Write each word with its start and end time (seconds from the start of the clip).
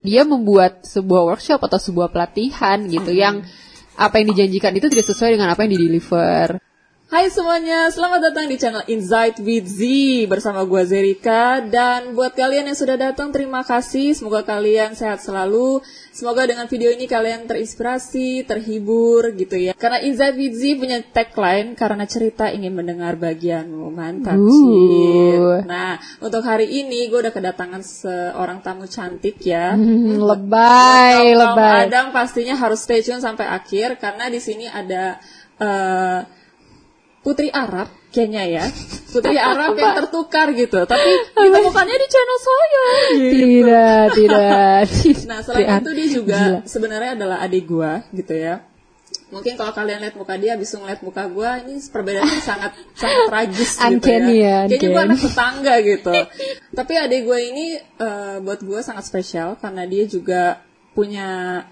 dia 0.00 0.24
membuat 0.24 0.84
sebuah 0.88 1.34
workshop 1.34 1.60
atau 1.60 1.76
sebuah 1.76 2.08
pelatihan 2.08 2.88
gitu 2.88 3.12
yang 3.12 3.44
apa 4.00 4.16
yang 4.16 4.32
dijanjikan 4.32 4.72
itu 4.72 4.88
tidak 4.88 5.06
sesuai 5.12 5.36
dengan 5.36 5.52
apa 5.52 5.68
yang 5.68 5.76
di-deliver. 5.76 6.56
Hai 7.10 7.26
semuanya, 7.26 7.90
selamat 7.90 8.30
datang 8.30 8.46
di 8.46 8.54
channel 8.54 8.86
Insight 8.86 9.42
with 9.42 9.66
Z 9.66 9.82
bersama 10.30 10.62
gue 10.62 10.78
Zerika 10.86 11.58
dan 11.58 12.14
buat 12.14 12.38
kalian 12.38 12.70
yang 12.70 12.78
sudah 12.78 12.94
datang 12.94 13.34
terima 13.34 13.66
kasih, 13.66 14.14
semoga 14.14 14.46
kalian 14.46 14.94
sehat 14.94 15.18
selalu, 15.18 15.82
semoga 16.14 16.46
dengan 16.46 16.70
video 16.70 16.86
ini 16.94 17.10
kalian 17.10 17.50
terinspirasi, 17.50 18.46
terhibur 18.46 19.34
gitu 19.34 19.58
ya. 19.58 19.74
Karena 19.74 19.98
Insight 20.06 20.38
with 20.38 20.54
Z 20.54 20.62
punya 20.78 21.02
tagline 21.02 21.74
karena 21.74 22.06
cerita 22.06 22.46
ingin 22.46 22.78
mendengar 22.78 23.18
bagianmu, 23.18 23.90
mantap 23.90 24.38
sih. 24.38 25.66
Nah 25.66 25.98
untuk 26.22 26.46
hari 26.46 26.70
ini 26.70 27.10
gue 27.10 27.26
udah 27.26 27.34
kedatangan 27.34 27.82
seorang 27.82 28.62
tamu 28.62 28.86
cantik 28.86 29.42
ya. 29.42 29.74
Hmm, 29.74 30.14
lebay, 30.14 31.34
lebay. 31.34 31.90
Adam 31.90 32.14
pastinya 32.14 32.54
harus 32.54 32.86
stay 32.86 33.02
tune 33.02 33.18
sampai 33.18 33.50
akhir 33.50 33.98
karena 33.98 34.30
di 34.30 34.38
sini 34.38 34.70
ada 34.70 35.18
eh, 35.58 36.38
Putri 37.20 37.52
Arab 37.52 37.92
kayaknya 38.08 38.44
ya. 38.48 38.64
Putri 39.12 39.36
Arab 39.52 39.76
yang 39.76 39.92
tertukar 40.04 40.50
gitu. 40.56 40.88
Tapi 40.88 41.10
ditemukannya 41.36 41.96
di 42.00 42.08
channel 42.08 42.38
saya. 42.40 42.84
Tidak, 43.12 44.04
tidak. 44.16 44.84
Nah, 45.30 45.38
selain 45.44 45.66
Tidak. 45.68 45.80
itu 45.84 45.90
dia 45.94 46.08
juga 46.08 46.40
Gila. 46.40 46.58
sebenarnya 46.66 47.10
adalah 47.14 47.38
adik 47.44 47.64
gua 47.68 48.02
gitu 48.16 48.34
ya. 48.34 48.64
Mungkin 49.30 49.54
kalau 49.54 49.70
kalian 49.70 50.02
lihat 50.02 50.18
muka 50.18 50.34
dia, 50.34 50.58
bisa 50.58 50.74
ngeliat 50.78 51.06
muka 51.06 51.30
gua, 51.30 51.62
ini 51.62 51.78
perbedaannya 51.78 52.42
sangat 52.42 52.72
sangat 52.98 53.30
tragis 53.30 53.78
gitu 53.78 53.86
Uncanny 53.86 54.36
ya, 54.42 54.48
ya. 54.48 54.58
Kayaknya 54.66 54.88
gua 54.90 55.02
uncanny. 55.06 55.14
anak 55.14 55.18
tetangga 55.22 55.74
gitu. 55.86 56.12
Tapi 56.78 56.92
adik 56.98 57.20
gua 57.28 57.38
ini 57.38 57.66
eh, 57.78 58.36
buat 58.42 58.60
gua 58.66 58.80
sangat 58.82 59.04
spesial 59.06 59.54
karena 59.60 59.86
dia 59.86 60.04
juga 60.10 60.42
punya 60.96 61.62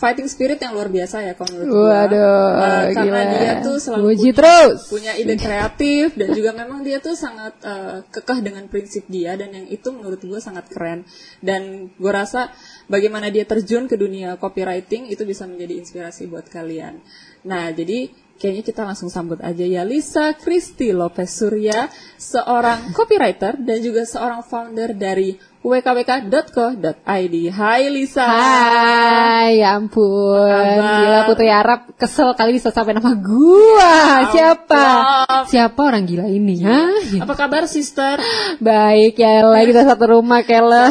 fighting 0.00 0.24
spirit 0.26 0.56
yang 0.56 0.72
luar 0.72 0.88
biasa 0.88 1.20
ya 1.20 1.36
kalau 1.36 1.52
menurut 1.52 1.68
gua. 1.68 1.84
Waduh, 2.08 2.48
Eh, 2.56 2.84
karena 2.96 3.20
gila. 3.20 3.32
dia 3.36 3.52
tuh 3.60 3.76
selalu 3.76 4.04
punya, 4.16 4.32
terus. 4.32 4.78
punya 4.88 5.12
ide 5.12 5.34
kreatif 5.36 6.06
dan 6.16 6.28
juga 6.32 6.50
memang 6.56 6.80
dia 6.80 6.98
tuh 6.98 7.12
sangat 7.12 7.52
eh, 7.60 8.00
kekeh 8.08 8.38
dengan 8.40 8.64
prinsip 8.66 9.04
dia 9.06 9.36
dan 9.36 9.52
yang 9.52 9.68
itu 9.68 9.92
menurut 9.92 10.18
gue 10.18 10.40
sangat 10.40 10.72
keren 10.72 11.04
dan 11.38 11.92
gue 11.92 12.12
rasa 12.12 12.48
bagaimana 12.88 13.28
dia 13.28 13.44
terjun 13.44 13.84
ke 13.84 13.94
dunia 13.94 14.34
copywriting 14.34 15.06
itu 15.06 15.22
bisa 15.22 15.44
menjadi 15.44 15.76
inspirasi 15.76 16.24
buat 16.26 16.48
kalian. 16.48 16.96
Nah 17.44 17.68
jadi 17.68 18.08
kayaknya 18.40 18.64
kita 18.64 18.88
langsung 18.88 19.12
sambut 19.12 19.36
aja 19.44 19.60
ya 19.62 19.84
Lisa 19.84 20.32
Kristi 20.32 20.96
Lopez 20.96 21.28
Surya 21.28 21.92
seorang 22.16 22.96
copywriter 22.96 23.60
dan 23.60 23.84
juga 23.84 24.08
seorang 24.08 24.40
founder 24.40 24.96
dari 24.96 25.36
wkwk.co.id. 25.60 27.34
Hai 27.52 27.84
Lisa. 27.92 28.24
Hai, 28.24 29.60
ya 29.60 29.76
ampun. 29.76 30.40
kabar? 30.40 30.80
Gila 30.80 31.20
Putri 31.28 31.52
Arab 31.52 31.92
kesel 32.00 32.32
kali 32.32 32.56
bisa 32.56 32.72
sampai 32.72 32.96
nama 32.96 33.12
gua. 33.12 34.24
Siapa? 34.32 34.80
ampun. 34.80 35.44
Siapa 35.52 35.80
orang 35.84 36.08
gila 36.08 36.24
ini? 36.32 36.64
Hah? 36.64 37.20
Apa 37.28 37.34
kabar 37.36 37.68
sister? 37.68 38.16
Baik 38.56 39.20
ya, 39.20 39.44
lah 39.44 39.60
kita 39.68 39.84
satu 39.84 40.16
rumah 40.16 40.48
Kela. 40.48 40.88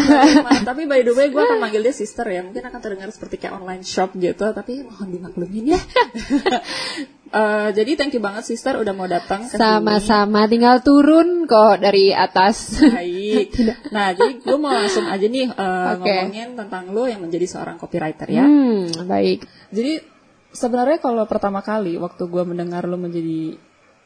Tapi 0.61 0.85
by 0.85 1.01
the 1.01 1.17
way 1.17 1.33
gue 1.33 1.41
akan 1.41 1.57
manggil 1.57 1.81
dia 1.81 1.95
sister 1.95 2.29
ya 2.29 2.45
mungkin 2.45 2.61
akan 2.61 2.77
terdengar 2.77 3.09
seperti 3.09 3.41
kayak 3.41 3.57
online 3.57 3.81
shop 3.81 4.13
gitu 4.21 4.53
tapi 4.53 4.85
mohon 4.85 5.09
dimaklumin 5.09 5.73
ya 5.73 5.79
Eh, 7.29 7.69
jadi 7.77 7.93
thank 7.93 8.17
you 8.17 8.23
banget 8.25 8.41
sister 8.41 8.73
udah 8.73 8.89
mau 8.89 9.05
datang. 9.05 9.45
Sama-sama 9.45 10.49
tinggal 10.49 10.81
turun 10.81 11.45
kok 11.45 11.77
dari 11.77 12.09
atas. 12.09 12.81
baik 12.81 13.53
nah 13.95 14.17
jadi 14.17 14.41
gue 14.41 14.57
mau 14.59 14.69
langsung 14.69 15.03
aja 15.03 15.23
nih 15.23 15.47
eh, 15.47 15.49
Oke. 15.49 16.03
ngomongin 16.03 16.49
tentang 16.53 16.83
lo 16.89 17.03
yang 17.03 17.19
menjadi 17.19 17.45
seorang 17.45 17.75
copywriter 17.75 18.27
ya 18.27 18.43
Hmm, 18.43 18.91
baik. 19.05 19.43
jadi 19.69 20.03
sebenarnya 20.49 20.97
kalau 20.97 21.23
pertama 21.23 21.59
kali 21.59 21.95
waktu 21.95 22.23
gue 22.23 22.43
mendengar 22.43 22.83
lo 22.83 22.95
menjadi 22.95 23.55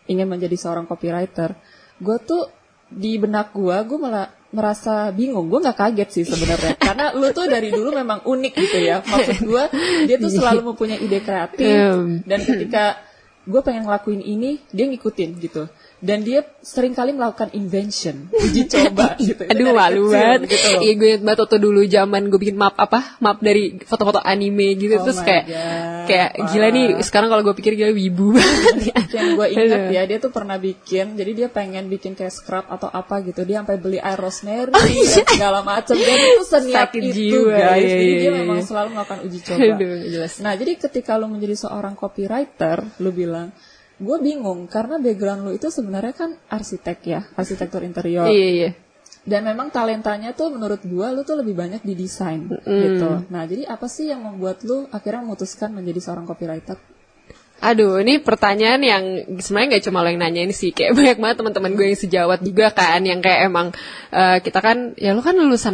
ingin 0.05 0.27
menjadi 0.27 0.53
seorang 0.53 0.83
copywriter 0.83 1.55
gue 1.97 2.17
tuh 2.19 2.51
di 2.85 3.16
benak 3.16 3.51
gue 3.51 3.73
gue 3.83 3.97
malah 3.97 4.28
merasa 4.50 5.09
bingung 5.09 5.47
gue 5.47 5.59
nggak 5.59 5.73
kaget 5.73 6.09
sih 6.11 6.25
sebenarnya 6.25 6.78
karena 6.85 7.09
lo 7.11 7.31
tuh 7.31 7.47
dari 7.47 7.67
dulu 7.67 7.89
memang 7.91 8.22
unik 8.22 8.53
gitu 8.55 8.78
ya 8.79 9.01
maksud 9.01 9.39
gue 9.41 9.63
dia 10.05 10.17
tuh 10.17 10.29
selalu 10.29 10.61
mempunyai 10.69 10.99
ide 10.99 11.19
kreatif 11.19 11.63
Hmm. 11.66 12.22
dan 12.23 12.39
ketika 12.39 13.01
gue 13.44 13.59
pengen 13.59 13.83
ngelakuin 13.83 14.19
ini 14.19 14.61
dia 14.69 14.85
ngikutin 14.85 15.29
gitu 15.38 15.67
dan 16.03 16.19
dia 16.19 16.44
sering 16.59 16.91
kali 16.91 17.16
melakukan 17.16 17.56
invention 17.56 18.28
uji 18.30 18.68
coba 18.68 19.16
gitu 19.24 19.40
Itu 19.40 19.52
Aduh 19.56 19.72
malu 19.72 20.12
banget. 20.12 20.52
gitu. 20.52 20.84
Iya 20.84 20.94
gue 20.94 21.08
inget 21.09 21.24
banget 21.24 21.40
waktu 21.41 21.58
dulu 21.58 21.80
zaman 21.88 22.28
gue 22.28 22.36
bikin 22.38 22.53
map 22.53 22.75
apa 22.75 23.16
map 23.18 23.40
dari 23.40 23.80
foto-foto 23.80 24.19
anime 24.19 24.75
gitu 24.75 25.00
Oh 25.00 25.03
terus 25.03 25.19
kayak 25.19 25.44
God, 25.47 26.03
kayak 26.03 26.30
gila 26.52 26.68
nih 26.69 26.86
sekarang 27.00 27.31
kalau 27.31 27.40
gue 27.41 27.56
pikir 27.56 27.74
gila 27.74 27.91
wibu 27.91 28.36
banget 28.36 28.75
ya. 28.91 29.00
yang 29.14 29.28
gue 29.34 29.47
ingat 29.50 29.81
ya 29.90 30.02
dia 30.03 30.18
tuh 30.19 30.30
pernah 30.30 30.59
bikin 30.59 31.16
jadi 31.16 31.31
dia 31.34 31.47
pengen 31.47 31.88
bikin 31.88 32.14
kayak 32.14 32.30
scrub 32.30 32.68
atau 32.68 32.88
apa 32.88 33.24
gitu 33.24 33.41
dia 33.41 33.64
sampai 33.64 33.80
beli 33.80 33.97
air 33.97 34.20
rosemary 34.20 34.70
Oh, 34.70 34.84
iya. 34.84 35.08
dan 35.08 35.25
segala 35.30 35.59
macam 35.62 35.96
dan 35.96 36.18
itu 36.20 36.44
seniat 36.44 36.75
Sakit 36.84 37.02
itu 37.02 37.16
jiwa, 37.31 37.56
guys 37.56 37.80
iya, 37.80 37.88
jadi 37.88 38.03
iya, 38.03 38.20
dia 38.20 38.28
iya. 38.28 38.31
memang 38.38 38.59
selalu 38.59 38.88
melakukan 38.91 39.20
uji 39.24 39.40
coba 39.40 39.64
Aduh, 39.72 39.96
jelas. 40.03 40.34
nah 40.40 40.53
jadi 40.53 40.72
ketika 40.78 41.16
lu 41.16 41.28
menjadi 41.28 41.56
seorang 41.58 41.94
copywriter 41.94 42.84
lu 43.00 43.09
bilang 43.09 43.56
gue 44.03 44.18
bingung 44.19 44.68
karena 44.68 45.00
background 45.00 45.47
lu 45.47 45.52
itu 45.56 45.72
sebenarnya 45.72 46.14
kan 46.14 46.36
arsitek 46.52 46.97
ya 47.08 47.22
arsitektur 47.40 47.81
interior. 47.81 48.28
Iya 48.28 48.50
iya. 48.52 48.72
dan 49.24 49.47
memang 49.47 49.72
talentanya 49.72 50.36
tuh 50.36 50.52
menurut 50.52 50.84
gua 50.84 51.16
lu 51.16 51.24
tuh 51.24 51.40
lebih 51.40 51.56
banyak 51.56 51.80
di 51.80 51.96
desain 51.96 52.44
gitu. 52.44 53.24
Nah 53.31 53.47
jadi 53.47 53.72
apa 53.72 53.88
sih 53.88 54.12
yang 54.12 54.19
membuat 54.19 54.68
lu 54.68 54.84
akhirnya 54.91 55.24
memutuskan 55.24 55.72
menjadi 55.72 56.03
seorang 56.03 56.28
copywriter? 56.28 56.75
Aduh, 57.64 58.03
ini 58.03 58.19
pertanyaan 58.19 58.84
yang 58.84 59.03
sebenarnya 59.40 59.80
nggak 59.80 59.86
cuma 59.88 60.03
lo 60.03 60.12
yang 60.12 60.20
nanyain 60.20 60.52
sih, 60.52 60.75
kayak 60.75 60.91
banyak 61.00 61.18
banget 61.24 61.38
teman-teman 61.40 61.72
gue 61.80 61.85
yang 61.96 62.00
sejawat 62.03 62.40
juga 62.44 62.75
kan, 62.75 63.00
yang 63.08 63.24
kayak 63.24 63.47
emang 63.47 63.72
eh, 64.12 64.44
kita 64.44 64.59
kan, 64.59 64.91
ya 65.00 65.16
lo 65.16 65.24
kan 65.24 65.40
lulusan 65.40 65.72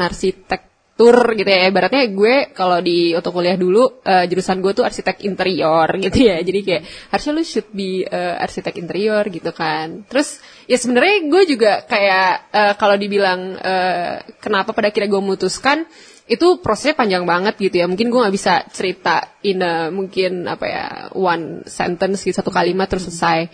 arsitektur 0.99 1.39
gitu 1.39 1.47
ya, 1.47 1.71
ibaratnya 1.71 2.03
gue 2.11 2.35
kalau 2.51 2.83
di 2.83 3.15
waktu 3.15 3.31
kuliah 3.31 3.55
dulu 3.55 4.03
eh, 4.03 4.27
jurusan 4.27 4.59
gue 4.59 4.71
tuh 4.75 4.83
arsitek 4.83 5.23
interior 5.23 5.87
gitu 5.95 6.19
ya, 6.27 6.43
jadi 6.43 6.59
kayak 6.59 6.83
harusnya 7.15 7.31
lo 7.39 7.43
should 7.47 7.69
be 7.71 8.03
eh, 8.03 8.35
arsitek 8.43 8.75
interior 8.75 9.23
gitu 9.31 9.51
kan. 9.55 10.03
Terus 10.11 10.43
ya 10.67 10.75
sebenarnya 10.75 11.15
gue 11.31 11.41
juga 11.47 11.71
kayak 11.87 12.31
eh, 12.51 12.73
kalau 12.75 12.95
dibilang 12.99 13.55
eh, 13.55 14.27
kenapa 14.43 14.75
pada 14.75 14.91
akhirnya 14.91 15.07
gue 15.07 15.21
memutuskan 15.23 15.87
itu 16.29 16.61
prosesnya 16.61 16.99
panjang 16.99 17.23
banget 17.23 17.55
gitu 17.57 17.79
ya. 17.79 17.87
Mungkin 17.87 18.11
gue 18.11 18.19
nggak 18.19 18.35
bisa 18.35 18.53
cerita 18.69 19.39
in 19.41 19.63
a, 19.63 19.87
mungkin 19.89 20.45
apa 20.45 20.65
ya 20.67 20.85
one 21.15 21.63
sentence 21.65 22.21
gitu 22.27 22.37
satu 22.43 22.51
kalimat 22.51 22.85
terus 22.91 23.07
selesai. 23.07 23.49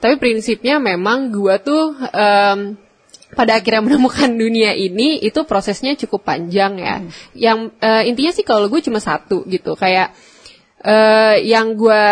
Tapi 0.00 0.14
prinsipnya 0.20 0.78
memang 0.78 1.32
gue 1.32 1.56
tuh 1.64 1.96
em, 2.12 2.78
pada 3.34 3.58
akhirnya 3.58 3.82
menemukan 3.84 4.30
dunia 4.30 4.74
ini 4.74 5.22
itu 5.22 5.46
prosesnya 5.46 5.94
cukup 5.94 6.26
panjang 6.26 6.78
ya 6.78 6.96
yang 7.34 7.70
eh, 7.78 8.10
intinya 8.10 8.32
sih 8.34 8.42
kalau 8.42 8.66
gue 8.66 8.80
cuma 8.82 8.98
satu 8.98 9.46
gitu 9.46 9.78
kayak 9.78 10.12
eh, 10.82 11.42
yang 11.46 11.78
gue 11.78 12.04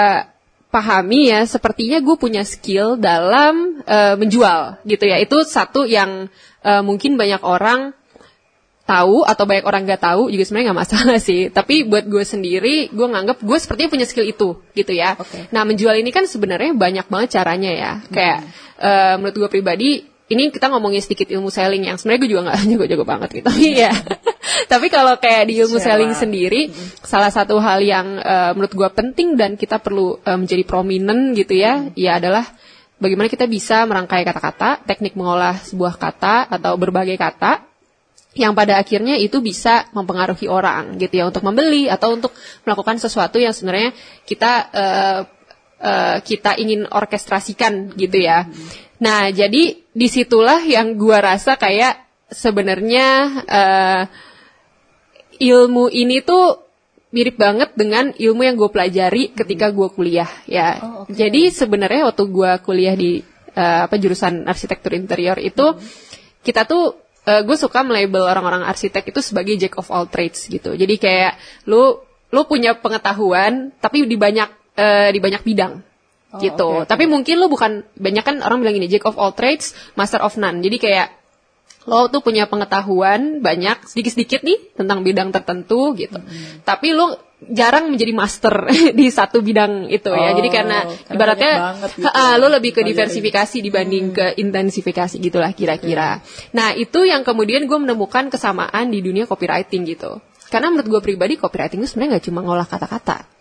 pahami 0.69 1.33
ya 1.33 1.49
sepertinya 1.49 1.99
gue 2.05 2.17
punya 2.21 2.45
skill 2.45 3.01
dalam 3.01 3.83
eh, 3.83 4.15
menjual 4.15 4.85
gitu 4.87 5.05
ya 5.09 5.19
itu 5.19 5.43
satu 5.43 5.89
yang 5.89 6.31
eh, 6.63 6.83
mungkin 6.83 7.19
banyak 7.19 7.43
orang 7.43 7.99
tahu 8.89 9.21
atau 9.29 9.45
banyak 9.45 9.69
orang 9.69 9.85
nggak 9.85 10.01
tahu 10.01 10.33
juga 10.33 10.49
sebenarnya 10.49 10.67
nggak 10.73 10.81
masalah 10.81 11.19
sih. 11.29 11.53
Tapi 11.53 11.85
buat 11.85 12.09
gue 12.09 12.25
sendiri, 12.25 12.89
gue 12.89 13.07
nganggap 13.07 13.45
gue 13.45 13.59
sepertinya 13.61 13.93
punya 13.93 14.07
skill 14.09 14.25
itu 14.25 14.65
gitu 14.73 14.93
ya. 14.97 15.21
Oke. 15.21 15.53
Nah 15.53 15.69
menjual 15.69 16.01
ini 16.01 16.09
kan 16.09 16.25
sebenarnya 16.25 16.73
banyak 16.73 17.05
banget 17.13 17.37
caranya 17.37 17.71
ya. 17.77 17.93
Kayak 18.09 18.49
eh, 18.81 19.15
menurut 19.21 19.37
gue 19.37 19.51
pribadi, 19.53 19.91
ini 20.29 20.53
kita 20.53 20.69
ngomongin 20.69 21.01
sedikit 21.01 21.29
ilmu 21.33 21.49
selling 21.49 21.89
yang 21.89 21.97
sebenarnya 21.97 22.21
gue 22.21 22.31
juga 22.31 22.43
nggak 22.49 22.59
jago-jago 22.73 23.05
banget 23.09 23.29
gitu. 23.41 23.49
Tapi 23.49 23.69
ya, 23.73 23.93
tapi 24.73 24.87
kalau 24.93 25.17
kayak 25.17 25.49
di 25.49 25.55
ilmu 25.65 25.81
selling 25.81 26.13
sendiri, 26.13 26.69
salah 27.01 27.33
satu 27.33 27.57
hal 27.59 27.81
yang 27.81 28.21
eh, 28.21 28.51
menurut 28.53 28.73
gue 28.77 28.89
penting 28.93 29.41
dan 29.41 29.57
kita 29.57 29.81
perlu 29.81 30.21
eh, 30.21 30.37
menjadi 30.37 30.63
prominent 30.69 31.33
gitu 31.33 31.57
ya, 31.57 31.89
ya 31.97 32.21
adalah 32.21 32.45
bagaimana 33.01 33.33
kita 33.33 33.49
bisa 33.49 33.89
merangkai 33.89 34.29
kata-kata, 34.29 34.85
teknik 34.85 35.17
mengolah 35.17 35.57
sebuah 35.65 35.97
kata 35.97 36.53
atau 36.53 36.77
berbagai 36.77 37.17
kata 37.17 37.65
yang 38.37 38.53
pada 38.53 38.79
akhirnya 38.79 39.17
itu 39.19 39.41
bisa 39.41 39.89
mempengaruhi 39.97 40.47
orang 40.47 41.01
gitu 41.01 41.19
ya 41.19 41.25
untuk 41.27 41.43
membeli 41.43 41.91
atau 41.91 42.15
untuk 42.15 42.31
melakukan 42.63 43.01
sesuatu 43.01 43.41
yang 43.41 43.57
sebenarnya 43.57 43.97
kita 44.29 44.53
eh, 44.71 45.21
eh, 45.81 46.17
kita 46.23 46.55
ingin 46.61 46.87
orkestrasikan 46.87 47.97
gitu 47.97 48.21
ya. 48.21 48.47
Nah 48.99 49.31
jadi 49.31 49.79
di 49.79 50.09
situlah 50.11 50.63
yang 50.63 50.99
gua 50.99 51.23
rasa 51.23 51.55
kayak 51.55 52.03
sebenarnya 52.29 53.07
eh, 53.47 54.03
ilmu 55.39 55.89
ini 55.89 56.21
tuh 56.23 56.67
mirip 57.09 57.41
banget 57.41 57.73
dengan 57.73 58.13
ilmu 58.13 58.43
yang 58.45 58.61
gue 58.61 58.69
pelajari 58.69 59.33
ketika 59.33 59.73
gue 59.73 59.89
kuliah 59.89 60.29
ya. 60.45 60.77
Oh, 60.85 61.09
oke. 61.09 61.17
Jadi 61.17 61.49
sebenarnya 61.49 62.05
waktu 62.13 62.25
gue 62.29 62.51
kuliah 62.61 62.93
di 62.93 63.25
eh, 63.57 63.81
apa 63.89 63.97
jurusan 63.97 64.45
arsitektur 64.45 64.93
interior 64.93 65.41
itu 65.41 65.79
kita 66.45 66.65
tuh 66.69 67.07
gue 67.29 67.61
suka 67.61 67.85
melabel 67.85 68.25
orang-orang 68.25 68.65
arsitek 68.65 69.13
itu 69.13 69.21
sebagai 69.21 69.53
jack 69.61 69.77
of 69.77 69.93
all 69.93 70.09
trades 70.09 70.49
gitu. 70.49 70.73
Jadi 70.73 70.97
kayak 70.97 71.37
lu 71.69 72.01
lu 72.33 72.41
punya 72.49 72.77
pengetahuan 72.77 73.73
tapi 73.77 74.05
di 74.09 74.17
banyak 74.17 74.49
eh, 74.77 75.09
di 75.13 75.21
banyak 75.21 75.43
bidang 75.45 75.88
Oh, 76.29 76.41
gitu. 76.45 76.85
oke, 76.85 76.85
oke. 76.85 76.89
Tapi 76.93 77.05
mungkin 77.09 77.41
lu 77.41 77.49
bukan 77.49 77.89
banyak 77.97 78.25
kan 78.25 78.37
orang 78.45 78.61
bilang 78.61 78.77
gini 78.77 78.89
jack 78.93 79.09
of 79.09 79.17
all 79.17 79.33
trades, 79.33 79.73
master 79.97 80.21
of 80.21 80.37
none. 80.37 80.61
Jadi 80.61 80.77
kayak 80.77 81.09
lo 81.89 82.13
tuh 82.13 82.21
punya 82.21 82.45
pengetahuan 82.45 83.41
banyak 83.41 83.89
sedikit-sedikit 83.89 84.45
nih 84.45 84.77
tentang 84.77 85.01
bidang 85.01 85.33
tertentu 85.33 85.97
gitu. 85.97 86.21
Tapi 86.69 86.93
lu 86.93 87.17
jarang 87.49 87.89
menjadi 87.89 88.13
master 88.13 88.69
di 88.99 89.09
satu 89.09 89.41
bidang 89.41 89.89
itu 89.89 90.13
ya. 90.13 90.31
Oh, 90.31 90.37
Jadi 90.37 90.49
karena 90.53 90.79
karena 90.85 91.15
ibaratnya 91.17 91.53
gitu 91.81 92.05
ha-ha, 92.05 92.37
ya, 92.37 92.41
lu 92.43 92.53
lebih 92.53 92.77
ke 92.77 92.85
pelajari. 92.85 92.93
diversifikasi 92.93 93.57
dibanding 93.65 94.07
ke 94.13 94.27
intensifikasi 94.37 95.17
gitulah 95.17 95.57
kira-kira. 95.57 96.21
Nah, 96.53 96.77
itu 96.77 97.09
yang 97.09 97.25
kemudian 97.25 97.65
gue 97.65 97.79
menemukan 97.81 98.29
kesamaan 98.29 98.93
di 98.93 99.01
dunia 99.01 99.25
copywriting 99.25 99.89
gitu. 99.89 100.21
Karena 100.53 100.69
menurut 100.69 100.93
gue 100.93 101.01
pribadi 101.01 101.41
copywriting 101.41 101.81
itu 101.81 101.97
sebenarnya 101.97 102.21
nggak 102.21 102.27
cuma 102.29 102.41
ngolah 102.45 102.69
kata-kata 102.69 103.38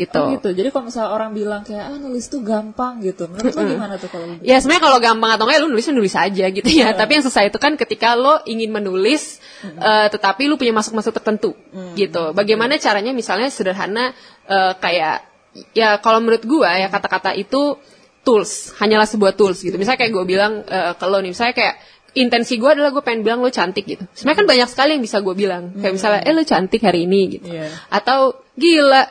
gitu. 0.00 0.16
Oh 0.16 0.32
gitu. 0.32 0.48
Jadi 0.56 0.68
kalau 0.72 0.88
misalnya 0.88 1.10
orang 1.12 1.30
bilang 1.36 1.60
kayak 1.60 1.84
ah 1.92 1.98
nulis 2.00 2.24
tuh 2.32 2.40
gampang 2.40 3.04
gitu. 3.04 3.28
Menurut 3.28 3.52
lo 3.52 3.62
gimana 3.68 3.94
tuh 4.00 4.08
kalau 4.08 4.26
Ya 4.40 4.56
sebenarnya 4.64 4.82
kalau 4.88 4.98
gampang 5.04 5.30
atau 5.36 5.44
enggak 5.44 5.60
lu 5.60 5.68
nulis 5.68 5.86
nulis 5.92 6.14
aja 6.16 6.46
gitu 6.48 6.68
ya. 6.72 6.96
Tapi 6.96 7.10
yang 7.20 7.24
susah 7.24 7.44
itu 7.44 7.58
kan 7.60 7.76
ketika 7.76 8.16
lo 8.16 8.40
ingin 8.48 8.72
menulis 8.72 9.44
eh, 9.64 10.08
tetapi 10.08 10.48
lu 10.48 10.56
punya 10.56 10.72
masuk-masuk 10.72 11.12
tertentu 11.12 11.52
gitu. 11.94 12.32
Bagaimana 12.32 12.80
caranya 12.80 13.12
misalnya 13.12 13.52
sederhana 13.52 14.16
eh, 14.48 14.72
kayak 14.80 15.28
ya 15.76 16.00
kalau 16.00 16.24
menurut 16.24 16.46
gua 16.48 16.80
ya 16.80 16.88
kata-kata 16.88 17.36
itu 17.36 17.76
tools, 18.24 18.76
hanyalah 18.76 19.08
sebuah 19.08 19.32
tools 19.36 19.64
gitu. 19.64 19.76
Misalnya 19.80 20.00
kayak 20.06 20.12
gue 20.12 20.24
bilang 20.28 20.52
eh, 20.64 20.92
ke 20.96 21.06
lo 21.08 21.18
nih, 21.24 21.32
misalnya 21.32 21.54
kayak 21.56 21.74
intensi 22.10 22.58
gue 22.58 22.70
adalah 22.70 22.90
gue 22.90 23.02
pengen 23.06 23.22
bilang 23.22 23.40
lo 23.40 23.50
cantik 23.50 23.86
gitu. 23.86 24.04
Sebenarnya 24.12 24.38
kan 24.44 24.46
banyak 24.46 24.68
sekali 24.68 24.90
yang 24.98 25.04
bisa 25.04 25.22
gue 25.22 25.34
bilang. 25.34 25.72
Kayak 25.78 25.94
misalnya, 25.94 26.20
eh 26.26 26.34
lo 26.34 26.44
cantik 26.44 26.82
hari 26.82 27.06
ini 27.06 27.20
gitu. 27.38 27.46
Iya. 27.48 27.70
Atau 27.88 28.44
gila 28.58 29.02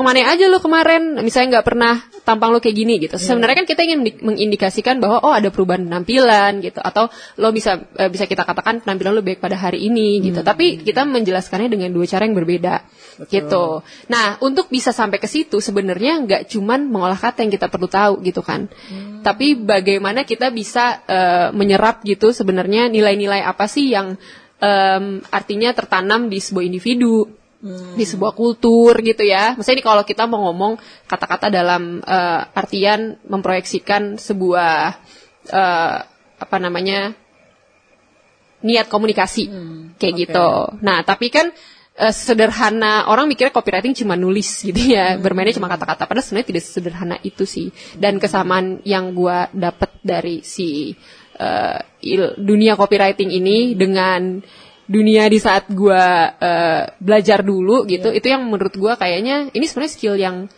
ke 0.00 0.04
mana 0.08 0.24
aja 0.32 0.48
lo 0.48 0.64
kemarin? 0.64 1.20
Misalnya 1.20 1.60
nggak 1.60 1.66
pernah 1.68 2.00
tampang 2.24 2.56
lo 2.56 2.58
kayak 2.64 2.76
gini 2.76 2.96
gitu. 2.96 3.20
Sebenarnya 3.20 3.60
kan 3.60 3.66
kita 3.68 3.84
ingin 3.84 4.00
di- 4.00 4.16
mengindikasikan 4.24 4.96
bahwa 4.96 5.20
oh 5.20 5.36
ada 5.36 5.52
perubahan 5.52 5.84
penampilan 5.84 6.64
gitu. 6.64 6.80
Atau 6.80 7.12
lo 7.36 7.48
bisa 7.52 7.84
eh, 8.00 8.08
bisa 8.08 8.24
kita 8.24 8.48
katakan 8.48 8.80
penampilan 8.80 9.12
lo 9.12 9.20
baik 9.20 9.44
pada 9.44 9.60
hari 9.60 9.84
ini 9.84 10.24
gitu. 10.24 10.40
Tapi 10.40 10.80
kita 10.80 11.04
menjelaskannya 11.04 11.68
dengan 11.68 11.92
dua 11.92 12.08
cara 12.08 12.24
yang 12.24 12.32
berbeda 12.32 12.88
gitu. 13.28 13.84
Nah 14.08 14.40
untuk 14.40 14.72
bisa 14.72 14.96
sampai 14.96 15.20
ke 15.20 15.28
situ 15.28 15.60
sebenarnya 15.60 16.24
nggak 16.24 16.42
cuman 16.48 16.88
mengolah 16.88 17.20
kata 17.20 17.44
yang 17.44 17.52
kita 17.52 17.68
perlu 17.68 17.86
tahu 17.92 18.24
gitu 18.24 18.40
kan. 18.40 18.72
Tapi 19.20 19.60
bagaimana 19.60 20.24
kita 20.24 20.48
bisa 20.48 21.04
eh, 21.04 21.48
menyerap 21.52 22.00
gitu 22.08 22.32
sebenarnya 22.32 22.88
nilai-nilai 22.88 23.44
apa 23.44 23.68
sih 23.68 23.92
yang 23.92 24.16
em, 24.60 25.24
artinya 25.32 25.72
tertanam 25.72 26.28
di 26.28 26.38
sebuah 26.38 26.64
individu 26.64 27.39
di 27.60 28.04
sebuah 28.08 28.32
kultur 28.32 28.96
gitu 29.04 29.20
ya. 29.20 29.52
Misalnya 29.52 29.78
ini 29.80 29.84
kalau 29.84 30.02
kita 30.08 30.24
mau 30.24 30.48
ngomong 30.48 30.80
kata-kata 31.04 31.52
dalam 31.52 32.00
eh, 32.00 32.40
artian 32.56 33.20
memproyeksikan 33.28 34.16
sebuah 34.16 34.96
eh, 35.44 35.96
apa 36.40 36.56
namanya 36.56 37.12
niat 38.64 38.88
komunikasi 38.88 39.44
kayak 40.00 40.14
oke. 40.16 40.20
gitu. 40.24 40.48
Nah, 40.80 41.04
tapi 41.04 41.28
kan 41.28 41.52
eh, 42.00 42.14
sederhana 42.16 43.04
orang 43.12 43.28
mikirnya 43.28 43.52
copywriting 43.52 43.92
cuma 43.92 44.16
nulis 44.16 44.64
gitu 44.64 44.96
ya, 44.96 45.20
bermainnya 45.20 45.56
cuma 45.60 45.68
kata-kata. 45.68 46.08
Padahal 46.08 46.24
sebenarnya 46.24 46.48
tidak 46.56 46.64
sederhana 46.64 47.16
itu 47.20 47.44
sih. 47.44 47.68
Dan 48.00 48.16
kesamaan 48.16 48.80
yang 48.88 49.12
gua 49.12 49.52
dapat 49.52 50.00
dari 50.00 50.40
si 50.40 50.96
eh, 51.36 51.78
il- 52.08 52.36
dunia 52.40 52.72
copywriting 52.76 53.28
ini 53.28 53.76
dengan 53.76 54.40
dunia 54.90 55.30
di 55.30 55.38
saat 55.38 55.70
gua 55.70 56.34
eh, 56.34 56.82
belajar 56.98 57.46
dulu 57.46 57.86
gitu, 57.86 58.10
itu 58.10 58.26
yang 58.26 58.42
menurut 58.42 58.74
gua 58.74 58.98
kayaknya 58.98 59.54
ini 59.54 59.62
sebenarnya 59.62 59.94
skill 59.94 60.18
yang 60.18 60.50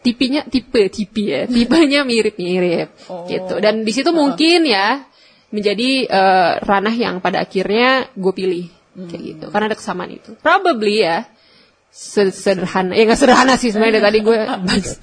tipenya 0.00 0.46
tipe 0.46 0.86
tipe 0.86 1.22
ya 1.26 1.42
tipenya 1.50 2.06
mirip-mirip 2.06 2.88
Oh. 3.10 3.26
gitu. 3.26 3.58
Dan 3.58 3.82
di 3.82 3.90
situ 3.90 4.14
mungkin 4.14 4.62
ya 4.62 5.02
menjadi 5.50 6.06
eh, 6.06 6.52
ranah 6.62 6.94
yang 6.94 7.18
pada 7.18 7.42
akhirnya 7.42 8.06
gue 8.14 8.30
pilih 8.30 8.66
kayak 8.94 9.22
gitu. 9.34 9.46
Karena 9.50 9.66
ada 9.66 9.78
kesamaan 9.78 10.14
itu. 10.14 10.38
Probably 10.38 11.02
ya 11.02 11.26
sederhana 11.90 12.94
ya 12.94 13.02
nggak 13.02 13.18
sederhana 13.18 13.58
sih 13.58 13.74
sebenarnya 13.74 13.98
tadi 13.98 14.18
gue 14.22 14.36
sebenarnya- 14.38 14.94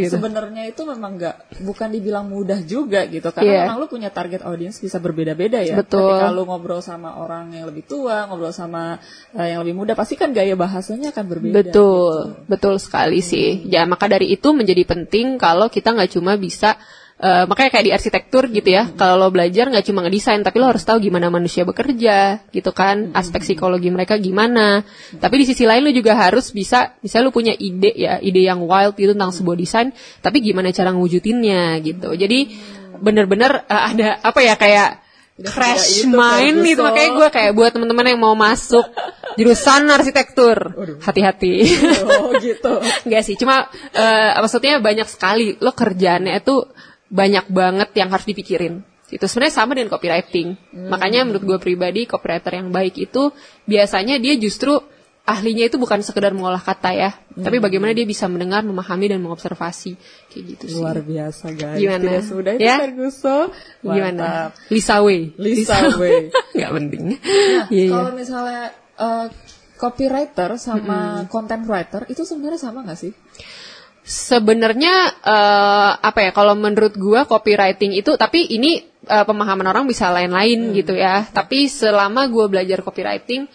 gitu 0.00 0.16
Sebenarnya 0.16 0.62
itu 0.64 0.82
memang 0.82 1.10
nggak 1.18 1.36
bukan 1.60 1.88
dibilang 1.92 2.24
mudah 2.26 2.58
juga 2.64 3.04
gitu 3.04 3.28
karena 3.30 3.46
Iya. 3.46 3.60
memang 3.68 3.78
lu 3.84 3.86
punya 3.86 4.08
target 4.08 4.42
audience 4.42 4.80
bisa 4.80 4.96
berbeda-beda 4.96 5.60
ya. 5.60 5.76
Betul. 5.76 6.16
Ketika 6.16 6.32
lu 6.32 6.42
ngobrol 6.46 6.80
sama 6.80 7.16
orang 7.16 7.52
yang 7.52 7.68
lebih 7.68 7.84
tua, 7.84 8.24
ngobrol 8.26 8.50
sama 8.50 8.96
eh, 9.36 9.52
yang 9.52 9.60
lebih 9.60 9.76
muda, 9.76 9.92
pasti 9.92 10.16
kan 10.16 10.32
gaya 10.32 10.56
bahasanya 10.56 11.12
akan 11.12 11.24
berbeda. 11.28 11.68
Betul, 11.68 12.14
betul 12.48 12.74
sekali 12.80 13.20
sih. 13.20 13.66
Ya 13.68 13.84
maka 13.84 14.08
dari 14.08 14.32
itu 14.32 14.52
menjadi 14.52 14.82
penting 14.86 15.36
kalau 15.36 15.68
kita 15.68 15.92
nggak 15.92 16.16
cuma 16.16 16.40
bisa 16.40 16.80
eh, 17.16 17.44
makanya 17.48 17.70
kayak 17.72 17.86
di 17.88 17.92
arsitektur 17.92 18.48
gitu 18.52 18.68
ya. 18.68 18.92
Kalau 18.92 19.16
lo 19.16 19.28
belajar 19.32 19.72
nggak 19.72 19.86
cuma 19.88 20.04
ngedesain, 20.04 20.44
tapi 20.44 20.60
lo 20.60 20.68
harus 20.68 20.84
tahu 20.84 21.00
gimana 21.00 21.32
manusia 21.32 21.64
bekerja, 21.64 22.44
gitu 22.52 22.70
kan. 22.76 23.12
Aspek 23.16 23.44
psikologi 23.44 23.88
mereka 23.88 24.20
gimana. 24.20 24.84
Tapi 25.16 25.34
di 25.40 25.44
sisi 25.48 25.64
lain 25.64 25.84
lo 25.84 25.92
juga 25.92 26.16
harus 26.16 26.52
bisa, 26.52 26.96
misalnya 27.00 27.24
lo 27.28 27.32
punya 27.32 27.54
ide 27.56 27.92
ya, 27.96 28.20
ide 28.20 28.44
yang 28.44 28.64
wild 28.64 28.96
gitu 28.96 29.16
tentang 29.16 29.32
sebuah 29.32 29.56
desain, 29.56 29.88
tapi 30.20 30.44
gimana 30.44 30.72
cara 30.72 30.92
ngewujudinnya 30.92 31.80
gitu. 31.80 32.12
Jadi 32.12 32.52
bener-bener 33.00 33.64
eh, 33.68 33.82
ada 33.92 34.08
apa 34.20 34.40
ya 34.40 34.56
kayak 34.56 35.06
crash 35.36 36.08
itu, 36.08 36.16
mind 36.16 36.64
itu 36.64 36.80
makanya 36.80 37.10
gue 37.12 37.28
kayak 37.28 37.52
buat 37.52 37.70
teman-teman 37.76 38.08
yang 38.08 38.20
mau 38.20 38.32
masuk 38.32 38.88
jurusan 39.36 39.84
arsitektur 39.92 40.72
hati-hati 41.04 41.76
Oh 42.08 42.32
gitu. 42.40 42.80
Enggak 43.04 43.22
sih, 43.28 43.36
cuma 43.36 43.68
eh, 43.92 44.32
maksudnya 44.40 44.80
banyak 44.80 45.04
sekali 45.04 45.60
lo 45.60 45.76
kerjaannya 45.76 46.40
itu 46.40 46.56
banyak 47.08 47.46
banget 47.50 47.90
yang 47.94 48.08
harus 48.10 48.26
dipikirin. 48.26 48.82
Itu 49.06 49.30
sebenarnya 49.30 49.54
sama 49.54 49.78
dengan 49.78 49.94
copywriting. 49.94 50.58
Makanya 50.90 51.22
menurut 51.22 51.44
gue 51.46 51.58
pribadi 51.62 52.10
copywriter 52.10 52.58
yang 52.58 52.74
baik 52.74 52.98
itu 52.98 53.30
biasanya 53.62 54.18
dia 54.18 54.34
justru 54.34 54.74
ahlinya 55.26 55.66
itu 55.66 55.74
bukan 55.74 56.06
sekedar 56.06 56.30
mengolah 56.30 56.62
kata 56.62 56.94
ya, 56.94 57.10
tapi 57.34 57.58
bagaimana 57.58 57.90
dia 57.90 58.06
bisa 58.06 58.30
mendengar, 58.30 58.62
memahami 58.62 59.10
dan 59.10 59.18
mengobservasi 59.26 59.98
kayak 60.30 60.44
gitu 60.54 60.64
sih. 60.70 60.78
Luar 60.78 61.02
biasa 61.02 61.50
guys. 61.50 61.82
Gimana? 61.82 62.02
Tidak 62.06 62.22
semudah 62.30 62.52
itu 62.54 62.62
Ya? 62.62 62.76
Ferguson. 62.78 63.46
Gimana? 63.82 64.54
Lisa 64.70 64.96
Way. 65.02 65.34
Lisa. 65.34 65.76
Nggak 66.54 66.70
penting. 66.78 67.02
Nah, 67.10 67.18
Iya, 67.18 67.62
iya. 67.74 67.90
kalau 67.90 68.10
misalnya 68.14 68.62
eh, 69.02 69.26
copywriter 69.76 70.50
sama 70.62 71.26
content 71.26 71.62
writer 71.66 72.06
itu 72.08 72.22
sebenarnya 72.22 72.60
sama 72.62 72.86
nggak 72.86 72.98
sih? 72.98 73.12
Sebenarnya 74.06 75.18
eh, 75.18 75.90
apa 75.98 76.18
ya 76.22 76.30
kalau 76.30 76.54
menurut 76.54 76.94
gua 76.94 77.26
copywriting 77.26 77.90
itu 77.90 78.14
tapi 78.14 78.46
ini 78.46 78.86
eh, 79.02 79.24
pemahaman 79.26 79.66
orang 79.66 79.90
bisa 79.90 80.14
lain-lain 80.14 80.70
gitu 80.78 80.94
ya. 80.94 81.26
Tapi 81.26 81.66
selama 81.66 82.30
gua 82.30 82.46
belajar 82.46 82.86
copywriting 82.86 83.50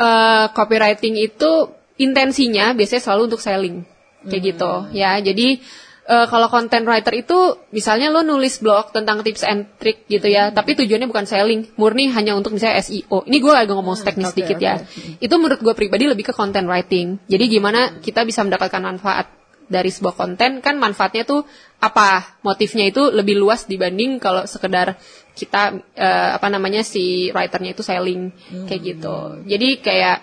eh, 0.00 0.46
copywriting 0.56 1.20
itu 1.20 1.68
intensinya 2.00 2.72
biasanya 2.72 3.02
selalu 3.04 3.22
untuk 3.28 3.44
selling 3.44 3.84
kayak 4.24 4.42
gitu 4.56 4.72
ya. 4.96 5.20
Jadi 5.20 5.60
eh, 6.08 6.26
kalau 6.32 6.48
content 6.48 6.84
writer 6.88 7.14
itu 7.20 7.60
misalnya 7.68 8.08
lo 8.08 8.24
nulis 8.24 8.56
blog 8.60 8.96
tentang 8.96 9.20
tips 9.20 9.44
and 9.44 9.68
trick 9.76 10.08
gitu 10.08 10.32
ya, 10.32 10.48
tapi 10.48 10.76
tujuannya 10.80 11.08
bukan 11.12 11.28
selling, 11.28 11.76
murni 11.76 12.08
hanya 12.08 12.36
untuk 12.36 12.56
misalnya 12.56 12.80
SEO. 12.80 13.28
Ini 13.28 13.36
gue 13.36 13.52
agak 13.52 13.76
ngomong 13.76 14.00
teknis 14.00 14.32
oke, 14.32 14.34
sedikit 14.36 14.56
oke. 14.56 14.64
ya. 14.64 14.74
Itu 15.20 15.36
menurut 15.36 15.60
gue 15.60 15.74
pribadi 15.76 16.08
lebih 16.08 16.28
ke 16.28 16.32
content 16.32 16.64
writing. 16.64 17.20
Jadi 17.28 17.44
gimana 17.48 18.00
kita 18.00 18.24
bisa 18.24 18.40
mendapatkan 18.44 18.80
manfaat 18.80 19.39
dari 19.70 19.88
sebuah 19.94 20.18
konten 20.18 20.58
kan 20.58 20.76
manfaatnya 20.76 21.22
tuh 21.22 21.46
apa? 21.78 22.42
Motifnya 22.42 22.90
itu 22.90 23.08
lebih 23.08 23.38
luas 23.38 23.64
dibanding 23.70 24.18
kalau 24.18 24.44
sekedar 24.44 24.98
kita 25.38 25.78
eh, 25.94 26.30
apa 26.36 26.50
namanya 26.50 26.82
si 26.82 27.30
writernya 27.30 27.72
itu 27.72 27.86
selling 27.86 28.34
kayak 28.66 28.82
gitu. 28.82 29.46
Jadi 29.46 29.78
kayak 29.80 30.18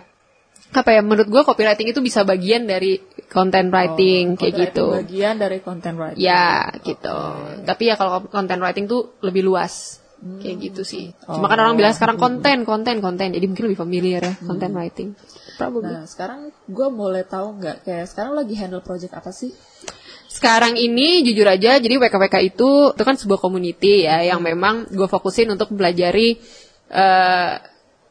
apa 0.67 0.99
ya 0.99 1.01
menurut 1.01 1.31
gue 1.31 1.41
copywriting 1.47 1.95
itu 1.95 2.03
bisa 2.03 2.27
bagian 2.27 2.67
dari 2.67 2.99
content 3.31 3.71
writing 3.71 4.35
kayak 4.35 4.51
Copywriting 4.51 4.75
gitu. 4.75 4.85
Bagian 4.99 5.35
dari 5.39 5.57
content 5.63 5.95
writing. 5.95 6.19
ya 6.19 6.67
gitu. 6.83 7.19
Tapi 7.63 7.83
ya 7.87 7.95
kalau 7.95 8.27
content 8.27 8.59
writing 8.59 8.85
tuh 8.85 9.15
lebih 9.23 9.47
luas 9.47 10.03
kayak 10.43 10.57
gitu 10.59 10.81
sih. 10.83 11.15
Cuma 11.23 11.47
kan 11.47 11.63
orang 11.63 11.79
bilang 11.79 11.95
sekarang 11.95 12.19
konten 12.19 12.67
konten 12.67 12.99
konten. 12.99 13.31
Jadi 13.31 13.45
mungkin 13.47 13.71
lebih 13.71 13.79
familiar 13.79 14.21
ya 14.27 14.33
content 14.43 14.75
writing 14.75 15.15
probably 15.57 15.89
Nah, 15.89 16.05
sekarang 16.05 16.53
gue 16.69 16.87
boleh 16.93 17.25
tahu 17.25 17.57
nggak 17.57 17.83
kayak 17.83 18.05
sekarang 18.07 18.37
lagi 18.37 18.53
handle 18.55 18.85
project 18.85 19.17
apa 19.17 19.33
sih? 19.33 19.51
Sekarang 20.29 20.77
ini 20.77 21.25
jujur 21.25 21.49
aja, 21.49 21.81
jadi 21.81 21.97
WKWK 21.97 22.35
itu 22.45 22.93
itu 22.93 23.03
kan 23.03 23.17
sebuah 23.17 23.41
community 23.41 24.05
ya 24.05 24.21
yang 24.21 24.39
memang 24.45 24.85
gue 24.87 25.07
fokusin 25.09 25.49
untuk 25.49 25.73
mempelajari 25.73 26.37
eh 26.87 27.53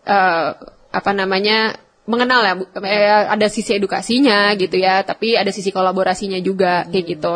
eh, 0.06 0.48
apa 0.90 1.10
namanya 1.14 1.78
mengenal 2.06 2.40
ya, 2.42 2.54
eh, 2.86 3.24
ada 3.30 3.46
sisi 3.50 3.74
edukasinya 3.74 4.54
gitu 4.58 4.78
ya, 4.78 5.02
tapi 5.02 5.34
ada 5.34 5.50
sisi 5.50 5.74
kolaborasinya 5.74 6.38
juga 6.42 6.86
kayak 6.90 7.06
gitu. 7.06 7.34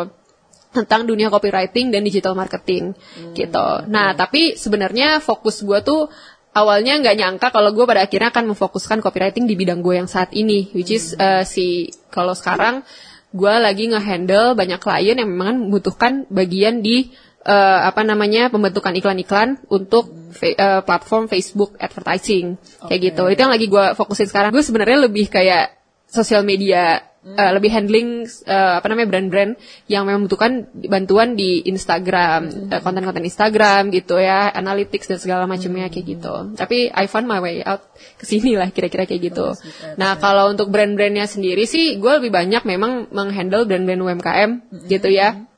tentang 0.71 1.03
dunia 1.03 1.27
copywriting 1.27 1.91
dan 1.91 1.99
digital 1.99 2.31
marketing 2.31 2.95
gitu. 3.35 3.67
Nah, 3.91 4.15
tapi 4.15 4.55
sebenarnya 4.55 5.19
fokus 5.19 5.59
gue 5.67 5.79
tuh 5.83 6.07
awalnya 6.51 6.99
nggak 6.99 7.15
nyangka 7.17 7.47
kalau 7.51 7.71
gue 7.71 7.85
pada 7.87 8.03
akhirnya 8.03 8.29
akan 8.31 8.55
memfokuskan 8.55 8.99
copywriting 8.99 9.47
di 9.47 9.55
bidang 9.55 9.79
gue 9.79 9.99
yang 10.03 10.09
saat 10.09 10.35
ini, 10.35 10.71
which 10.75 10.91
is 10.91 11.15
uh, 11.15 11.43
si 11.47 11.91
kalau 12.11 12.35
sekarang 12.35 12.83
gue 13.31 13.53
lagi 13.63 13.87
ngehandle 13.87 14.59
banyak 14.59 14.79
klien 14.83 15.15
yang 15.15 15.29
memang 15.31 15.67
membutuhkan 15.67 16.27
bagian 16.27 16.83
di 16.83 17.15
uh, 17.47 17.79
apa 17.87 18.03
namanya 18.03 18.51
pembentukan 18.51 18.91
iklan-iklan 18.91 19.63
untuk 19.71 20.11
fe- 20.35 20.59
uh, 20.59 20.83
platform 20.83 21.31
Facebook 21.31 21.79
advertising 21.79 22.59
kayak 22.87 23.01
gitu. 23.11 23.23
Itu 23.31 23.39
yang 23.47 23.53
lagi 23.55 23.71
gue 23.71 23.85
fokusin 23.95 24.27
sekarang. 24.27 24.51
Gue 24.51 24.63
sebenarnya 24.63 25.07
lebih 25.07 25.31
kayak 25.31 25.79
sosial 26.11 26.43
media 26.43 27.10
uh, 27.25 27.51
lebih 27.53 27.69
handling 27.69 28.25
uh, 28.49 28.81
apa 28.81 28.85
namanya 28.89 29.09
brand-brand 29.13 29.51
yang 29.85 30.09
memang 30.09 30.25
membutuhkan 30.25 30.69
bantuan 30.89 31.37
di 31.37 31.61
Instagram, 31.69 32.71
uh, 32.73 32.81
konten-konten 32.81 33.25
Instagram 33.25 33.93
gitu 33.93 34.17
ya, 34.17 34.49
analytics 34.49 35.09
dan 35.09 35.19
segala 35.21 35.43
macamnya 35.45 35.87
kayak 35.93 36.05
gitu. 36.17 36.33
Tapi 36.57 36.89
I 36.89 37.05
found 37.05 37.29
my 37.29 37.37
way 37.37 37.61
out 37.61 37.85
ke 38.17 38.25
sini 38.25 38.57
lah 38.57 38.73
kira-kira 38.73 39.05
kayak 39.05 39.21
gitu. 39.33 39.53
Nah, 40.01 40.17
kalau 40.17 40.49
untuk 40.49 40.73
brand-brandnya 40.73 41.29
sendiri 41.29 41.69
sih 41.69 42.01
gue 42.01 42.13
lebih 42.21 42.33
banyak 42.33 42.65
memang 42.65 43.11
menghandle 43.13 43.69
brand-brand 43.69 44.01
UMKM 44.01 44.51
gitu 44.89 45.09
ya. 45.11 45.50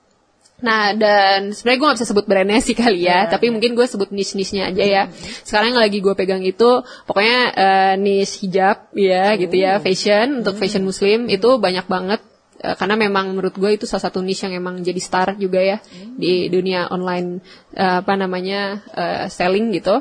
Nah 0.64 0.96
dan 0.96 1.52
sebenarnya 1.52 1.80
gue 1.80 1.88
gak 1.92 1.98
bisa 2.00 2.10
sebut 2.10 2.26
brandnya 2.26 2.64
sih 2.64 2.74
kali 2.74 3.04
ya, 3.04 3.28
tapi 3.28 3.52
mungkin 3.52 3.76
gue 3.76 3.84
sebut 3.84 4.10
niche-niche-nya 4.16 4.72
aja 4.72 4.84
ya. 4.84 5.04
Sekarang 5.44 5.76
yang 5.76 5.84
lagi 5.84 6.00
gue 6.00 6.14
pegang 6.16 6.42
itu 6.42 6.82
pokoknya 7.06 7.40
eh, 7.54 7.94
niche 8.00 8.48
hijab 8.48 8.90
ya 8.96 9.36
gitu 9.36 9.56
ya, 9.60 9.84
fashion. 9.84 10.42
Untuk 10.42 10.56
fashion 10.56 10.88
muslim 10.88 11.28
itu 11.28 11.60
banyak 11.60 11.86
banget 11.92 12.24
Eh, 12.64 12.80
karena 12.80 12.96
memang 12.96 13.36
menurut 13.36 13.60
gue 13.60 13.76
itu 13.76 13.84
salah 13.84 14.08
satu 14.08 14.24
niche 14.24 14.48
yang 14.48 14.56
emang 14.64 14.80
jadi 14.80 14.96
star 15.04 15.36
juga 15.36 15.60
ya 15.60 15.84
di 16.16 16.48
dunia 16.48 16.88
online 16.96 17.44
eh, 17.76 18.00
apa 18.00 18.16
namanya 18.16 18.80
eh, 18.96 19.26
selling 19.28 19.76
gitu. 19.76 20.00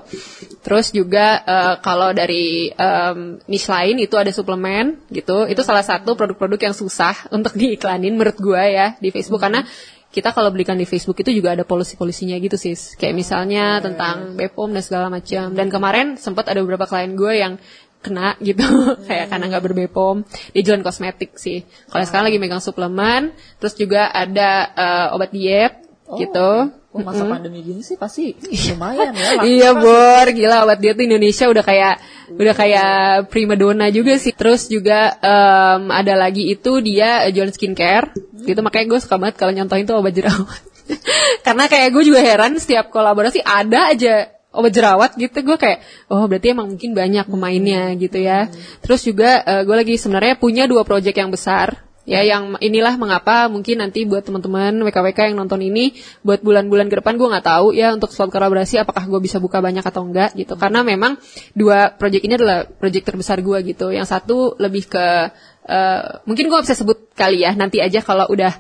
Terus 0.63 0.95
juga 0.95 1.43
eh, 1.43 1.75
kalau 1.83 2.15
dari 2.15 2.71
em, 2.71 3.43
niche 3.51 3.67
lain 3.67 3.99
itu 3.99 4.15
ada 4.15 4.31
suplemen 4.31 5.03
gitu. 5.11 5.51
Itu 5.51 5.67
salah 5.67 5.83
satu 5.83 6.15
produk-produk 6.15 6.71
yang 6.71 6.75
susah 6.79 7.35
untuk 7.35 7.59
diiklanin 7.59 8.15
menurut 8.15 8.39
gue 8.39 8.63
ya 8.63 8.95
di 9.03 9.11
Facebook. 9.11 9.43
Karena 9.43 9.67
kita 10.13 10.37
kalau 10.37 10.53
belikan 10.53 10.77
di 10.77 10.85
Facebook 10.85 11.17
itu 11.25 11.33
juga 11.33 11.57
ada 11.57 11.65
polisi-polisinya 11.65 12.37
gitu 12.37 12.61
sih. 12.61 12.77
Kayak 13.01 13.17
misalnya 13.17 13.81
tentang 13.81 14.37
BPOM 14.37 14.77
dan 14.77 14.83
segala 14.85 15.07
macam. 15.09 15.57
Dan 15.57 15.73
kemarin 15.73 16.21
sempat 16.21 16.53
ada 16.53 16.61
beberapa 16.61 16.85
klien 16.85 17.17
gue 17.17 17.33
yang 17.33 17.57
kena 18.05 18.37
gitu. 18.45 18.63
Kayak 19.09 19.33
karena 19.33 19.45
nggak 19.49 19.65
berbepom 19.65 20.27
dia 20.53 20.63
jualan 20.63 20.85
kosmetik 20.85 21.41
sih. 21.41 21.65
Kalau 21.89 22.05
sekarang 22.05 22.29
lagi 22.29 22.39
megang 22.39 22.61
suplemen 22.61 23.33
terus 23.57 23.73
juga 23.73 24.13
ada 24.13 24.69
eh, 24.77 25.15
obat 25.17 25.33
diet 25.33 25.81
gitu 26.21 26.82
Oh, 26.93 27.01
masa 27.01 27.25
pandemi 27.25 27.65
gini 27.65 27.81
sih? 27.81 27.97
Pasti 27.97 28.37
lumayan 28.77 29.17
ya. 29.17 29.41
iya 29.49 29.71
bor. 29.73 30.29
Gila 30.29 30.69
obat 30.69 30.77
diet 30.77 30.93
tuh 30.93 31.09
Indonesia 31.09 31.49
udah 31.49 31.65
kayak 31.65 31.95
udah 32.37 32.55
kayak 32.55 32.93
prima 33.33 33.57
donna 33.57 33.89
juga 33.89 34.21
sih. 34.21 34.37
Terus 34.37 34.69
juga 34.69 35.17
em, 35.17 35.89
ada 35.89 36.13
lagi 36.21 36.53
itu 36.53 36.85
dia 36.85 37.25
jualan 37.33 37.49
skincare. 37.49 38.13
Gitu 38.45 38.61
makanya 38.61 38.93
gue 38.93 39.01
suka 39.01 39.17
banget 39.17 39.41
kalau 39.41 39.57
nyontohin 39.57 39.89
tuh 39.89 39.97
obat 39.97 40.13
jerawat. 40.13 40.63
Karena 41.49 41.65
kayak 41.65 41.89
gue 41.97 42.05
juga 42.05 42.21
heran 42.21 42.61
setiap 42.61 42.93
kolaborasi 42.93 43.41
ada 43.41 43.89
aja 43.89 44.29
obat 44.53 44.77
jerawat 44.77 45.17
gitu. 45.17 45.49
Gue 45.49 45.57
kayak 45.57 45.81
oh 46.13 46.29
berarti 46.29 46.53
emang 46.53 46.77
mungkin 46.77 46.93
banyak 46.93 47.25
pemainnya 47.25 47.97
gitu 47.97 48.21
ya. 48.21 48.53
Terus 48.85 49.01
juga 49.01 49.41
eh, 49.49 49.65
gue 49.65 49.77
lagi 49.81 49.97
sebenarnya 49.97 50.37
punya 50.37 50.69
dua 50.69 50.85
project 50.85 51.17
yang 51.17 51.33
besar 51.33 51.89
ya 52.03 52.27
yang 52.27 52.59
inilah 52.59 52.99
mengapa 52.99 53.47
mungkin 53.47 53.79
nanti 53.79 54.03
buat 54.03 54.27
teman-teman 54.27 54.75
WKWK 54.83 55.31
yang 55.31 55.39
nonton 55.39 55.63
ini 55.63 55.95
buat 56.27 56.43
bulan-bulan 56.43 56.91
ke 56.91 56.99
depan 56.99 57.15
gue 57.15 57.29
nggak 57.31 57.47
tahu 57.47 57.71
ya 57.71 57.95
untuk 57.95 58.11
slot 58.11 58.35
kolaborasi 58.35 58.83
apakah 58.83 59.07
gue 59.07 59.21
bisa 59.23 59.39
buka 59.39 59.63
banyak 59.63 59.87
atau 59.87 60.03
enggak 60.03 60.35
gitu. 60.35 60.59
Karena 60.59 60.83
memang 60.83 61.15
dua 61.55 61.95
project 61.95 62.27
ini 62.27 62.35
adalah 62.35 62.67
project 62.67 63.15
terbesar 63.15 63.39
gue 63.39 63.59
gitu. 63.63 63.95
Yang 63.95 64.11
satu 64.19 64.59
lebih 64.59 64.91
ke 64.91 65.31
eh, 65.69 66.03
mungkin 66.27 66.51
gue 66.51 66.59
bisa 66.63 66.75
sebut 66.75 67.13
kali 67.13 67.45
ya 67.45 67.53
nanti 67.55 67.79
aja 67.79 68.01
kalau 68.03 68.27
udah 68.31 68.51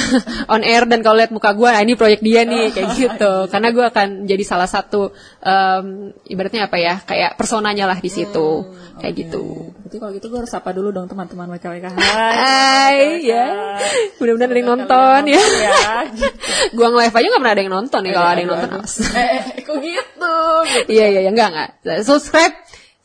on 0.52 0.66
air 0.66 0.84
dan 0.84 1.00
kalau 1.00 1.16
lihat 1.20 1.32
muka 1.32 1.54
gue 1.54 1.68
nah 1.70 1.80
ini 1.80 1.94
project 1.94 2.22
dia 2.24 2.42
nih 2.44 2.74
kayak 2.74 2.88
gitu 3.00 3.32
karena 3.48 3.68
gue 3.70 3.84
akan 3.86 4.08
jadi 4.26 4.44
salah 4.44 4.68
satu 4.68 5.14
em, 5.40 6.12
ibaratnya 6.26 6.66
apa 6.66 6.76
ya 6.76 7.00
kayak 7.00 7.38
personanya 7.38 7.86
lah 7.88 7.98
di 7.98 8.10
situ 8.10 8.66
kayak 9.00 9.14
gitu 9.16 9.72
Berarti 9.90 10.06
kalau 10.06 10.14
gitu 10.14 10.26
gue 10.30 10.38
harus 10.38 10.52
sapa 10.54 10.70
dulu 10.70 10.94
dong 10.94 11.10
teman-teman 11.10 11.50
WKWK. 11.50 11.98
Hai, 11.98 13.26
ya. 13.26 13.74
Mudah-mudahan 14.22 14.54
ada 14.54 14.60
yang 14.62 14.70
nonton 14.70 15.20
ya. 15.26 15.42
ya. 15.42 16.06
Gua 16.78 16.94
nge-live 16.94 17.16
aja 17.18 17.26
gak 17.26 17.40
pernah 17.42 17.54
ada 17.58 17.62
yang 17.66 17.74
nonton 17.74 18.00
ya. 18.06 18.12
Kalau 18.14 18.28
ada 18.30 18.38
yang 18.38 18.50
nonton, 18.54 18.70
awas. 18.70 18.94
eh, 19.02 19.18
eh, 19.18 19.66
kok 19.66 19.82
gitu? 19.82 20.36
Iya, 20.94 21.06
iya, 21.10 21.20
iya. 21.26 21.30
Enggak, 21.34 21.48
enggak. 21.50 21.68
Subscribe 22.06 22.54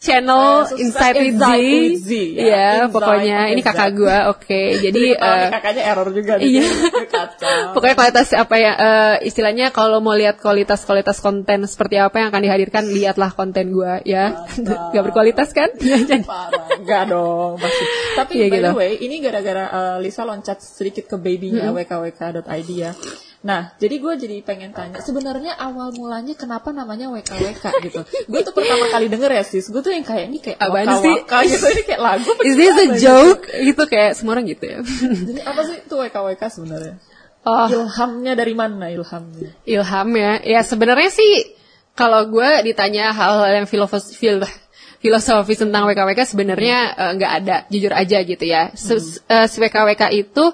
channel 0.05 0.45
subscribe 0.69 0.85
Inside 0.85 1.15
with 1.17 1.35
Z. 1.41 1.49
With 1.49 1.97
Z, 2.05 2.11
ya. 2.13 2.21
Iya, 2.45 2.67
Inside 2.85 2.93
pokoknya. 2.93 3.39
Ini 3.49 3.61
kakak 3.65 3.89
gua, 3.97 4.17
oke. 4.29 4.61
Jadi, 4.85 5.03
Kalau 5.17 5.33
eh, 5.33 5.41
nih 5.41 5.51
kakaknya 5.57 5.83
error 5.89 6.09
juga 6.13 6.33
nih. 6.37 6.45
iya. 6.45 6.65
Pokoknya 7.75 7.95
kualitas 7.97 8.27
apa 8.37 8.55
ya 8.55 8.71
eh, 8.77 9.15
istilahnya 9.27 9.73
kalau 9.73 9.99
mau 9.99 10.13
lihat 10.13 10.37
kualitas-kualitas 10.39 11.19
konten 11.19 11.65
seperti 11.65 11.97
apa 11.97 12.21
yang 12.21 12.29
akan 12.29 12.41
dihadirkan 12.45 12.83
lihatlah 12.85 13.33
konten 13.33 13.73
gua 13.73 13.99
ya. 14.05 14.45
Gak 14.93 15.03
berkualitas 15.11 15.49
kan? 15.51 15.73
Parah. 16.29 16.77
Enggak 16.79 17.03
dong, 17.09 17.57
pasti. 17.57 17.83
Tapi 18.15 18.31
Iya, 18.35 18.45
by 18.45 18.57
gitu. 18.59 18.67
the 18.69 18.73
way, 18.77 18.91
ini 19.01 19.15
gara-gara 19.19 19.65
uh, 19.71 19.97
Lisa 19.97 20.21
loncat 20.23 20.61
sedikit 20.61 21.09
ke 21.09 21.15
babynya 21.17 21.73
wkwk.id 21.73 22.69
ya. 22.71 22.91
Nah, 23.45 23.77
jadi 23.77 24.01
gue 24.01 24.13
jadi 24.17 24.41
pengen 24.41 24.73
tanya, 24.73 24.97
sebenarnya 25.05 25.53
awal 25.53 25.93
mulanya 25.93 26.33
kenapa 26.33 26.73
namanya 26.73 27.13
WKWK 27.13 27.61
gitu? 27.85 28.01
Gue 28.25 28.41
tuh 28.41 28.49
pertama 28.57 28.89
kali 28.89 29.05
denger 29.05 29.37
ya 29.37 29.45
sis, 29.45 29.69
gue 29.69 29.81
tuh 29.85 29.93
yang 29.93 30.01
kayak 30.01 30.33
ini 30.33 30.41
kayak 30.41 30.57
waka 30.65 30.97
sih? 30.97 31.13
gitu, 31.53 31.65
ini 31.69 31.83
kayak 31.85 32.01
lagu. 32.01 32.25
apa 32.25 32.41
Is 32.41 32.57
this 32.57 32.73
a 32.73 32.85
gitu? 32.89 33.05
joke? 33.05 33.45
Gitu 33.53 33.83
kayak 33.85 34.17
semua 34.17 34.33
orang 34.33 34.49
gitu 34.49 34.65
ya. 34.65 34.81
Jadi 35.29 35.41
apa 35.45 35.61
sih 35.61 35.77
itu 35.77 35.93
WKWK 35.93 36.41
sebenarnya? 36.49 36.93
Oh. 37.45 37.69
Ilhamnya 37.69 38.33
dari 38.33 38.57
mana 38.57 38.89
ilhamnya? 38.89 39.53
Ilham 39.69 40.09
ya. 40.17 40.41
Ya 40.41 40.65
sebenarnya 40.65 41.13
sih 41.13 41.53
kalau 41.93 42.25
gue 42.25 42.49
ditanya 42.65 43.13
hal-hal 43.13 43.61
yang 43.61 43.67
filosofis 43.69 44.17
fil, 44.17 44.41
filosofis 44.97 45.61
tentang 45.61 45.85
WKWK 45.85 46.25
sebenarnya 46.25 46.97
eh, 46.97 47.11
nggak 47.13 47.31
ada, 47.45 47.55
jujur 47.69 47.93
aja 47.93 48.25
gitu 48.25 48.41
ya. 48.41 48.73
Se- 48.73 49.21
eh, 49.29 49.45
si 49.45 49.61
WKWK 49.61 50.09
itu 50.17 50.49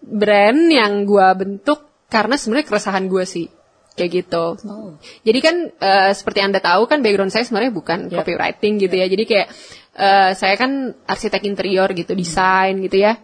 brand 0.00 0.60
yang 0.72 1.04
gue 1.04 1.28
bentuk 1.36 1.91
karena 2.12 2.36
sebenarnya 2.36 2.68
keresahan 2.68 3.08
gue 3.08 3.24
sih 3.24 3.48
kayak 3.96 4.10
gitu. 4.12 4.44
Oh. 4.68 4.96
Jadi 5.24 5.38
kan 5.40 5.56
eh, 5.72 6.12
seperti 6.12 6.40
anda 6.44 6.60
tahu 6.60 6.88
kan 6.88 7.00
background 7.00 7.32
saya 7.32 7.44
sebenarnya 7.44 7.72
bukan 7.72 7.98
Ya. 8.08 8.20
copywriting 8.20 8.80
gitu 8.80 8.94
ya. 8.96 9.06
Jadi 9.08 9.24
kayak 9.24 9.48
eh, 9.96 10.30
saya 10.36 10.54
kan 10.60 10.96
arsitek 11.08 11.42
interior 11.48 11.88
gitu, 11.92 12.12
desain 12.16 12.80
gitu 12.84 13.00
ya. 13.00 13.20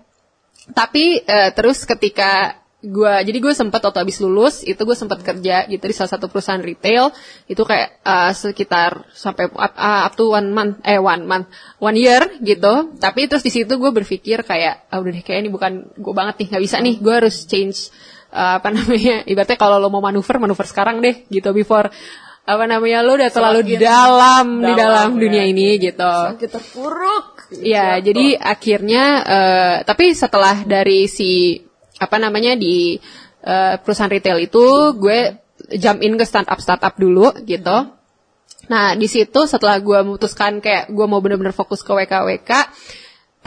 Tapi 0.73 1.25
eh, 1.25 1.51
terus 1.57 1.85
ketika 1.89 2.61
gua 2.79 3.27
jadi 3.27 3.35
gue 3.43 3.51
sempat 3.59 3.83
waktu 3.83 4.07
habis 4.07 4.23
lulus 4.23 4.63
itu 4.63 4.79
gue 4.79 4.95
sempat 4.95 5.19
kerja 5.27 5.67
gitu 5.67 5.83
di 5.83 5.91
salah 5.91 6.15
satu 6.15 6.31
perusahaan 6.31 6.63
retail 6.63 7.11
itu 7.51 7.59
kayak 7.67 7.99
eh, 8.07 8.31
sekitar 8.31 9.03
sampai 9.11 9.51
up, 9.51 9.75
uh, 9.75 10.07
up 10.07 10.15
to 10.15 10.31
one 10.31 10.55
month 10.55 10.79
eh 10.87 10.95
one 10.95 11.27
month 11.27 11.51
one 11.83 11.99
year 11.99 12.23
gitu 12.39 12.95
tapi 13.03 13.27
terus 13.27 13.43
di 13.43 13.51
situ 13.51 13.83
gue 13.83 13.91
berpikir 13.91 14.47
kayak 14.47 14.87
ah, 14.95 15.03
udah 15.03 15.11
deh 15.11 15.25
kayak 15.27 15.43
ini 15.43 15.51
bukan 15.51 15.91
gue 15.91 16.15
banget 16.15 16.39
nih 16.39 16.47
nggak 16.55 16.63
bisa 16.71 16.77
nih 16.79 16.95
gue 17.03 17.15
harus 17.19 17.37
change 17.51 17.91
eh, 18.33 18.53
apa 18.59 18.69
namanya 18.75 19.25
ibaratnya 19.31 19.59
kalau 19.59 19.77
lo 19.81 19.89
mau 19.93 20.03
manuver 20.05 20.37
manuver 20.41 20.67
sekarang 20.69 21.01
deh 21.01 21.29
gitu 21.29 21.51
before 21.57 21.89
apa 22.49 22.65
namanya 22.65 23.05
lo 23.05 23.21
udah 23.21 23.29
terlalu 23.29 23.61
Semakin 23.61 23.81
dalam, 23.85 24.47
di 24.65 24.73
dalam 24.73 25.09
ya. 25.13 25.21
dunia 25.21 25.45
ini 25.45 25.77
gitu 25.77 26.15
Kita 26.41 26.57
terpuruk. 26.57 27.25
Iya, 27.49 28.01
jadi 28.01 28.41
akhirnya 28.41 29.05
eh, 29.25 29.77
tapi 29.85 30.17
setelah 30.17 30.65
dari 30.65 31.09
si 31.09 31.61
apa 32.01 32.17
namanya 32.17 32.57
di 32.57 32.97
eh, 33.45 33.75
perusahaan 33.81 34.09
retail 34.09 34.41
itu 34.41 34.97
gue 34.97 35.21
jump 35.77 36.01
in 36.01 36.17
ke 36.17 36.25
startup 36.25 36.57
startup 36.61 36.97
dulu 36.97 37.37
gitu. 37.45 37.93
Nah 38.73 38.97
di 38.97 39.09
situ 39.09 39.45
setelah 39.45 39.81
gue 39.81 40.01
memutuskan 40.05 40.65
kayak 40.65 40.89
gue 40.89 41.07
mau 41.09 41.21
bener-bener 41.21 41.53
fokus 41.53 41.85
ke 41.85 41.93
WKWK, 41.93 42.51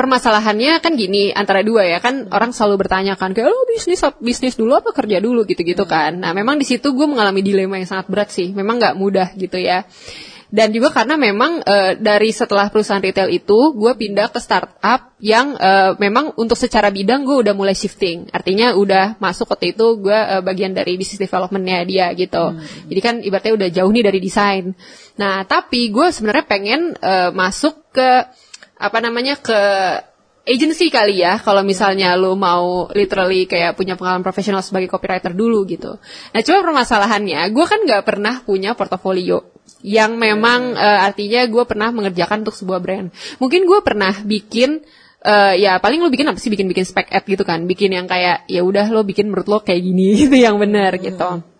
permasalahannya 0.02 0.82
kan 0.82 0.98
gini 0.98 1.30
antara 1.30 1.62
dua 1.62 1.86
ya 1.86 2.02
kan 2.02 2.26
orang 2.34 2.50
selalu 2.58 2.82
bertanya 2.82 3.14
kan 3.14 3.38
kayak 3.38 3.54
oh 3.54 3.70
bisnis 3.70 4.02
bisnis 4.18 4.58
dulu 4.58 4.82
apa 4.82 4.90
kerja 4.98 5.22
dulu 5.22 5.46
gitu-gitu 5.46 5.86
kan. 5.86 6.18
Nah 6.18 6.34
memang 6.34 6.58
di 6.58 6.66
situ 6.66 6.98
gue 6.98 7.06
mengalami 7.06 7.46
dilema 7.46 7.78
yang 7.78 7.86
sangat 7.86 8.10
berat 8.10 8.34
sih, 8.34 8.50
memang 8.50 8.82
nggak 8.82 8.98
mudah 8.98 9.38
gitu 9.38 9.62
ya. 9.62 9.86
Dan 10.52 10.76
juga 10.76 10.92
karena 10.92 11.16
memang 11.16 11.64
eh, 11.64 11.96
dari 11.96 12.28
setelah 12.36 12.68
perusahaan 12.68 13.00
retail 13.00 13.32
itu, 13.32 13.72
gue 13.72 13.94
pindah 13.96 14.28
ke 14.36 14.40
startup 14.44 15.16
yang 15.24 15.56
eh, 15.56 15.96
memang 15.96 16.36
untuk 16.36 16.60
secara 16.60 16.92
bidang 16.92 17.24
gue 17.24 17.40
udah 17.40 17.56
mulai 17.56 17.72
shifting. 17.72 18.28
Artinya 18.36 18.76
udah 18.76 19.16
masuk 19.24 19.48
waktu 19.48 19.72
itu 19.72 20.04
gue 20.04 20.12
eh, 20.12 20.44
bagian 20.44 20.76
dari 20.76 21.00
business 21.00 21.24
developmentnya 21.24 21.88
dia 21.88 22.12
gitu. 22.20 22.60
Jadi 22.92 23.00
kan 23.00 23.16
ibaratnya 23.24 23.54
udah 23.56 23.70
jauh 23.72 23.92
nih 23.96 24.04
dari 24.04 24.20
desain. 24.20 24.76
Nah 25.16 25.48
tapi 25.48 25.88
gue 25.88 26.12
sebenarnya 26.12 26.44
pengen 26.44 27.00
eh, 27.00 27.32
masuk 27.32 27.96
ke 27.96 28.28
apa 28.82 28.98
namanya 28.98 29.38
ke 29.38 29.62
agency 30.42 30.90
kali 30.90 31.22
ya 31.22 31.38
kalau 31.38 31.62
misalnya 31.62 32.18
lu 32.18 32.34
mau 32.34 32.90
literally 32.98 33.46
kayak 33.46 33.78
punya 33.78 33.94
pengalaman 33.94 34.26
profesional 34.26 34.66
sebagai 34.66 34.90
copywriter 34.90 35.38
dulu 35.38 35.62
gitu. 35.70 36.02
Nah 36.34 36.42
cuma 36.42 36.66
permasalahannya 36.66 37.46
gue 37.54 37.66
kan 37.70 37.80
nggak 37.86 38.04
pernah 38.04 38.42
punya 38.42 38.74
portofolio 38.74 39.54
yang 39.86 40.18
memang 40.18 40.74
uh, 40.74 41.00
artinya 41.06 41.46
gue 41.46 41.64
pernah 41.70 41.94
mengerjakan 41.94 42.42
untuk 42.42 42.58
sebuah 42.58 42.82
brand. 42.82 43.14
Mungkin 43.38 43.70
gue 43.70 43.80
pernah 43.86 44.14
bikin 44.26 44.82
uh, 45.22 45.54
ya 45.54 45.78
paling 45.78 46.02
lo 46.02 46.10
bikin 46.10 46.26
apa 46.26 46.42
sih? 46.42 46.50
Bikin 46.50 46.66
bikin 46.66 46.90
spec 46.90 47.14
ad 47.14 47.26
gitu 47.30 47.46
kan. 47.46 47.70
Bikin 47.70 47.94
yang 47.94 48.10
kayak 48.10 48.50
ya 48.50 48.66
udah 48.66 48.90
lo 48.90 49.06
bikin 49.06 49.30
menurut 49.30 49.46
lo 49.46 49.58
kayak 49.62 49.82
gini 49.86 50.14
gitu 50.26 50.42
yang 50.42 50.58
benar 50.58 50.98
gitu 50.98 51.51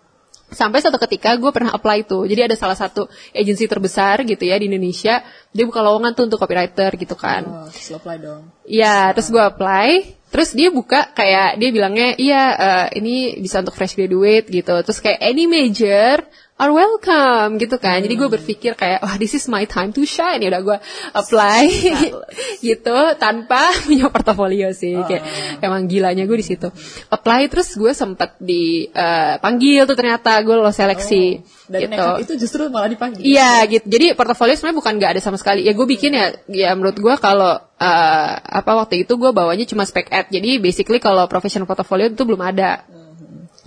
sampai 0.52 0.78
satu 0.84 1.00
ketika 1.02 1.34
gue 1.36 1.50
pernah 1.50 1.72
apply 1.74 2.04
tuh. 2.06 2.24
Jadi 2.28 2.52
ada 2.52 2.56
salah 2.56 2.76
satu 2.76 3.08
agensi 3.32 3.64
terbesar 3.66 4.22
gitu 4.22 4.44
ya 4.44 4.56
di 4.56 4.70
Indonesia. 4.70 5.24
Dia 5.50 5.64
buka 5.66 5.80
lowongan 5.82 6.12
tuh 6.14 6.28
untuk 6.28 6.38
copywriter 6.38 6.94
gitu 6.96 7.16
kan. 7.18 7.42
Oh, 7.44 7.68
terus 7.68 7.88
lo 7.92 7.96
apply 7.98 8.16
dong. 8.20 8.42
Iya, 8.68 9.12
terus 9.16 9.28
gue 9.28 9.42
apply, 9.42 9.88
terus 10.30 10.50
dia 10.54 10.68
buka 10.70 11.10
kayak 11.12 11.58
dia 11.58 11.68
bilangnya 11.74 12.08
iya 12.16 12.42
eh, 12.54 12.86
ini 13.02 13.42
bisa 13.42 13.60
untuk 13.60 13.74
fresh 13.74 13.98
graduate 13.98 14.48
gitu, 14.48 14.74
terus 14.86 15.02
kayak 15.02 15.18
any 15.18 15.50
major 15.50 16.22
are 16.62 16.70
welcome 16.70 17.58
gitu 17.58 17.74
kan. 17.82 17.98
Jadi 17.98 18.14
gue 18.14 18.28
berpikir 18.30 18.78
kayak 18.78 19.02
wah 19.02 19.18
this 19.18 19.34
is 19.34 19.50
my 19.50 19.66
time 19.66 19.90
to 19.90 20.06
shine 20.06 20.38
ya 20.38 20.54
udah 20.54 20.62
gue 20.62 20.78
apply 21.10 21.66
gitu 22.70 22.98
tanpa 23.18 23.74
punya 23.86 24.06
portofolio 24.14 24.70
sih 24.70 24.94
kayak 24.94 25.22
emang 25.58 25.90
gilanya 25.90 26.22
gue 26.22 26.38
di 26.38 26.46
situ. 26.46 26.70
Apply 27.10 27.50
terus 27.50 27.74
gue 27.74 27.90
sempet 27.90 28.38
dipanggil 28.38 29.90
tuh 29.90 29.98
ternyata 29.98 30.38
gue 30.46 30.54
lolos 30.54 30.78
seleksi 30.78 31.42
Dan 31.66 31.90
gitu. 31.90 32.06
itu 32.22 32.32
justru 32.46 32.70
malah 32.70 32.86
dipanggil. 32.86 33.26
Iya 33.26 33.66
gitu. 33.66 33.90
Jadi 33.90 34.14
portofolio 34.14 34.54
sebenarnya 34.54 34.78
bukan 34.78 34.92
nggak 35.02 35.10
ada 35.18 35.20
sama 35.24 35.36
sekali. 35.42 35.66
Ya 35.66 35.74
gue 35.74 35.86
bikin 35.88 36.14
ya, 36.14 36.30
ya 36.46 36.70
menurut 36.78 36.94
gue 36.94 37.14
kalau 37.18 37.58
eh, 37.58 38.32
apa 38.38 38.70
waktu 38.78 39.02
itu 39.02 39.18
gue 39.18 39.34
bawanya 39.34 39.66
cuma 39.66 39.82
spec 39.82 40.06
ad. 40.14 40.30
Jadi 40.30 40.62
basically 40.62 41.02
kalau 41.02 41.26
professional 41.26 41.66
portfolio 41.66 42.06
itu 42.06 42.22
belum 42.22 42.38
ada. 42.38 43.01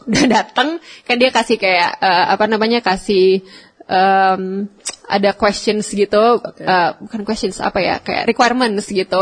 Udah 0.05 0.25
datang 0.29 0.77
kan 1.05 1.15
dia 1.17 1.29
kasih 1.33 1.57
kayak 1.57 1.97
eh, 1.99 2.25
apa 2.33 2.45
namanya 2.45 2.79
kasih 2.81 3.41
em, 3.85 4.69
ada 5.05 5.37
questions 5.37 5.85
gitu, 5.93 6.41
eh, 6.65 6.89
bukan 6.97 7.21
questions 7.21 7.61
apa 7.61 7.77
ya, 7.77 8.01
kayak 8.01 8.25
requirements 8.25 8.89
gitu. 8.89 9.21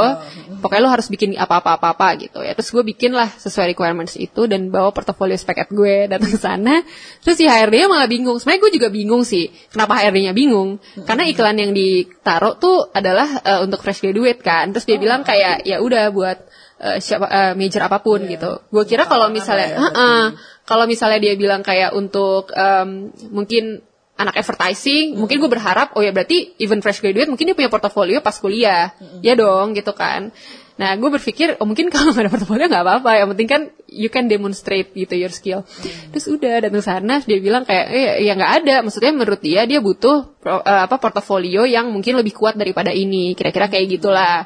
Pokoknya 0.64 0.84
lo 0.88 0.92
harus 0.96 1.12
bikin 1.12 1.36
apa-apa 1.36 1.76
apa-apa 1.76 2.08
gitu 2.24 2.40
ya. 2.40 2.56
Terus 2.56 2.72
gue 2.72 2.84
bikin 2.96 3.12
lah 3.12 3.28
sesuai 3.28 3.76
requirements 3.76 4.16
itu 4.16 4.48
dan 4.48 4.72
bawa 4.72 4.96
portofolio 4.96 5.36
spec 5.36 5.68
ad 5.68 5.70
gue 5.76 6.08
datang 6.08 6.32
ke 6.32 6.40
sana. 6.40 6.80
Terus 7.20 7.36
si 7.36 7.44
HRD-nya 7.44 7.92
malah 7.92 8.08
bingung. 8.08 8.40
Sebenarnya 8.40 8.62
gue 8.64 8.72
juga 8.80 8.88
bingung 8.88 9.28
sih, 9.28 9.52
kenapa 9.68 10.00
HRD-nya 10.00 10.32
bingung? 10.32 10.80
Karena 11.04 11.28
iklan 11.28 11.60
yang 11.60 11.72
ditaruh 11.76 12.56
tuh 12.56 12.88
adalah 12.96 13.28
eh, 13.44 13.60
untuk 13.60 13.84
fresh 13.84 14.00
graduate 14.00 14.40
kan. 14.40 14.72
Terus 14.72 14.88
dia 14.88 14.96
bilang 14.96 15.28
kayak 15.28 15.68
ya 15.68 15.84
udah 15.84 16.16
buat 16.16 16.48
eh, 16.80 17.04
siapa 17.04 17.28
eh, 17.28 17.54
major 17.60 17.84
apa 17.84 18.00
pun 18.00 18.24
gitu. 18.24 18.64
Gue 18.72 18.88
kira 18.88 19.04
kalau 19.04 19.28
misalnya, 19.28 19.68
ya, 19.68 19.78
"Heeh." 19.84 20.24
Kalau 20.64 20.88
misalnya 20.88 21.20
dia 21.20 21.34
bilang 21.36 21.62
kayak 21.62 21.92
untuk 21.92 22.52
em, 22.56 23.12
mungkin 23.32 23.84
anak 24.14 24.40
advertising, 24.40 25.18
mungkin 25.18 25.42
gue 25.42 25.52
berharap, 25.52 25.98
oh 25.98 26.04
ya 26.06 26.14
berarti 26.14 26.54
even 26.62 26.80
fresh 26.86 27.02
graduate 27.02 27.28
mungkin 27.28 27.50
dia 27.50 27.58
punya 27.58 27.74
portofolio 27.74 28.22
pas 28.22 28.38
kuliah, 28.38 28.94
ya 29.26 29.34
dong 29.34 29.74
gitu 29.74 29.90
kan. 29.92 30.30
Nah 30.74 30.98
gue 30.98 31.10
berpikir, 31.10 31.58
oh 31.58 31.66
mungkin 31.66 31.90
kalau 31.94 32.14
nggak 32.14 32.30
ada 32.30 32.32
portofolio 32.32 32.66
nggak 32.70 32.84
apa-apa, 32.86 33.12
yang 33.18 33.30
penting 33.34 33.50
kan 33.50 33.62
you 33.90 34.14
can 34.14 34.30
demonstrate 34.30 34.94
gitu 34.94 35.18
your 35.18 35.34
skill. 35.34 35.66
Terus 36.14 36.30
udah 36.30 36.62
datang 36.62 36.86
sana, 36.86 37.26
dia 37.26 37.42
bilang 37.42 37.66
kayak, 37.66 37.86
eh 37.90 38.22
ya 38.22 38.38
nggak 38.38 38.54
ada, 38.64 38.76
maksudnya 38.86 39.12
menurut 39.18 39.42
dia 39.42 39.66
dia 39.66 39.82
butuh 39.82 40.38
pro- 40.38 40.62
eh, 40.62 40.82
apa 40.86 41.02
portofolio 41.02 41.66
yang 41.66 41.90
mungkin 41.90 42.14
lebih 42.18 42.38
kuat 42.38 42.54
daripada 42.54 42.94
ini, 42.94 43.34
kira-kira 43.34 43.66
kayak 43.66 43.98
gitulah. 43.98 44.46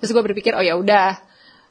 Terus 0.00 0.10
gue 0.12 0.22
berpikir, 0.24 0.52
oh 0.56 0.64
ya 0.64 0.76
udah, 0.76 1.20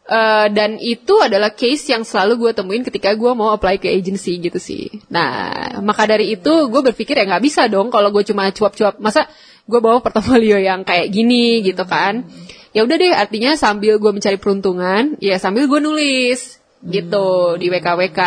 Eh, 0.05 0.47
dan 0.53 0.77
itu 0.77 1.17
adalah 1.17 1.49
case 1.49 1.89
yang 1.89 2.05
selalu 2.05 2.37
gue 2.37 2.51
temuin 2.53 2.85
ketika 2.85 3.17
gue 3.17 3.31
mau 3.33 3.49
apply 3.57 3.81
ke 3.81 3.89
agency 3.89 4.37
gitu 4.37 4.61
sih. 4.61 5.01
Nah, 5.09 5.81
maka 5.81 6.05
dari 6.05 6.37
itu 6.37 6.69
gue 6.69 6.81
berpikir 6.93 7.17
ya 7.17 7.25
nggak 7.25 7.41
bisa 7.41 7.65
dong 7.65 7.89
kalau 7.89 8.13
gue 8.13 8.21
cuma 8.21 8.45
cuap-cuap. 8.53 9.01
Masa 9.01 9.25
gue 9.65 9.79
bawa 9.81 10.05
portofolio 10.05 10.61
yang 10.61 10.85
kayak 10.85 11.09
gini 11.09 11.65
gitu 11.65 11.89
kan? 11.89 12.21
Ya 12.69 12.85
udah 12.85 13.01
deh, 13.01 13.17
artinya 13.17 13.57
sambil 13.57 13.97
gue 13.97 14.11
mencari 14.13 14.37
peruntungan, 14.37 15.17
ya 15.17 15.41
sambil 15.41 15.65
gue 15.65 15.81
nulis 15.81 16.61
gitu 16.85 17.57
di 17.57 17.73
WKWK. 17.73 18.21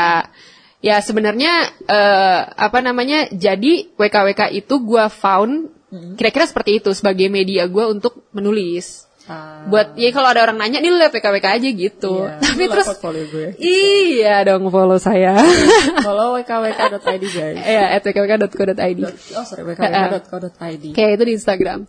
Ya 0.82 0.98
sebenarnya 0.98 1.78
eh, 1.86 2.40
apa 2.58 2.82
namanya? 2.82 3.30
Jadi 3.30 3.94
WKWK 3.94 4.50
itu 4.50 4.82
gue 4.82 5.04
found 5.14 5.70
kira-kira 6.18 6.42
seperti 6.42 6.82
itu 6.82 6.90
sebagai 6.90 7.30
media 7.30 7.70
gue 7.70 7.86
untuk 7.86 8.26
menulis 8.34 9.07
Ah, 9.28 9.60
buat 9.64 9.92
ya 9.92 10.08
kalau 10.08 10.24
ada 10.26 10.40
orang 10.40 10.56
nanya 10.56 10.80
nih 10.80 10.88
lu 10.88 10.96
liat 10.96 11.12
PKWK 11.12 11.46
aja 11.52 11.68
gitu 11.68 12.24
Iya, 12.24 12.40
tapi 12.42 12.64
terus 12.64 12.86
portfolio 12.88 13.24
gue. 13.24 13.48
iya 13.60 14.40
dong 14.40 14.66
follow 14.66 14.96
saya 14.96 15.36
Follow 16.00 16.32
wkwk.id 16.34 17.24
guys. 17.36 17.56
ya 17.60 17.92
at 17.92 18.02
wkwk.co.id 18.02 19.00
Oh 19.34 19.44
sorry, 19.44 19.62
wkwk.co.id. 19.62 20.84
kayak 20.92 21.10
itu 21.14 21.24
di 21.24 21.32
Instagram 21.34 21.84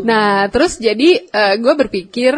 nah 0.00 0.46
terus 0.46 0.76
jadi 0.76 1.08
eh, 1.24 1.54
gue 1.56 1.74
berpikir 1.74 2.32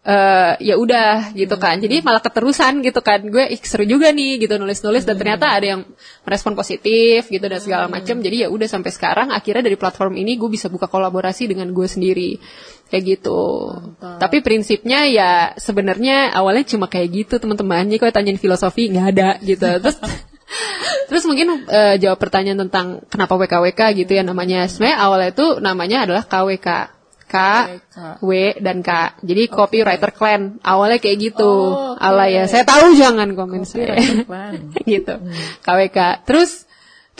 eh 0.00 0.52
ya 0.64 0.80
udah 0.80 1.36
gitu 1.36 1.60
kan. 1.60 1.76
Jadi 1.76 2.00
malah 2.00 2.24
keterusan 2.24 2.80
gitu 2.80 3.04
kan. 3.04 3.20
Gue 3.28 3.44
ih 3.52 3.60
seru 3.60 3.84
juga 3.84 4.08
nih 4.10 4.40
gitu 4.40 4.56
nulis-nulis. 4.56 5.04
Dan 5.04 5.20
ternyata 5.20 5.52
ada 5.52 5.76
yang 5.76 5.80
merespon 6.24 6.56
positif 6.56 7.28
gitu 7.28 7.44
dan 7.44 7.60
segala 7.60 7.84
macam 7.84 8.16
jadi 8.24 8.46
ya 8.46 8.48
udah 8.48 8.64
sampai 8.64 8.90
sekarang 8.92 9.28
akhirnya 9.28 9.68
dari 9.68 9.76
platform 9.76 10.16
ini 10.16 10.40
gue 10.40 10.48
bisa 10.48 10.72
buka 10.72 10.88
kolaborasi 10.88 11.52
dengan 11.52 11.68
gue 11.76 11.84
sendiri. 11.84 12.40
Kayak 12.88 13.02
gitu. 13.18 13.40
Tapi 14.00 14.40
prinsipnya 14.40 15.04
ya 15.06 15.52
sebenarnya 15.60 16.32
awalnya 16.32 16.64
cuma 16.64 16.88
kayak 16.88 17.08
gitu 17.28 17.34
teman-teman. 17.36 17.84
Jadi 17.86 17.98
kalau 18.00 18.14
tanyain 18.16 18.40
filosofi 18.40 18.88
nggak 18.88 19.06
ada 19.14 19.28
gitu. 19.44 19.68
Terus 19.84 19.98
Terus 21.10 21.26
mungkin 21.26 21.66
eh, 21.66 21.98
jawab 21.98 22.22
pertanyaan 22.22 22.66
tentang 22.66 23.02
kenapa 23.10 23.34
WKWK 23.34 23.98
gitu 23.98 24.14
ya 24.14 24.22
namanya. 24.22 24.70
Sebenarnya 24.70 24.98
awalnya 25.02 25.30
itu 25.34 25.46
namanya 25.58 25.98
adalah 26.06 26.22
KWK. 26.22 26.99
K, 27.30 27.36
W, 28.18 28.30
dan 28.58 28.82
K. 28.82 29.14
Jadi 29.22 29.46
copywriter 29.46 30.10
clan. 30.10 30.58
Awalnya 30.66 30.98
kayak 30.98 31.18
gitu. 31.30 31.54
Oh, 31.70 31.94
oke. 31.94 32.02
Ala 32.02 32.26
ya, 32.26 32.50
saya 32.50 32.66
tahu 32.66 32.98
jangan 32.98 33.38
komen 33.38 33.62
saya. 33.62 33.94
Gitu. 34.90 35.14
KWK. 35.62 36.26
Terus 36.26 36.66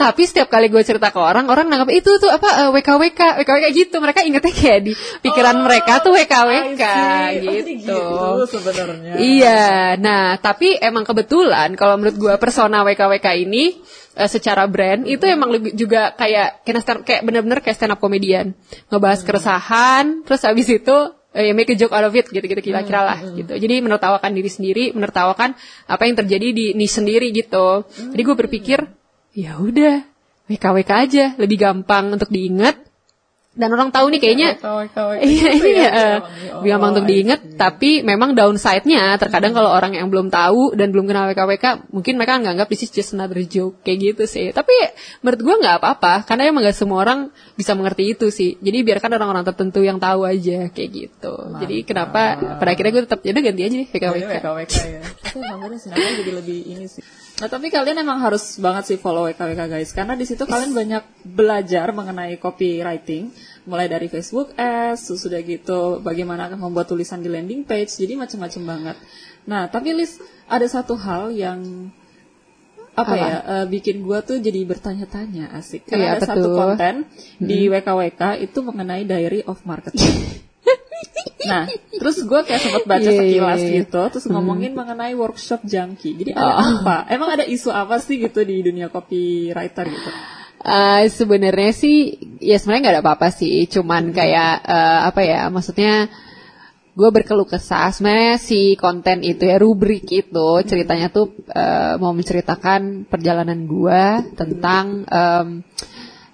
tapi 0.01 0.25
setiap 0.25 0.49
kali 0.49 0.73
gue 0.73 0.81
cerita 0.81 1.13
ke 1.13 1.21
orang, 1.21 1.45
orang 1.53 1.69
nanggap 1.69 1.93
itu 1.93 2.17
tuh 2.17 2.33
apa 2.33 2.65
eh, 2.65 2.71
WKWK, 2.73 3.45
WKWK 3.45 3.67
gitu. 3.77 4.01
Mereka 4.01 4.25
ingetnya 4.25 4.49
kayak 4.49 4.81
di 4.89 4.93
pikiran 4.97 5.61
Oh, 5.61 5.65
mereka 5.69 6.01
tuh 6.01 6.17
WKWK. 6.17 6.85
Oh, 6.89 7.29
gitu. 7.37 7.71
gitu 7.85 8.01
sebenarnya. 8.49 9.21
Iya, 9.21 10.01
nah 10.01 10.41
tapi 10.41 10.73
emang 10.81 11.05
kebetulan 11.05 11.77
kalau 11.77 12.01
menurut 12.01 12.17
gua 12.17 12.35
persona 12.41 12.81
WKWK 12.81 13.45
ini 13.45 13.77
eh, 14.17 14.31
secara 14.31 14.67
brand 14.67 15.07
itu 15.07 15.23
emang 15.27 15.51
lebih 15.55 15.75
juga 15.79 16.15
kayak 16.15 16.67
kayak 17.07 17.23
bener-bener 17.23 17.63
kayak 17.63 17.77
stand 17.79 17.95
up 17.95 18.01
komedian 18.03 18.57
ngebahas 18.91 19.21
keresahan, 19.23 20.27
terus 20.27 20.43
habis 20.43 20.67
itu 20.67 20.97
eh, 21.35 21.51
ya 21.51 21.53
make 21.55 21.71
a 21.71 21.77
joke 21.79 21.95
out 21.95 22.07
of 22.07 22.15
it 22.19 22.27
gitu-gitu 22.27 22.59
kira-kira 22.59 23.01
lah 23.07 23.19
gitu. 23.23 23.55
Jadi 23.55 23.75
menertawakan 23.79 24.31
diri 24.35 24.51
sendiri, 24.51 24.85
menertawakan 24.91 25.55
apa 25.87 26.03
yang 26.07 26.17
terjadi 26.19 26.49
di 26.51 26.67
niche 26.75 26.99
sendiri 26.99 27.31
gitu. 27.31 27.87
Jadi 27.87 28.23
gue 28.23 28.37
berpikir 28.37 28.79
ya 29.39 29.63
udah 29.63 30.03
WKWK 30.51 30.91
aja 30.91 31.25
lebih 31.39 31.63
gampang 31.63 32.11
untuk 32.11 32.27
diingat 32.27 32.90
dan 33.61 33.69
orang 33.77 33.93
tahu 33.93 34.09
nih 34.17 34.21
kayaknya. 34.25 34.49
Iya, 35.21 35.49
Gitu 35.53 35.69
ya, 35.69 35.77
iya. 35.77 35.91
emang. 35.93 36.59
Lebih 36.61 36.71
gampang 36.73 36.91
untuk 36.97 37.05
Oh, 37.05 37.09
diingat, 37.09 37.41
tapi 37.61 38.01
memang 38.01 38.33
downside-nya 38.33 39.21
terkadang 39.21 39.53
kalau 39.53 39.69
orang 39.69 39.93
yang 39.93 40.09
belum 40.09 40.33
tahu 40.33 40.73
dan 40.73 40.89
belum 40.91 41.05
kenal 41.05 41.29
WKWK, 41.29 41.93
mungkin 41.93 42.17
mereka 42.17 42.41
nganggap 42.41 42.67
this 42.73 42.89
is 42.89 42.93
just 42.93 43.13
another 43.13 43.41
joke 43.45 43.85
kayak 43.85 44.17
gitu 44.17 44.25
sih. 44.25 44.51
Tapi 44.57 44.73
menurut 45.21 45.41
gua 45.45 45.55
nggak 45.61 45.77
apa-apa, 45.81 46.25
karena 46.25 46.49
emang 46.49 46.65
gak 46.65 46.77
semua 46.77 47.05
orang 47.05 47.29
bisa 47.59 47.77
mengerti 47.77 48.17
itu 48.17 48.33
sih. 48.33 48.57
Jadi 48.57 48.81
biarkan 48.81 49.11
orang-orang 49.21 49.45
tertentu 49.45 49.85
yang 49.85 50.01
tahu 50.01 50.25
aja 50.25 50.73
kayak 50.73 50.91
gitu. 50.91 51.35
Jadi 51.61 51.77
kenapa 51.85 52.41
pada 52.57 52.71
akhirnya 52.73 52.93
gue 52.95 53.05
tetap 53.05 53.21
jadi 53.21 53.39
ganti 53.43 53.63
aja 53.67 53.77
iya, 53.77 53.87
WKWK. 53.91 54.35
WKWK 54.41 54.75
ya. 54.87 55.03
Namanya 55.37 55.77
jadi 56.23 56.33
lebih 56.33 56.59
ini 56.71 56.87
sih. 56.89 57.03
Nah 57.41 57.49
tapi 57.49 57.73
kalian 57.73 58.05
emang 58.05 58.21
harus 58.21 58.61
banget 58.61 58.93
sih 58.93 58.99
follow 59.01 59.25
WKWK 59.25 59.63
guys, 59.65 59.97
karena 59.97 60.13
di 60.13 60.29
situ 60.29 60.45
kalian 60.45 60.77
banyak 60.77 61.25
belajar 61.25 61.89
mengenai 61.89 62.37
copywriting, 62.37 63.33
mulai 63.65 63.89
dari 63.89 64.13
Facebook 64.13 64.53
Ads, 64.61 65.17
sudah 65.17 65.41
gitu 65.41 66.05
bagaimana 66.05 66.53
akan 66.53 66.69
membuat 66.69 66.93
tulisan 66.93 67.25
di 67.25 67.33
landing 67.33 67.65
page, 67.65 67.97
jadi 67.97 68.13
macam-macam 68.21 68.63
banget. 68.69 68.97
Nah 69.49 69.73
tapi 69.73 69.97
Liz 69.97 70.21
ada 70.45 70.69
satu 70.69 71.01
hal 71.01 71.33
yang 71.33 71.89
apa, 72.93 73.15
ya 73.17 73.37
eh, 73.41 73.67
bikin 73.73 74.05
gua 74.05 74.21
tuh 74.21 74.37
jadi 74.37 74.61
bertanya-tanya 74.69 75.57
asik. 75.57 75.89
Iya, 75.89 75.91
Karena 75.97 76.07
ada 76.13 76.21
satu 76.21 76.45
betul. 76.45 76.59
konten 76.61 76.95
di 77.41 77.73
WKWK 77.73 78.23
itu 78.45 78.59
mengenai 78.61 79.09
diary 79.09 79.41
of 79.49 79.65
marketing. 79.65 80.45
Nah, 81.41 81.65
terus 81.89 82.21
gue 82.21 82.41
kayak 82.45 82.61
sempat 82.61 82.85
baca 82.85 83.01
Iya, 83.01 83.13
iya, 83.17 83.21
sekilas 83.25 83.61
iya. 83.65 83.73
gitu, 83.81 84.01
terus 84.13 84.27
ngomongin 84.29 84.77
mengenai 84.77 85.17
workshop 85.17 85.65
junkie. 85.65 86.13
Jadi 86.13 86.37
ada 86.37 86.45
Oh. 86.53 86.85
apa? 86.85 87.09
Emang 87.09 87.33
ada 87.33 87.49
isu 87.49 87.73
apa 87.73 87.97
sih 87.97 88.21
gitu 88.21 88.45
di 88.45 88.61
dunia 88.61 88.93
copywriter 88.93 89.89
gitu? 89.89 90.11
Eh, 90.61 91.09
sebenarnya 91.09 91.73
sih 91.73 91.97
ya 92.37 92.61
sebenarnya 92.61 92.83
nggak 92.85 92.95
ada 93.01 93.05
apa-apa 93.09 93.33
sih 93.33 93.65
cuman 93.65 94.13
kayak 94.13 94.61
eh, 94.61 95.01
apa 95.09 95.21
ya 95.25 95.49
maksudnya 95.49 96.13
gue 96.93 97.09
berkeluh 97.09 97.49
kesah 97.49 97.89
sebenarnya 97.97 98.37
si 98.37 98.77
konten 98.77 99.25
itu 99.25 99.49
ya 99.49 99.57
rubrik 99.57 100.05
itu 100.13 100.49
ceritanya 100.69 101.09
tuh 101.09 101.33
eh, 101.49 101.97
mau 101.97 102.13
menceritakan 102.13 103.09
perjalanan 103.09 103.65
gue 103.65 104.03
tentang 104.37 105.09
eh, 105.09 105.47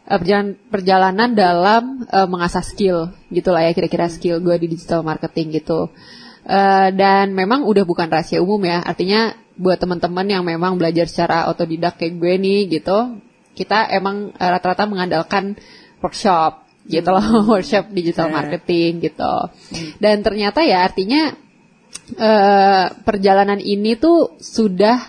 perjalanan 0.07 0.55
perjalanan 0.71 1.31
dalam 1.35 2.07
eh, 2.07 2.29
mengasah 2.31 2.63
skill 2.63 3.11
gitulah 3.29 3.67
ya 3.67 3.75
kira-kira 3.75 4.07
skill 4.07 4.39
gue 4.39 4.55
di 4.63 4.71
digital 4.71 5.03
marketing 5.03 5.59
gitu. 5.63 5.91
Eh, 6.47 6.89
dan 6.95 7.35
memang 7.35 7.67
udah 7.67 7.83
bukan 7.83 8.07
rahasia 8.07 8.39
umum 8.39 8.63
ya. 8.63 8.81
Artinya 8.87 9.35
buat 9.59 9.83
teman-teman 9.83 10.27
yang 10.31 10.45
memang 10.47 10.79
belajar 10.79 11.11
secara 11.11 11.51
otodidak 11.51 11.99
kayak 11.99 12.21
gue 12.21 12.35
nih 12.39 12.61
gitu 12.71 13.19
kita 13.57 13.89
emang 13.89 14.37
eh, 14.37 14.51
rata-rata 14.53 14.85
mengandalkan 14.85 15.57
workshop 16.05 16.69
gitu 16.87 17.09
loh 17.11 17.43
workshop 17.57 17.91
digital 17.91 18.29
marketing 18.31 19.01
gitu. 19.03 19.35
Dan 19.99 20.21
ternyata 20.21 20.63
ya 20.63 20.85
artinya 20.85 21.33
eh, 22.15 22.87
perjalanan 23.03 23.59
ini 23.59 23.97
tuh 23.97 24.37
sudah 24.39 25.01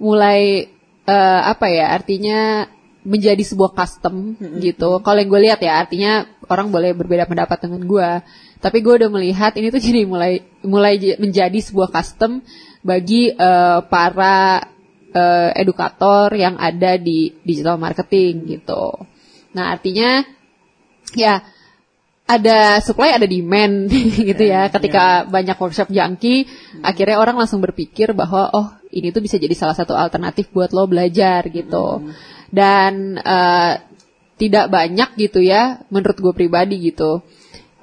mulai 0.00 0.66
eh, 1.04 1.42
apa 1.44 1.66
ya 1.68 1.92
artinya 1.92 2.66
menjadi 3.04 3.44
sebuah 3.44 3.76
custom 3.76 4.34
gitu. 4.64 4.98
Kalau 5.04 5.18
yang 5.20 5.30
gue 5.30 5.42
lihat 5.44 5.60
ya 5.60 5.84
artinya 5.84 6.24
orang 6.48 6.72
boleh 6.72 6.96
berbeda 6.96 7.28
pendapat 7.28 7.68
dengan 7.68 7.84
gue. 7.84 8.10
Tapi 8.64 8.80
gue 8.80 8.94
udah 9.04 9.10
melihat 9.12 9.52
ini 9.60 9.68
tuh 9.68 9.82
jadi 9.86 10.08
mulai 10.08 10.40
mulai 10.64 10.96
menjadi 11.20 11.60
sebuah 11.60 11.92
custom 11.92 12.40
bagi 12.80 13.30
eh, 13.30 13.80
para 13.86 14.64
eh, 15.12 15.50
edukator 15.60 16.32
yang 16.32 16.56
ada 16.56 16.96
di 16.96 17.36
digital 17.44 17.76
marketing 17.76 18.58
gitu. 18.58 19.04
Nah 19.52 19.76
artinya 19.76 20.24
ya 21.12 21.44
ada 22.24 22.80
supply 22.80 23.12
ada 23.12 23.28
demand 23.28 23.92
gitu 24.32 24.44
ya. 24.48 24.72
Ketika 24.72 25.28
banyak 25.28 25.60
workshop 25.60 25.92
jangki, 25.92 26.48
akhirnya 26.80 27.20
orang 27.20 27.36
langsung 27.36 27.60
berpikir 27.60 28.16
bahwa 28.16 28.48
oh 28.56 28.68
ini 28.88 29.12
tuh 29.12 29.20
bisa 29.20 29.36
jadi 29.36 29.52
salah 29.52 29.76
satu 29.76 29.92
alternatif 29.92 30.48
buat 30.50 30.72
lo 30.72 30.88
belajar 30.88 31.44
gitu. 31.52 32.00
Dan 32.54 33.18
eh, 33.18 33.74
tidak 34.38 34.70
banyak 34.70 35.18
gitu 35.18 35.42
ya, 35.42 35.82
menurut 35.90 36.14
gue 36.22 36.32
pribadi 36.34 36.78
gitu. 36.78 37.26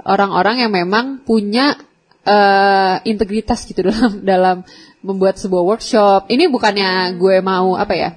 Orang-orang 0.07 0.63
yang 0.63 0.71
memang 0.71 1.27
punya 1.27 1.75
eh, 2.23 2.95
integritas 3.03 3.67
gitu 3.67 3.83
dalam 3.91 4.23
dalam 4.23 4.57
membuat 5.03 5.35
sebuah 5.35 5.63
workshop. 5.75 6.31
Ini 6.31 6.47
bukannya 6.47 7.19
gue 7.19 7.43
mau 7.43 7.75
apa 7.75 7.93
ya? 7.99 8.11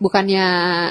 bukannya 0.00 0.46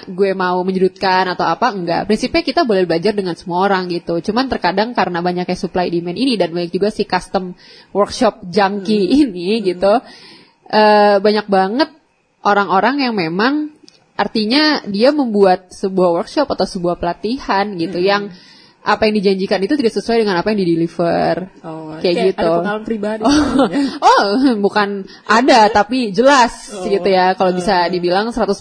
gue 0.05 0.31
mau 0.37 0.61
menyudutkan 0.61 1.33
atau 1.33 1.41
apa 1.49 1.73
enggak 1.73 2.05
prinsipnya 2.05 2.45
kita 2.45 2.61
boleh 2.61 2.85
belajar 2.85 3.17
dengan 3.17 3.33
semua 3.33 3.65
orang 3.65 3.89
gitu 3.89 4.21
cuman 4.21 4.45
terkadang 4.45 4.93
karena 4.93 5.25
banyaknya 5.25 5.57
supply 5.57 5.89
demand 5.89 6.13
ini 6.13 6.37
dan 6.37 6.53
banyak 6.53 6.69
juga 6.69 6.93
si 6.93 7.09
custom 7.09 7.57
workshop 7.89 8.45
junkie 8.45 9.09
ini 9.25 9.65
gitu 9.65 9.97
eh, 10.69 11.17
banyak 11.17 11.49
banget 11.49 11.89
orang-orang 12.45 13.09
yang 13.09 13.17
memang 13.17 13.73
artinya 14.19 14.83
dia 14.83 15.15
membuat 15.15 15.71
sebuah 15.71 16.19
workshop 16.19 16.51
atau 16.51 16.67
sebuah 16.67 16.99
pelatihan 16.99 17.71
gitu 17.79 18.03
yang 18.03 18.27
apa 18.79 19.07
yang 19.07 19.15
dijanjikan 19.19 19.59
itu 19.63 19.75
tidak 19.75 19.91
sesuai 19.95 20.23
dengan 20.23 20.39
apa 20.39 20.51
yang 20.51 20.59
di-deliver 20.63 21.51
Oh, 21.63 21.99
kayak, 21.99 22.35
gitu 22.35 22.47
Ada 22.47 22.59
pengalaman 22.63 22.83
pribadi. 22.87 23.21
oh, 23.99 24.27
bukan 24.65 25.03
ada 25.27 25.67
tapi 25.67 26.11
jelas 26.15 26.71
gitu 26.83 27.07
ya. 27.07 27.35
Kalau 27.35 27.51
bisa 27.51 27.87
dibilang 27.91 28.31
100% 28.31 28.55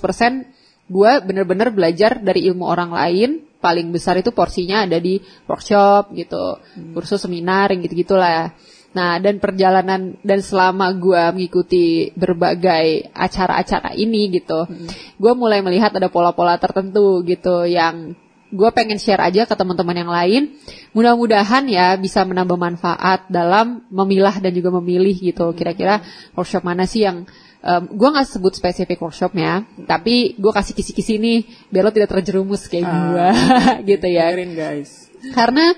gue 0.88 1.12
bener-bener 1.22 1.68
belajar 1.70 2.18
dari 2.18 2.46
ilmu 2.50 2.66
orang 2.66 2.90
lain. 2.94 3.30
Paling 3.58 3.90
besar 3.90 4.14
itu 4.22 4.30
porsinya 4.30 4.86
ada 4.86 5.02
di 5.02 5.18
workshop 5.50 6.14
gitu, 6.14 6.62
kursus 6.94 7.18
seminar 7.18 7.74
yang 7.74 7.82
gitu-gitulah. 7.82 8.54
Nah, 8.88 9.20
dan 9.20 9.36
perjalanan 9.36 10.16
dan 10.24 10.40
selama 10.40 10.88
gue 10.96 11.22
mengikuti 11.36 12.08
berbagai 12.16 13.12
acara-acara 13.12 13.92
ini 13.92 14.32
gitu, 14.32 14.64
gue 15.20 15.32
mulai 15.36 15.60
melihat 15.60 15.92
ada 15.92 16.08
pola-pola 16.08 16.56
tertentu 16.56 17.20
gitu 17.22 17.68
yang 17.68 18.16
gue 18.48 18.70
pengen 18.72 18.96
share 18.96 19.20
aja 19.20 19.44
ke 19.44 19.52
teman-teman 19.52 19.92
yang 19.92 20.08
lain. 20.08 20.42
Mudah-mudahan 20.96 21.68
ya 21.68 21.94
bisa 22.00 22.24
menambah 22.24 22.56
manfaat 22.56 23.28
dalam 23.28 23.84
memilah 23.92 24.40
dan 24.40 24.56
juga 24.56 24.72
memilih 24.80 25.14
gitu. 25.20 25.52
Kira-kira 25.52 26.00
workshop 26.32 26.64
mana 26.64 26.88
sih 26.88 27.04
yang 27.04 27.28
gue 27.68 28.08
nggak 28.08 28.24
sebut 28.24 28.56
spesifik 28.56 29.02
workshopnya, 29.04 29.68
tapi 29.84 30.32
gue 30.38 30.52
kasih 30.54 30.72
kisi-kisi 30.72 31.20
nih 31.20 31.38
biar 31.68 31.84
lo 31.84 31.92
tidak 31.92 32.16
terjerumus 32.16 32.64
kayak 32.70 32.88
gue 32.88 33.28
gitu 33.94 34.06
ya. 34.08 34.32
Dengerin 34.32 34.52
guys. 34.56 35.12
Karena 35.34 35.74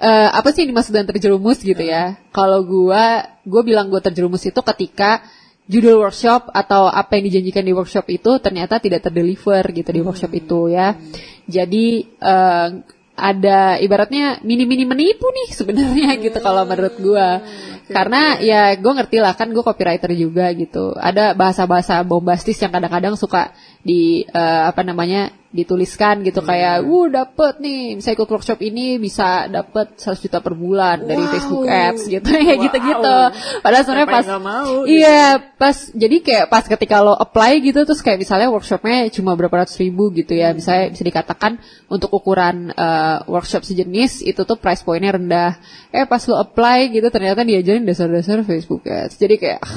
eh, 0.00 0.28
apa 0.30 0.50
sih 0.50 0.66
yang 0.66 0.74
dimaksud 0.74 0.92
dengan 0.94 1.08
terjerumus 1.10 1.58
gitu 1.62 1.82
ya? 1.82 2.18
Kalau 2.34 2.62
gua 2.66 3.26
gue 3.44 3.62
bilang 3.62 3.92
gue 3.92 4.00
terjerumus 4.00 4.42
itu 4.46 4.60
ketika 4.74 5.22
judul 5.64 6.04
workshop 6.04 6.52
atau 6.52 6.88
apa 6.88 7.16
yang 7.16 7.28
dijanjikan 7.32 7.64
di 7.64 7.72
workshop 7.72 8.04
itu 8.12 8.36
ternyata 8.40 8.76
tidak 8.80 9.00
terdeliver 9.00 9.64
gitu 9.72 9.90
di 9.92 10.00
workshop 10.04 10.32
itu 10.34 10.72
ya. 10.72 10.98
Jadi 11.46 11.86
eh, 12.20 12.68
ada 13.14 13.78
ibaratnya 13.78 14.42
mini-mini 14.42 14.82
menipu 14.82 15.30
nih 15.30 15.54
sebenarnya 15.54 16.18
gitu 16.24 16.38
kalau 16.42 16.66
menurut 16.66 16.94
gua. 16.98 17.42
Karena 17.84 18.40
ya 18.40 18.72
gue 18.80 18.92
ngerti 18.96 19.20
lah 19.20 19.36
kan 19.36 19.52
gue 19.52 19.60
copywriter 19.60 20.08
juga 20.16 20.48
gitu. 20.56 20.96
Ada 20.96 21.36
bahasa-bahasa 21.36 22.00
bombastis 22.00 22.56
yang 22.56 22.72
kadang-kadang 22.72 23.14
suka 23.14 23.52
di 23.84 24.24
eh, 24.24 24.62
apa 24.64 24.80
namanya 24.80 25.43
dituliskan 25.54 26.26
gitu 26.26 26.42
kayak, 26.42 26.82
"Wuh, 26.82 27.06
dapet 27.06 27.62
nih, 27.62 27.94
bisa 27.94 28.10
ikut 28.10 28.26
workshop 28.26 28.58
ini 28.58 28.98
bisa 28.98 29.46
dapet 29.46 29.94
100 29.94 30.18
juta 30.18 30.42
per 30.42 30.58
bulan 30.58 31.06
dari 31.06 31.22
Wow. 31.22 31.30
Facebook 31.30 31.66
Ads 31.70 32.02
gitu 32.10 32.30
ya 32.42 32.58
Wow. 32.58 32.62
gitu-gitu." 32.66 33.16
Padahal 33.62 33.82
sebenarnya 33.86 34.10
pas 34.10 34.26
mau 34.42 34.82
gitu? 34.82 34.98
Iya, 34.98 35.22
pas 35.54 35.76
jadi 35.94 36.16
kayak 36.18 36.46
pas 36.50 36.64
ketika 36.66 36.96
lo 37.00 37.14
apply 37.14 37.62
gitu 37.62 37.86
terus 37.86 38.02
kayak 38.02 38.18
misalnya 38.18 38.50
workshopnya 38.50 39.06
cuma 39.14 39.38
berapa 39.38 39.62
ratus 39.62 39.78
ribu 39.78 40.10
gitu 40.10 40.34
ya, 40.34 40.50
misalnya 40.50 40.90
bisa 40.90 41.06
dikatakan 41.06 41.62
untuk 41.86 42.10
ukuran 42.10 42.74
eh, 42.74 43.18
workshop 43.30 43.62
sejenis 43.62 44.26
itu 44.26 44.42
tuh 44.42 44.58
price 44.58 44.82
pointnya 44.82 45.14
rendah. 45.14 45.54
Eh 45.94 46.02
pas 46.10 46.18
lo 46.26 46.34
apply 46.34 46.90
gitu 46.90 47.06
ternyata 47.14 47.46
diajarin 47.46 47.86
dasar-dasar 47.86 48.42
Facebook 48.42 48.82
Ads. 48.82 49.14
Jadi 49.22 49.34
kayak 49.38 49.62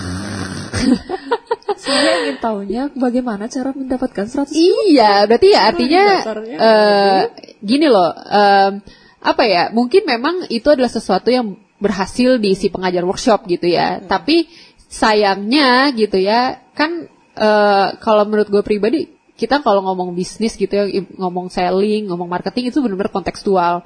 Saya 1.77 2.25
ingin 2.25 2.37
tahunya 2.41 2.83
bagaimana 2.97 3.45
cara 3.47 3.71
mendapatkan 3.71 4.25
100 4.25 4.51
Iya, 4.53 5.29
berarti 5.29 5.47
ya 5.53 5.61
artinya 5.69 6.03
dasarnya 6.19 6.57
eh 6.57 7.21
gini 7.61 7.87
loh, 7.87 8.11
em, 8.13 8.81
apa 9.21 9.43
ya? 9.45 9.69
Mungkin 9.73 10.05
memang 10.05 10.49
itu 10.49 10.67
adalah 10.69 10.89
sesuatu 10.89 11.29
yang 11.29 11.57
berhasil 11.77 12.41
di 12.41 12.57
si 12.57 12.73
pengajar 12.73 13.05
workshop 13.05 13.45
gitu 13.45 13.69
ya. 13.69 14.01
Tapi 14.01 14.49
sayangnya 14.89 15.93
gitu 15.93 16.17
ya, 16.17 16.57
kan 16.73 17.05
eh, 17.37 17.87
kalau 18.01 18.25
menurut 18.25 18.49
gue 18.49 18.63
pribadi 18.65 19.17
kita 19.37 19.61
kalau 19.61 19.85
ngomong 19.85 20.17
bisnis 20.17 20.57
gitu 20.57 20.73
ya, 20.73 20.85
ngomong 21.13 21.53
selling, 21.53 22.09
ngomong 22.09 22.25
marketing 22.25 22.73
itu 22.73 22.81
benar-benar 22.81 23.13
kontekstual 23.13 23.85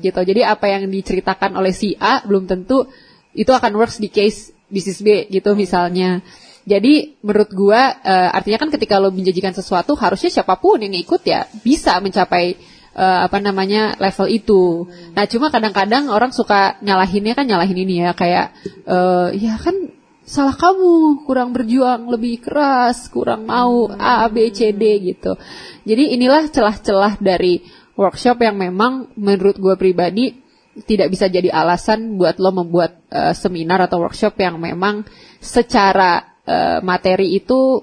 gitu. 0.00 0.20
Jadi 0.24 0.40
apa 0.40 0.72
yang 0.72 0.88
diceritakan 0.88 1.52
oleh 1.52 1.76
si 1.76 1.92
A 2.00 2.24
belum 2.24 2.48
tentu 2.48 2.88
itu 3.36 3.52
akan 3.52 3.76
works 3.76 4.00
di 4.00 4.08
case 4.08 4.56
bisnis 4.72 5.04
B 5.04 5.28
gitu 5.28 5.52
misalnya. 5.52 6.24
Jadi 6.66 7.22
menurut 7.22 7.50
gua 7.54 7.94
eh, 8.02 8.30
artinya 8.34 8.66
kan 8.66 8.74
ketika 8.74 8.98
lo 8.98 9.14
menjanjikan 9.14 9.54
sesuatu 9.54 9.94
harusnya 9.94 10.34
siapa 10.34 10.58
pun 10.58 10.82
yang 10.82 10.98
ikut 10.98 11.22
ya 11.22 11.46
bisa 11.62 11.94
mencapai 12.02 12.58
eh, 12.90 13.20
apa 13.22 13.38
namanya 13.38 13.94
level 14.02 14.26
itu. 14.26 14.90
Nah 15.14 15.30
cuma 15.30 15.54
kadang-kadang 15.54 16.10
orang 16.10 16.34
suka 16.34 16.74
nyalahinnya 16.82 17.38
kan 17.38 17.46
nyalahin 17.46 17.78
ini 17.86 18.02
ya 18.02 18.18
kayak 18.18 18.50
eh, 18.82 19.28
ya 19.38 19.54
kan 19.62 19.94
salah 20.26 20.58
kamu 20.58 21.22
kurang 21.22 21.54
berjuang 21.54 22.10
lebih 22.10 22.42
keras 22.42 23.14
kurang 23.14 23.46
mau 23.46 23.86
A 23.94 24.26
B 24.26 24.50
C 24.50 24.74
D 24.74 25.14
gitu. 25.14 25.38
Jadi 25.86 26.18
inilah 26.18 26.50
celah-celah 26.50 27.22
dari 27.22 27.62
workshop 27.94 28.42
yang 28.42 28.58
memang 28.58 29.14
menurut 29.14 29.54
gua 29.62 29.78
pribadi 29.78 30.34
tidak 30.82 31.14
bisa 31.14 31.30
jadi 31.30 31.54
alasan 31.54 32.18
buat 32.18 32.42
lo 32.42 32.50
membuat 32.50 33.06
eh, 33.06 33.38
seminar 33.38 33.86
atau 33.86 34.02
workshop 34.02 34.34
yang 34.42 34.58
memang 34.58 35.06
secara 35.38 36.35
eh, 36.46 36.78
materi 36.80 37.36
itu 37.36 37.82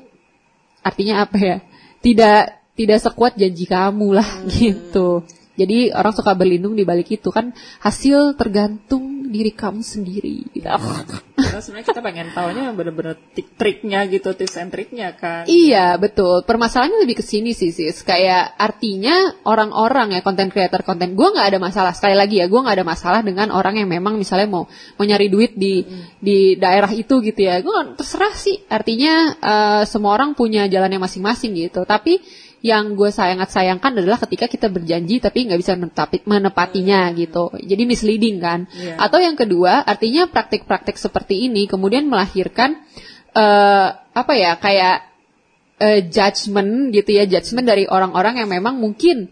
artinya 0.82 1.28
apa 1.28 1.38
ya? 1.38 1.58
Tidak 2.04 2.42
tidak 2.74 3.00
sekuat 3.00 3.38
janji 3.38 3.70
kamu 3.70 4.18
lah 4.18 4.30
gitu. 4.60 5.24
Jadi 5.54 5.94
orang 5.94 6.14
suka 6.18 6.34
berlindung 6.34 6.74
di 6.74 6.82
balik 6.82 7.14
itu 7.14 7.30
kan 7.30 7.54
hasil 7.86 8.34
tergantung 8.34 9.23
diri 9.34 9.50
kamu 9.50 9.82
sendiri. 9.82 10.46
Gitu. 10.54 10.70
Karena 10.70 11.58
sebenarnya 11.58 11.88
kita 11.90 12.02
pengen 12.06 12.28
tahunya 12.30 12.64
bener-bener 12.78 13.18
triknya 13.58 14.06
gitu, 14.06 14.38
tips 14.38 14.62
and 14.62 14.70
triknya 14.70 15.18
kan. 15.18 15.50
Iya 15.50 15.98
betul. 15.98 16.46
Permasalahannya 16.46 17.02
lebih 17.02 17.18
ke 17.20 17.26
sini 17.26 17.58
sih 17.58 17.74
sis. 17.74 18.06
Kayak 18.06 18.54
artinya 18.54 19.42
orang-orang 19.50 20.14
ya 20.14 20.22
konten 20.22 20.54
creator 20.54 20.86
konten. 20.86 21.18
Gue 21.18 21.34
nggak 21.34 21.50
ada 21.50 21.58
masalah. 21.58 21.98
Sekali 21.98 22.14
lagi 22.14 22.38
ya, 22.38 22.46
gue 22.46 22.62
nggak 22.62 22.78
ada 22.78 22.86
masalah 22.86 23.26
dengan 23.26 23.50
orang 23.50 23.82
yang 23.82 23.90
memang 23.90 24.22
misalnya 24.22 24.46
mau 24.46 24.70
mau 24.70 25.06
nyari 25.10 25.28
duit 25.34 25.58
di 25.58 25.82
di 26.22 26.54
daerah 26.62 26.94
itu 26.94 27.18
gitu 27.26 27.42
ya. 27.42 27.58
Gue 27.66 27.98
terserah 27.98 28.38
sih. 28.38 28.62
Artinya 28.70 29.34
eh, 29.34 29.84
semua 29.90 30.14
orang 30.14 30.38
punya 30.38 30.70
jalannya 30.70 31.02
masing-masing 31.02 31.58
gitu. 31.58 31.82
Tapi 31.90 32.22
yang 32.64 32.96
gue 32.96 33.12
sangat 33.12 33.52
sayangkan 33.52 33.92
adalah 34.00 34.16
ketika 34.24 34.48
kita 34.48 34.72
berjanji 34.72 35.20
tapi 35.20 35.52
nggak 35.52 35.60
bisa 35.60 35.76
menetapi, 35.76 36.24
menepatinya 36.24 37.12
gitu. 37.12 37.52
Jadi 37.60 37.84
misleading 37.84 38.40
kan. 38.40 38.72
Iya. 38.72 38.96
Atau 39.04 39.20
yang 39.20 39.36
kedua, 39.36 39.84
artinya 39.84 40.32
praktik-praktik 40.32 40.96
seperti 40.96 41.52
ini 41.52 41.68
kemudian 41.68 42.08
melahirkan 42.08 42.80
eh 43.36 43.88
apa 44.00 44.34
ya 44.40 44.56
kayak 44.56 44.98
eh, 45.84 46.00
judgment 46.08 46.96
gitu 46.96 47.12
ya, 47.12 47.28
judgment 47.28 47.68
dari 47.68 47.84
orang-orang 47.84 48.40
yang 48.40 48.48
memang 48.48 48.80
mungkin 48.80 49.28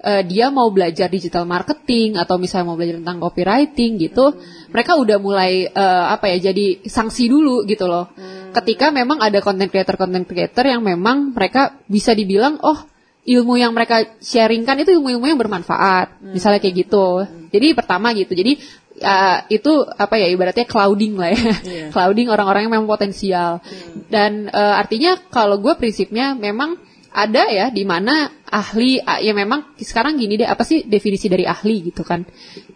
eh, 0.00 0.22
dia 0.24 0.48
mau 0.48 0.68
belajar 0.72 1.06
digital 1.12 1.44
marketing 1.44 2.16
atau 2.16 2.40
misalnya 2.40 2.72
mau 2.72 2.76
belajar 2.76 2.98
tentang 3.00 3.20
copywriting 3.20 4.00
gitu, 4.00 4.34
mereka 4.72 4.96
udah 4.96 5.16
mulai 5.20 5.68
eh, 5.68 6.04
apa 6.10 6.32
ya 6.32 6.50
jadi 6.52 6.84
sanksi 6.84 7.28
dulu 7.28 7.64
gitu 7.68 7.84
loh. 7.86 8.08
Ketika 8.50 8.90
memang 8.90 9.22
ada 9.22 9.38
content 9.38 9.70
creator 9.70 9.94
content 9.94 10.26
creator 10.26 10.66
yang 10.66 10.82
memang 10.82 11.30
mereka 11.36 11.78
bisa 11.86 12.16
dibilang 12.16 12.58
oh 12.64 12.90
ilmu 13.28 13.60
yang 13.60 13.76
mereka 13.76 14.16
sharingkan 14.18 14.80
itu 14.80 14.96
ilmu-ilmu 14.96 15.28
yang 15.28 15.38
bermanfaat, 15.38 16.24
misalnya 16.32 16.58
kayak 16.58 16.88
gitu. 16.88 17.22
Jadi 17.52 17.76
pertama 17.76 18.16
gitu, 18.16 18.32
jadi 18.32 18.56
ya, 18.96 19.44
itu 19.52 19.84
apa 19.84 20.16
ya 20.16 20.26
ibaratnya 20.32 20.64
clouding 20.64 21.14
lah 21.20 21.30
ya, 21.30 21.38
Iya. 21.62 21.86
clouding 21.94 22.32
orang-orang 22.32 22.66
yang 22.66 22.72
memang 22.80 22.88
potensial. 22.88 23.60
Dan 24.08 24.48
eh, 24.48 24.74
artinya 24.76 25.20
kalau 25.28 25.60
gue 25.60 25.76
prinsipnya 25.76 26.32
memang 26.32 26.80
ada 27.10 27.50
ya 27.50 27.74
di 27.74 27.82
mana 27.82 28.30
ahli 28.46 29.02
ah, 29.02 29.18
ya 29.18 29.34
memang 29.34 29.74
sekarang 29.74 30.14
gini 30.14 30.38
deh 30.38 30.46
apa 30.46 30.62
sih 30.62 30.86
definisi 30.86 31.26
dari 31.26 31.42
ahli 31.42 31.90
gitu 31.90 32.06
kan? 32.06 32.22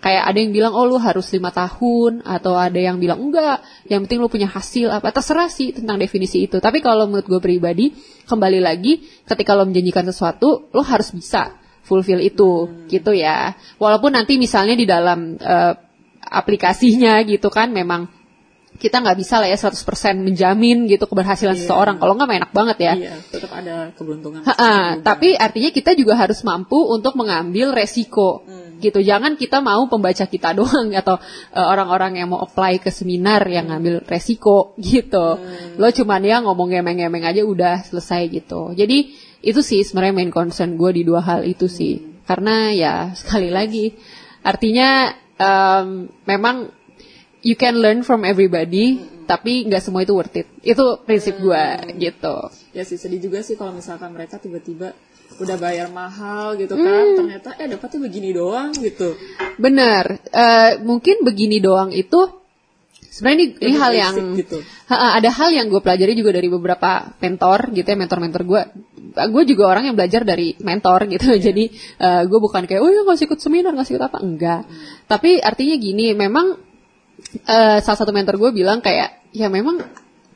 Kayak 0.03 0.25
ada 0.27 0.39
yang 0.43 0.51
bilang 0.51 0.73
oh 0.75 0.91
lu 0.91 0.99
harus 0.99 1.31
lima 1.31 1.55
tahun 1.55 2.27
atau 2.27 2.59
ada 2.59 2.75
yang 2.75 2.99
bilang 2.99 3.31
enggak 3.31 3.63
yang 3.87 4.03
penting 4.07 4.19
lu 4.19 4.27
punya 4.27 4.51
hasil 4.51 4.91
apa. 4.91 5.15
Terserah 5.15 5.47
sih 5.47 5.71
tentang 5.71 6.03
definisi 6.03 6.51
itu. 6.51 6.59
Tapi 6.59 6.83
kalau 6.83 7.07
menurut 7.07 7.31
gue 7.31 7.41
pribadi 7.41 7.95
kembali 8.27 8.59
lagi 8.59 9.07
ketika 9.23 9.55
lo 9.55 9.71
menjanjikan 9.71 10.11
sesuatu 10.11 10.67
lo 10.75 10.83
harus 10.83 11.15
bisa 11.15 11.55
fulfill 11.87 12.19
itu 12.19 12.85
gitu 12.91 13.15
ya. 13.15 13.55
Walaupun 13.79 14.19
nanti 14.19 14.35
misalnya 14.35 14.75
di 14.75 14.87
dalam 14.87 15.39
eh, 15.39 15.75
aplikasinya 16.27 17.23
gitu 17.23 17.53
kan 17.55 17.71
memang 17.71 18.11
kita 18.75 19.01
nggak 19.01 19.19
bisa 19.19 19.39
lah 19.39 19.49
ya 19.49 19.57
100% 19.57 19.79
menjamin 20.19 20.91
gitu 20.91 21.07
keberhasilan 21.07 21.55
seseorang 21.55 22.03
kalau 22.03 22.19
nggak 22.19 22.31
enak 22.43 22.53
banget 22.53 22.79
ya 22.83 22.93
Iya, 22.95 23.15
tetap 23.31 23.51
ada 23.55 23.95
keberuntungan. 23.95 24.43
Ha-ha, 24.43 24.99
tapi 25.01 25.39
artinya 25.39 25.71
kita 25.71 25.95
juga 25.95 26.19
harus 26.19 26.43
mampu 26.43 26.77
untuk 26.77 27.15
mengambil 27.15 27.71
resiko 27.71 28.43
gitu. 28.83 29.01
Jangan 29.01 29.41
kita 29.41 29.65
mau 29.65 29.87
pembaca 29.89 30.25
kita 30.29 30.53
doang 30.59 30.93
atau 30.93 31.17
eh, 31.55 31.65
orang-orang 31.65 32.21
yang 32.21 32.29
mau 32.35 32.45
apply 32.45 32.83
ke 32.83 32.93
seminar 32.93 33.47
yang 33.49 33.73
ngambil 33.73 34.05
resiko 34.05 34.77
gitu. 34.77 35.41
Lo 35.81 35.89
cuman 35.89 36.21
ya 36.21 36.45
ngomong 36.45 36.69
gemeng-gemeng 36.69 37.25
aja 37.25 37.43
udah 37.47 37.81
selesai 37.87 38.29
gitu. 38.29 38.77
Jadi 38.77 39.17
itu 39.45 39.61
sih 39.61 39.85
sebenarnya 39.85 40.15
main 40.17 40.33
concern 40.33 40.77
gue 40.77 40.91
di 40.93 41.03
dua 41.05 41.25
hal 41.25 41.45
itu 41.45 41.69
sih. 41.69 42.21
Karena 42.25 42.73
ya 42.73 43.13
sekali 43.13 43.53
lagi 43.53 43.93
artinya 44.45 45.13
em, 45.37 46.09
memang 46.25 46.84
you 47.45 47.55
can 47.55 47.77
learn 47.79 48.01
from 48.01 48.25
everybody 48.25 49.05
tapi 49.25 49.65
nggak 49.69 49.81
semua 49.85 50.05
itu 50.05 50.13
worth 50.17 50.37
it. 50.37 50.49
Itu 50.65 51.01
prinsip 51.05 51.41
gue 51.41 51.65
gitu. 51.97 52.37
Ya 52.77 52.85
sih 52.85 52.97
sedih 52.97 53.21
juga 53.21 53.41
sih 53.41 53.57
kalau 53.57 53.77
misalkan 53.77 54.13
mereka 54.13 54.37
tiba-tiba 54.41 54.97
udah 55.35 55.57
bayar 55.59 55.91
mahal 55.91 56.55
gitu 56.55 56.79
kan, 56.79 57.05
ternyata 57.19 57.59
eh 57.59 57.67
dapatnya 57.67 58.07
begini 58.07 58.31
doang 58.31 58.71
gitu. 58.71 59.19
Benar, 59.59 60.23
Eh, 60.31 60.79
mungkin 60.79 61.27
begini 61.27 61.59
doang 61.59 61.91
itu 61.91 62.31
sebenarnya 63.11 63.39
ini, 63.39 63.47
ini 63.59 63.75
hal 63.75 63.93
yang 63.99 64.15
gitu. 64.39 64.63
Ha-ha, 64.87 65.19
ada 65.19 65.31
hal 65.35 65.51
yang 65.51 65.73
gue 65.73 65.83
pelajari 65.83 66.15
juga 66.15 66.39
dari 66.39 66.47
beberapa 66.47 67.19
mentor 67.19 67.75
gitu 67.75 67.89
ya 67.89 67.99
mentor-mentor 67.99 68.43
gue. 68.47 68.63
Gue 69.15 69.43
juga 69.49 69.75
orang 69.75 69.91
yang 69.91 69.97
belajar 69.99 70.23
dari 70.23 70.55
mentor 70.63 71.11
gitu, 71.11 71.35
jadi 71.51 71.65
gue 72.31 72.39
bukan 72.39 72.69
kayak 72.71 72.83
oh 72.85 72.91
ya 72.93 73.03
nggak 73.03 73.27
ikut 73.27 73.41
seminar 73.43 73.75
nggak 73.75 73.91
ikut 73.91 74.05
apa 74.07 74.19
enggak. 74.23 74.63
Tapi 75.11 75.43
artinya 75.43 75.75
gini, 75.81 76.15
memang 76.15 76.74
eh, 77.43 77.79
salah 77.83 77.99
satu 77.99 78.13
mentor 78.15 78.39
gue 78.39 78.51
bilang 78.55 78.79
kayak 78.79 79.31
ya 79.35 79.51
memang 79.51 79.83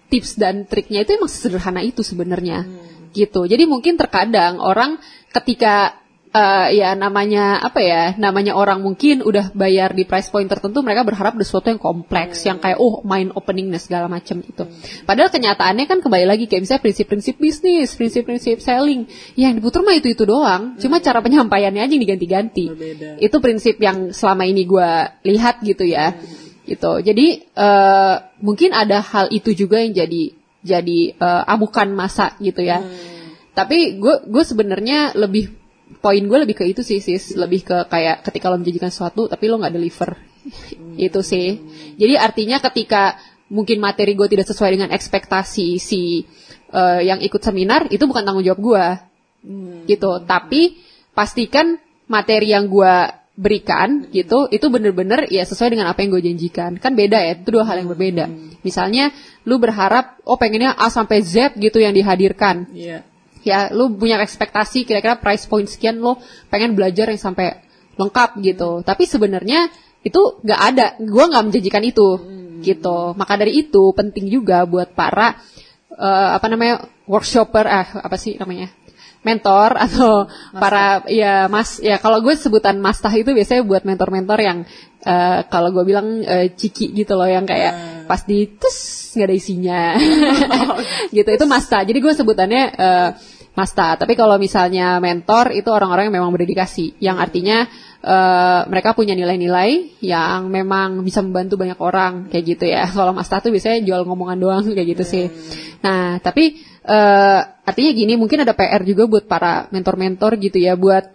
tips 0.09 0.41
dan 0.41 0.65
triknya 0.65 1.05
itu 1.05 1.17
emang 1.21 1.31
sederhana 1.31 1.81
itu 1.85 2.01
sebenarnya. 2.03 2.67
Gitu. 3.13 3.45
Jadi 3.49 3.65
mungkin 3.65 3.97
terkadang 3.97 4.61
orang 4.61 5.01
ketika 5.33 5.97
eh, 6.33 6.69
ya 6.77 6.93
namanya 6.93 7.61
apa 7.61 7.81
ya 7.81 8.03
namanya 8.21 8.53
orang 8.57 8.85
mungkin 8.85 9.25
udah 9.25 9.53
bayar 9.57 9.97
di 9.97 10.05
price 10.05 10.29
point 10.29 10.49
tertentu 10.49 10.85
mereka 10.85 11.05
berharap 11.05 11.37
ada 11.37 11.45
sesuatu 11.45 11.73
yang 11.73 11.81
kompleks 11.81 12.45
yang 12.45 12.61
kayak 12.61 12.77
oh 12.81 13.01
mind 13.05 13.33
openingness 13.33 13.89
segala 13.89 14.09
macam 14.13 14.45
gitu. 14.45 14.69
Padahal 15.09 15.33
kenyataannya 15.33 15.85
kan 15.89 15.99
kembali 16.05 16.27
lagi 16.29 16.45
kayak 16.49 16.69
misalnya 16.69 16.85
prinsip-prinsip 16.85 17.37
bisnis, 17.41 17.89
prinsip-prinsip 17.97 18.61
selling. 18.61 19.09
Yang 19.37 19.61
diputar 19.61 19.81
mah 19.85 19.97
itu 19.97 20.09
itu 20.13 20.25
doang. 20.29 20.77
Cuma 20.77 21.01
cara 21.01 21.21
penyampaiannya 21.25 21.81
aja 21.85 21.93
yang 21.93 22.05
diganti-ganti. 22.05 22.67
Itu 23.21 23.41
prinsip 23.41 23.81
yang 23.81 24.13
selama 24.13 24.45
ini 24.45 24.69
gue 24.69 24.91
lihat 25.25 25.65
gitu 25.65 25.85
ya 25.85 26.17
gitu. 26.69 27.01
Jadi 27.01 27.27
eh, 27.49 28.17
mungkin 28.45 28.77
ada 28.77 29.01
hal 29.01 29.33
itu 29.33 29.57
juga 29.57 29.81
yang 29.81 29.97
jadi 29.97 30.37
jadi 30.61 31.01
eh, 31.17 31.43
amukan 31.49 31.89
masa 31.97 32.37
gitu 32.39 32.61
ya. 32.61 32.85
Tapi 33.57 33.99
gue 33.99 34.29
gue 34.29 34.45
sebenarnya 34.45 35.17
lebih 35.17 35.57
poin 36.05 36.21
gue 36.21 36.39
lebih 36.39 36.55
ke 36.61 36.65
itu 36.69 36.85
sih 36.85 37.01
sis, 37.01 37.35
lebih 37.35 37.65
ke 37.65 37.77
kayak 37.89 38.23
ketika 38.29 38.53
lo 38.53 38.61
menjanjikan 38.61 38.93
sesuatu 38.93 39.27
tapi 39.27 39.49
lo 39.49 39.57
nggak 39.59 39.75
deliver 39.75 40.11
itu 41.09 41.21
sih. 41.25 41.59
Jadi 41.97 42.15
artinya 42.15 42.61
ketika 42.61 43.17
mungkin 43.49 43.81
materi 43.81 44.13
gue 44.13 44.29
tidak 44.29 44.45
sesuai 44.45 44.71
dengan 44.77 44.91
ekspektasi 44.93 45.81
si 45.81 46.29
eh, 46.71 47.01
yang 47.03 47.19
ikut 47.25 47.41
seminar 47.41 47.89
itu 47.89 48.05
bukan 48.05 48.23
tanggung 48.23 48.45
jawab 48.45 48.61
gue 48.61 48.87
gitu. 49.89 50.21
Tapi 50.29 50.77
pastikan 51.17 51.81
materi 52.07 52.53
yang 52.53 52.67
gue 52.69 52.95
berikan 53.39 54.11
gitu 54.11 54.51
itu 54.51 54.67
bener-bener 54.67 55.31
ya 55.31 55.47
sesuai 55.47 55.79
dengan 55.79 55.87
apa 55.87 56.03
yang 56.03 56.11
gue 56.19 56.23
janjikan. 56.27 56.75
Kan 56.83 56.99
beda 56.99 57.23
ya 57.23 57.39
itu 57.39 57.55
dua 57.55 57.63
hal 57.63 57.87
yang 57.87 57.89
berbeda. 57.95 58.27
Misalnya 58.67 59.15
lu 59.47 59.63
berharap 59.63 60.19
oh 60.27 60.35
pengennya 60.35 60.75
A 60.75 60.91
sampai 60.91 61.23
Z 61.23 61.55
gitu 61.55 61.79
yang 61.79 61.95
dihadirkan. 61.95 62.67
Iya. 62.75 63.07
ya 63.47 63.71
lu 63.71 63.95
punya 63.95 64.19
ekspektasi 64.19 64.83
kira-kira 64.85 65.17
price 65.17 65.47
point 65.47 65.71
sekian 65.71 66.03
lo 66.03 66.19
pengen 66.51 66.75
belajar 66.75 67.07
yang 67.09 67.23
sampai 67.23 67.63
lengkap 67.95 68.43
gitu. 68.43 68.83
Tapi 68.83 69.07
sebenarnya 69.07 69.71
itu 70.03 70.43
nggak 70.43 70.61
ada. 70.75 70.87
Gue 70.99 71.25
nggak 71.31 71.45
menjanjikan 71.47 71.87
itu 71.87 72.09
gitu. 72.67 73.15
Maka 73.15 73.39
dari 73.39 73.63
itu 73.63 73.95
penting 73.95 74.27
juga 74.27 74.67
buat 74.67 74.99
para 74.99 75.39
eh, 75.95 76.31
apa 76.35 76.47
namanya 76.51 76.91
workshopper 77.07 77.65
ah 77.71 77.87
apa 78.03 78.19
sih 78.19 78.35
namanya 78.35 78.75
mentor 79.27 79.75
atau 79.75 80.31
para 80.55 81.03
ya 81.11 81.51
mas 81.51 81.83
ya 81.83 81.99
kalau 81.99 82.23
gue 82.23 82.39
sebutan 82.39 82.79
mastah 82.79 83.11
itu 83.13 83.35
biasanya 83.35 83.67
buat 83.67 83.83
mentor-mentor 83.83 84.39
yang 84.39 84.59
eh, 85.03 85.41
kalau 85.51 85.75
gue 85.75 85.85
bilang 85.85 86.23
eh, 86.23 86.55
ciki 86.55 86.95
gitu 86.95 87.19
loh 87.19 87.27
yang 87.27 87.45
kayak 87.47 88.07
pas 88.07 88.23
di 88.25 88.47
tus 88.59 88.99
nggak 89.19 89.29
ada 89.29 89.37
isinya. 89.37 89.83
Gitu 91.17 91.29
itu 91.29 91.45
masta 91.49 91.83
jadi 91.83 91.99
gue 91.99 92.13
sebutannya 92.15 92.63
eh, 92.75 93.11
masta 93.59 93.99
tapi 93.99 94.15
kalau 94.15 94.39
misalnya 94.39 95.03
mentor 95.03 95.51
itu 95.51 95.67
orang-orang 95.71 96.11
yang 96.11 96.17
memang 96.23 96.31
berdedikasi. 96.35 97.03
Yang 97.03 97.17
artinya 97.19 97.59
eh, 98.03 98.61
mereka 98.71 98.95
punya 98.95 99.19
nilai-nilai 99.19 99.99
yang 100.05 100.47
memang 100.47 101.03
bisa 101.03 101.21
membantu 101.27 101.59
banyak 101.59 101.79
orang 101.83 102.31
kayak 102.31 102.45
gitu 102.57 102.65
ya. 102.71 102.87
Kalau 102.87 103.11
masta 103.11 103.43
tuh 103.43 103.51
biasanya 103.51 103.83
jual 103.83 104.07
ngomongan 104.07 104.39
doang 104.39 104.65
kayak 104.71 104.99
gitu 104.99 105.05
sih. 105.05 105.27
Nah 105.83 106.23
tapi 106.23 106.59
artinya 107.69 107.93
gini 107.93 108.17
mungkin 108.17 108.49
ada 108.49 108.57
PR 108.57 108.81
juga 108.89 109.05
buat 109.05 109.25
para 109.29 109.69
mentor-mentor 109.69 110.41
gitu 110.41 110.57
ya 110.57 110.75
buat 110.75 111.13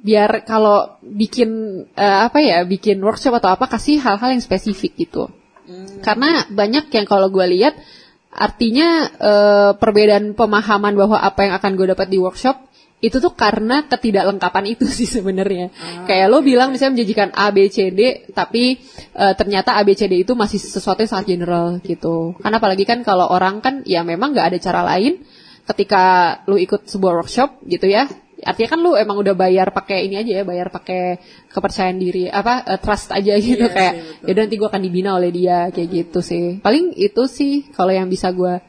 biar 0.00 0.46
kalau 0.46 0.96
bikin 1.02 1.82
eh, 1.92 2.18
apa 2.30 2.38
ya 2.40 2.62
bikin 2.62 3.02
workshop 3.02 3.42
atau 3.42 3.52
apa 3.52 3.66
kasih 3.66 3.98
hal-hal 3.98 4.32
yang 4.32 4.42
spesifik 4.42 4.96
gitu 4.96 5.28
karena 6.00 6.48
banyak 6.48 6.88
yang 6.90 7.06
kalau 7.06 7.28
gue 7.28 7.46
lihat 7.58 7.76
artinya 8.30 9.10
eh, 9.10 9.70
perbedaan 9.76 10.32
pemahaman 10.38 10.94
bahwa 10.94 11.18
apa 11.18 11.40
yang 11.46 11.54
akan 11.58 11.72
gue 11.74 11.86
dapat 11.92 12.08
di 12.08 12.18
workshop 12.22 12.70
itu 13.00 13.16
tuh 13.16 13.32
karena 13.32 13.88
ketidaklengkapan 13.88 14.76
itu 14.76 14.84
sih 14.98 15.08
sebenarnya. 15.08 15.72
Kayak 16.04 16.26
lo 16.28 16.44
bilang 16.44 16.70
misalnya 16.70 17.00
menjanjikan 17.00 17.32
A 17.32 17.48
B 17.50 17.72
C 17.72 17.90
D 17.90 18.28
tapi 18.36 18.76
eh, 19.16 19.34
ternyata 19.34 19.76
A 19.76 19.82
B 19.82 19.96
C 19.96 20.06
D 20.06 20.22
itu 20.22 20.36
masih 20.36 20.60
sesuatu 20.60 21.00
yang 21.00 21.10
sangat 21.10 21.26
general 21.32 21.80
gitu. 21.80 22.36
Karena 22.38 22.60
apalagi 22.60 22.84
kan 22.84 23.00
kalau 23.02 23.26
orang 23.26 23.64
kan 23.64 23.82
ya 23.88 24.04
memang 24.04 24.36
nggak 24.36 24.46
ada 24.54 24.58
cara 24.60 24.80
lain 24.84 25.24
ketika 25.68 26.02
lu 26.48 26.56
ikut 26.56 26.88
sebuah 26.88 27.22
workshop 27.22 27.62
gitu 27.68 27.86
ya. 27.90 28.08
Artinya 28.40 28.68
kan 28.72 28.80
lu 28.80 28.96
emang 28.96 29.20
udah 29.20 29.36
bayar 29.36 29.68
pakai 29.68 30.08
ini 30.08 30.16
aja 30.16 30.40
ya, 30.40 30.42
bayar 30.48 30.72
pakai 30.72 31.20
kepercayaan 31.52 32.00
diri, 32.00 32.24
apa 32.32 32.64
eh, 32.64 32.80
trust 32.80 33.12
aja 33.12 33.36
gitu 33.36 33.68
Iya 33.68 33.74
kayak 33.76 33.94
ya 34.24 34.32
nanti 34.32 34.56
gue 34.56 34.68
akan 34.68 34.80
dibina 34.80 35.12
oleh 35.12 35.28
dia 35.28 35.68
kayak 35.68 35.88
gitu 35.92 36.24
sih. 36.24 36.56
Paling 36.64 36.96
itu 36.96 37.28
sih 37.28 37.68
kalau 37.76 37.92
yang 37.92 38.08
bisa 38.08 38.32
gue 38.32 38.64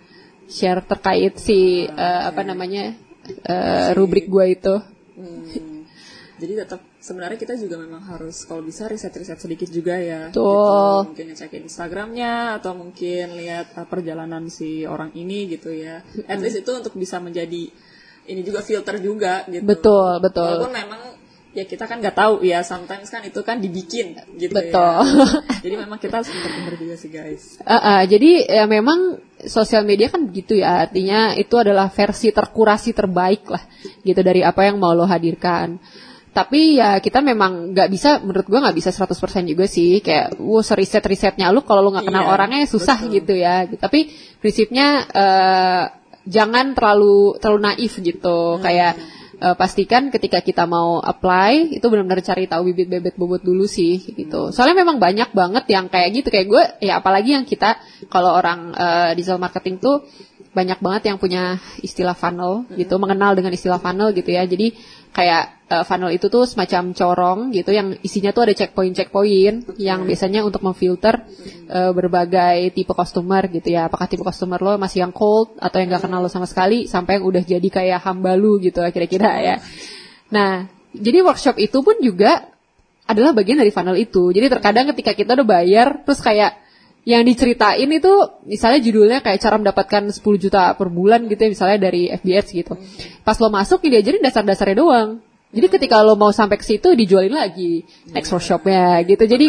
share 0.52 0.84
terkait 0.84 1.40
si 1.40 1.88
eh, 1.88 2.22
apa 2.28 2.44
namanya 2.44 3.00
eh, 3.48 3.96
rubrik 3.96 4.28
gue 4.28 4.46
itu. 4.52 4.76
Hmm. 5.16 5.88
Jadi 6.36 6.54
tetap 6.60 6.91
sebenarnya 7.02 7.42
kita 7.42 7.58
juga 7.58 7.82
memang 7.82 8.06
harus 8.06 8.46
kalau 8.46 8.62
bisa 8.62 8.86
riset-riset 8.86 9.42
sedikit 9.42 9.68
juga 9.74 9.98
ya. 9.98 10.30
Betul. 10.30 10.46
Gitu. 10.46 11.10
Mungkin 11.12 11.26
ngecekin 11.34 11.62
Instagramnya 11.66 12.62
atau 12.62 12.78
mungkin 12.78 13.36
lihat 13.36 13.74
uh, 13.76 13.90
perjalanan 13.90 14.48
si 14.54 14.86
orang 14.86 15.10
ini 15.18 15.50
gitu 15.50 15.74
ya. 15.74 16.06
At 16.30 16.38
least 16.38 16.62
itu 16.62 16.72
untuk 16.72 16.94
bisa 16.94 17.18
menjadi 17.18 17.74
ini 18.30 18.42
juga 18.46 18.62
filter 18.62 19.02
juga 19.02 19.44
gitu. 19.50 19.66
Betul, 19.66 20.22
betul. 20.22 20.46
Walaupun 20.46 20.72
memang 20.78 21.02
ya 21.52 21.68
kita 21.68 21.84
kan 21.84 22.00
nggak 22.00 22.16
tahu 22.16 22.48
ya 22.48 22.64
sometimes 22.64 23.12
kan 23.12 23.28
itu 23.28 23.44
kan 23.44 23.60
dibikin 23.60 24.16
gitu 24.40 24.56
Betul. 24.56 25.04
ya. 25.04 25.04
Jadi 25.66 25.76
memang 25.76 26.00
kita 26.00 26.22
harus 26.22 26.30
pinter-pinter 26.32 26.76
juga 26.80 26.96
sih 26.96 27.10
guys. 27.12 27.60
Uh, 27.66 27.76
uh, 27.76 28.02
jadi 28.06 28.62
ya 28.62 28.66
memang 28.70 29.20
sosial 29.42 29.84
media 29.84 30.08
kan 30.08 30.30
begitu 30.30 30.62
ya 30.62 30.86
artinya 30.86 31.34
itu 31.34 31.58
adalah 31.58 31.90
versi 31.90 32.30
terkurasi 32.30 32.94
terbaik 32.94 33.50
lah 33.50 33.64
gitu 34.06 34.22
dari 34.22 34.46
apa 34.46 34.70
yang 34.70 34.78
mau 34.78 34.94
lo 34.94 35.04
hadirkan 35.10 35.82
tapi 36.32 36.80
ya 36.80 37.04
kita 37.04 37.20
memang 37.20 37.76
nggak 37.76 37.90
bisa 37.92 38.24
menurut 38.24 38.48
gua 38.48 38.64
nggak 38.64 38.78
bisa 38.80 38.90
100% 38.96 39.52
juga 39.52 39.68
sih. 39.68 40.00
Kayak 40.00 40.40
wow 40.40 40.64
riset 40.64 41.04
risetnya 41.04 41.52
lu 41.52 41.60
kalau 41.68 41.84
lu 41.84 41.92
nggak 41.92 42.08
kenal 42.08 42.24
Iya, 42.24 42.32
orangnya 42.32 42.60
susah 42.72 42.98
betul. 43.04 43.14
gitu 43.20 43.34
ya. 43.36 43.68
Tapi 43.68 44.08
prinsipnya 44.40 44.88
eh, 45.12 45.84
jangan 46.24 46.72
terlalu 46.72 47.36
terlalu 47.44 47.60
naif 47.68 48.00
gitu. 48.00 48.56
Hmm. 48.56 48.64
kayak 48.64 48.94
eh, 49.44 49.56
pastikan 49.60 50.08
ketika 50.08 50.40
kita 50.40 50.64
mau 50.64 51.04
apply 51.04 51.76
itu 51.76 51.86
benar-benar 51.92 52.24
cari 52.24 52.48
tahu 52.48 52.72
bibit 52.72 52.88
bebet 52.88 53.20
bobot 53.20 53.44
dulu 53.44 53.68
sih 53.68 54.00
gitu. 54.00 54.56
Soalnya 54.56 54.88
memang 54.88 55.04
banyak 55.04 55.36
banget 55.36 55.68
yang 55.68 55.92
kayak 55.92 56.16
gitu. 56.16 56.32
Kayak 56.32 56.48
gue 56.48 56.64
ya 56.88 57.04
apalagi 57.04 57.36
yang 57.36 57.44
kita 57.44 57.76
kalau 58.08 58.32
orang 58.32 58.72
eh, 58.72 59.12
digital 59.20 59.36
marketing 59.36 59.84
tuh 59.84 60.08
banyak 60.52 60.84
banget 60.84 61.02
yang 61.08 61.18
punya 61.18 61.64
istilah 61.80 62.12
funnel 62.12 62.68
gitu 62.76 63.00
mengenal 63.00 63.40
dengan 63.40 63.56
istilah 63.56 63.80
funnel 63.80 64.12
gitu 64.12 64.36
ya. 64.36 64.44
Jadi 64.44 64.76
kayak 65.16 65.72
eh, 65.72 65.84
funnel 65.88 66.12
itu 66.12 66.28
tuh 66.28 66.44
semacam 66.44 66.92
corong 66.92 67.40
gitu 67.56 67.72
yang 67.72 67.96
isinya 68.04 68.36
tuh 68.36 68.52
ada 68.52 68.54
checkpoint 68.56 68.92
checkpoint 68.92 69.80
yang 69.80 70.04
biasanya 70.04 70.44
untuk 70.44 70.60
memfilter 70.60 71.24
eh, 71.72 71.92
berbagai 71.96 72.76
tipe 72.76 72.92
customer 72.92 73.48
gitu 73.48 73.72
ya. 73.72 73.88
Apakah 73.88 74.12
tipe 74.12 74.28
customer 74.28 74.60
lo 74.60 74.76
masih 74.76 75.08
yang 75.08 75.16
cold 75.16 75.56
atau 75.56 75.80
yang 75.80 75.88
gak 75.96 76.04
kenal 76.04 76.20
lo 76.20 76.28
sama 76.28 76.48
sekali 76.48 76.84
sampai 76.84 77.20
yang 77.20 77.26
udah 77.28 77.44
jadi 77.48 77.68
kayak 77.72 78.00
hamba 78.04 78.36
lu 78.36 78.60
gitu 78.60 78.84
kira-kira 78.92 79.32
ya. 79.40 79.56
Nah 80.36 80.68
jadi 80.92 81.24
workshop 81.24 81.56
itu 81.64 81.80
pun 81.80 81.96
juga 82.04 82.52
adalah 83.08 83.32
bagian 83.32 83.60
dari 83.60 83.72
funnel 83.72 83.96
itu. 83.96 84.36
Jadi 84.36 84.52
terkadang 84.52 84.92
ketika 84.96 85.16
kita 85.16 85.36
udah 85.40 85.48
bayar 85.48 86.04
terus 86.04 86.20
kayak 86.20 86.60
yang 87.02 87.26
diceritain 87.26 87.90
itu 87.90 88.14
misalnya 88.46 88.78
judulnya 88.78 89.20
kayak 89.26 89.42
cara 89.42 89.58
mendapatkan 89.58 90.04
10 90.14 90.22
juta 90.38 90.78
per 90.78 90.88
bulan 90.94 91.26
gitu 91.26 91.42
ya 91.42 91.50
misalnya 91.50 91.78
dari 91.90 92.14
FBS 92.14 92.48
gitu. 92.54 92.78
Pas 93.26 93.38
lo 93.42 93.50
masuk 93.50 93.82
ya 93.90 93.98
diajarin 93.98 94.22
dasar-dasarnya 94.22 94.78
doang. 94.78 95.10
Jadi 95.52 95.68
ketika 95.68 96.00
lo 96.00 96.16
mau 96.16 96.32
sampai 96.32 96.56
ke 96.56 96.64
situ 96.64 96.96
dijualin 96.96 97.36
lagi 97.36 97.84
next 98.08 98.32
workshopnya 98.32 99.04
gitu. 99.04 99.24
Jadi 99.28 99.48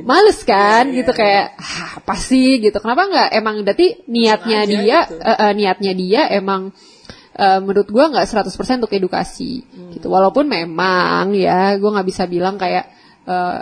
males 0.00 0.40
kan 0.40 0.88
Iya, 0.88 1.04
gitu 1.04 1.12
iya, 1.12 1.18
kayak 1.20 1.46
"Hah, 1.60 1.90
apa 2.00 2.14
sih 2.16 2.62
gitu. 2.64 2.78
Kenapa 2.80 3.02
nggak 3.10 3.28
emang 3.36 3.54
berarti 3.60 3.86
niatnya 4.08 4.60
dia 4.64 4.98
gitu. 5.04 5.20
eh, 5.20 5.36
eh, 5.36 5.52
niatnya 5.52 5.92
dia 5.92 6.22
emang 6.32 6.72
eh, 7.36 7.58
menurut 7.60 7.90
gua 7.92 8.08
nggak 8.08 8.24
100% 8.24 8.80
untuk 8.80 8.94
edukasi 8.94 9.66
gitu. 9.92 10.08
Walaupun 10.08 10.48
memang 10.48 11.36
ya 11.36 11.76
gua 11.76 12.00
nggak 12.00 12.08
bisa 12.08 12.24
bilang 12.24 12.56
kayak 12.56 12.88
eh, 13.28 13.58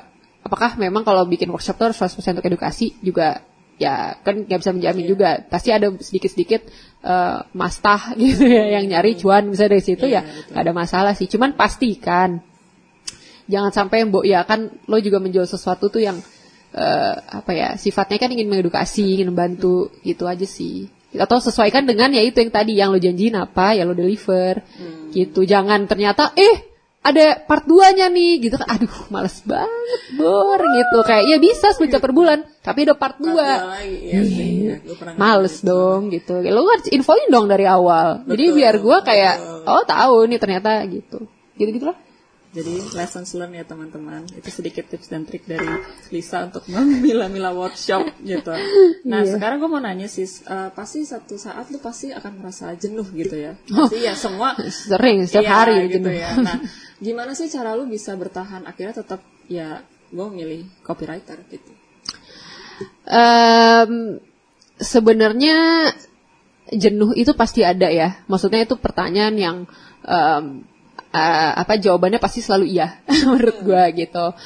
apakah 0.47 0.79
memang 0.79 1.03
kalau 1.03 1.27
bikin 1.27 1.51
workshop 1.51 1.77
tuh 1.77 1.91
harus 1.91 1.99
100% 1.99 2.39
untuk 2.39 2.47
edukasi 2.47 2.95
juga? 3.03 3.43
Ya 3.77 4.17
kan 4.25 4.49
nggak 4.49 4.59
bisa 4.63 4.73
menjamin 4.73 5.05
juga. 5.05 5.45
Pasti 5.45 5.69
ada 5.69 5.93
sedikit-sedikit 5.93 6.65
eh, 7.05 7.39
mastah 7.53 8.13
gitu 8.21 8.49
ya 8.49 8.79
yang 8.79 8.89
nyari 8.89 9.19
cuan 9.21 9.51
bisa 9.53 9.69
dari 9.69 9.85
situ 9.85 10.09
ya 10.09 10.25
nggak 10.25 10.63
ada 10.63 10.73
masalah 10.73 11.13
sih. 11.13 11.29
Cuman 11.29 11.59
pastikan 11.59 12.41
jangan 13.47 13.71
sampai 13.71 14.09
mbok 14.09 14.25
ya 14.27 14.43
kan 14.49 14.73
lo 14.91 14.99
juga 14.99 15.21
menjual 15.21 15.45
sesuatu 15.45 15.93
tuh 15.93 16.01
yang 16.01 16.17
eh, 16.73 17.15
apa 17.21 17.53
ya 17.53 17.69
sifatnya 17.77 18.17
kan 18.17 18.33
ingin 18.33 18.49
mengedukasi 18.49 19.21
ingin 19.21 19.35
membantu 19.35 19.93
gitu 20.07 20.25
aja 20.25 20.49
sih. 20.49 20.89
Atau 21.13 21.41
sesuaikan 21.45 21.85
dengan 21.85 22.13
ya 22.17 22.25
itu 22.25 22.41
yang 22.41 22.53
tadi 22.53 22.73
yang 22.81 22.89
lo 22.93 22.99
janjiin 23.01 23.37
apa 23.37 23.77
ya 23.77 23.85
lo 23.85 23.93
deliver 23.93 24.65
gitu. 25.13 25.45
Jangan 25.45 25.85
ternyata 25.85 26.33
eh 26.33 26.76
ada 27.07 27.27
part 27.47 27.65
2-nya 27.65 28.11
nih 28.11 28.33
gitu 28.43 28.57
kan. 28.59 28.69
Aduh 28.75 29.07
males 29.15 29.39
banget 29.47 30.01
bor 30.19 30.59
gitu. 30.59 30.99
Kayak 31.07 31.25
ya 31.31 31.37
bisa 31.39 31.71
10 31.71 31.87
juta 31.87 32.01
per 32.03 32.13
bulan 32.13 32.39
tapi 32.63 32.83
ada 32.83 32.95
part 32.99 33.17
2 33.23 33.27
Dua 33.27 33.43
lagi, 33.43 33.97
iya 34.11 34.23
sih. 34.27 34.51
Ya, 34.67 34.77
pernah 34.99 35.15
males 35.15 35.55
ngalamin 35.63 35.63
itu. 35.63 35.69
dong 35.71 36.01
gitu. 36.11 36.35
Lo 36.51 36.61
harus 36.67 36.87
infoin 36.91 37.27
dong 37.31 37.47
dari 37.47 37.65
awal. 37.67 38.27
Jadi 38.27 38.45
Betul, 38.51 38.57
biar 38.59 38.75
gua 38.83 38.99
kayak 39.07 39.35
oh 39.67 39.85
tahu 39.87 40.27
nih 40.27 40.39
ternyata 40.43 40.83
gitu. 40.91 41.31
Gitu 41.57 41.71
gitu 41.73 41.87
lah 41.89 42.06
Jadi 42.57 42.97
lessons 42.97 43.37
learned 43.37 43.61
ya 43.61 43.69
teman-teman. 43.69 44.25
Itu 44.33 44.49
sedikit 44.49 44.89
tips 44.89 45.13
dan 45.13 45.29
trik 45.29 45.45
dari 45.45 45.69
Lisa 46.09 46.49
untuk 46.49 46.65
memilah-milah 46.73 47.53
workshop 47.53 48.17
gitu. 48.25 48.49
Nah 49.05 49.21
Iya. 49.21 49.37
sekarang 49.37 49.61
gue 49.61 49.69
mau 49.69 49.77
nanya 49.77 50.09
sis, 50.09 50.41
eh, 50.43 50.73
pasti 50.73 51.05
satu 51.05 51.37
saat 51.37 51.69
lu 51.69 51.77
pasti 51.77 52.17
akan 52.17 52.41
merasa 52.41 52.73
jenuh 52.73 53.05
gitu 53.13 53.37
ya. 53.37 53.53
Pasti 53.69 54.01
ya 54.01 54.17
semua 54.17 54.57
sering 54.67 55.29
setiap 55.29 55.45
Iya, 55.45 55.53
hari 55.53 55.77
gitu 55.93 56.09
jenuh. 56.09 56.17
ya. 56.17 56.31
Nah, 56.41 56.57
gimana 56.97 57.37
sih 57.37 57.47
cara 57.47 57.77
lu 57.77 57.85
bisa 57.85 58.17
bertahan 58.17 58.65
akhirnya 58.65 59.05
tetap 59.05 59.21
ya 59.53 59.85
gue 60.09 60.27
milih 60.33 60.65
copywriter 60.81 61.37
gitu. 61.53 61.73
Em, 63.05 64.17
sebenarnya 64.77 65.93
jenuh 66.73 67.13
itu 67.13 67.37
pasti 67.37 67.63
ada 67.63 67.93
ya. 67.93 68.25
Maksudnya 68.27 68.65
itu 68.65 68.75
pertanyaan 68.77 69.37
yang 69.37 69.57
em, 70.03 70.65
eh, 71.17 71.53
apa 71.57 71.81
jawabannya 71.81 72.21
pasti 72.21 72.45
selalu 72.45 72.69
iya 72.69 73.01
menurut 73.29 73.65
gua 73.65 73.89
gitu. 73.89 74.37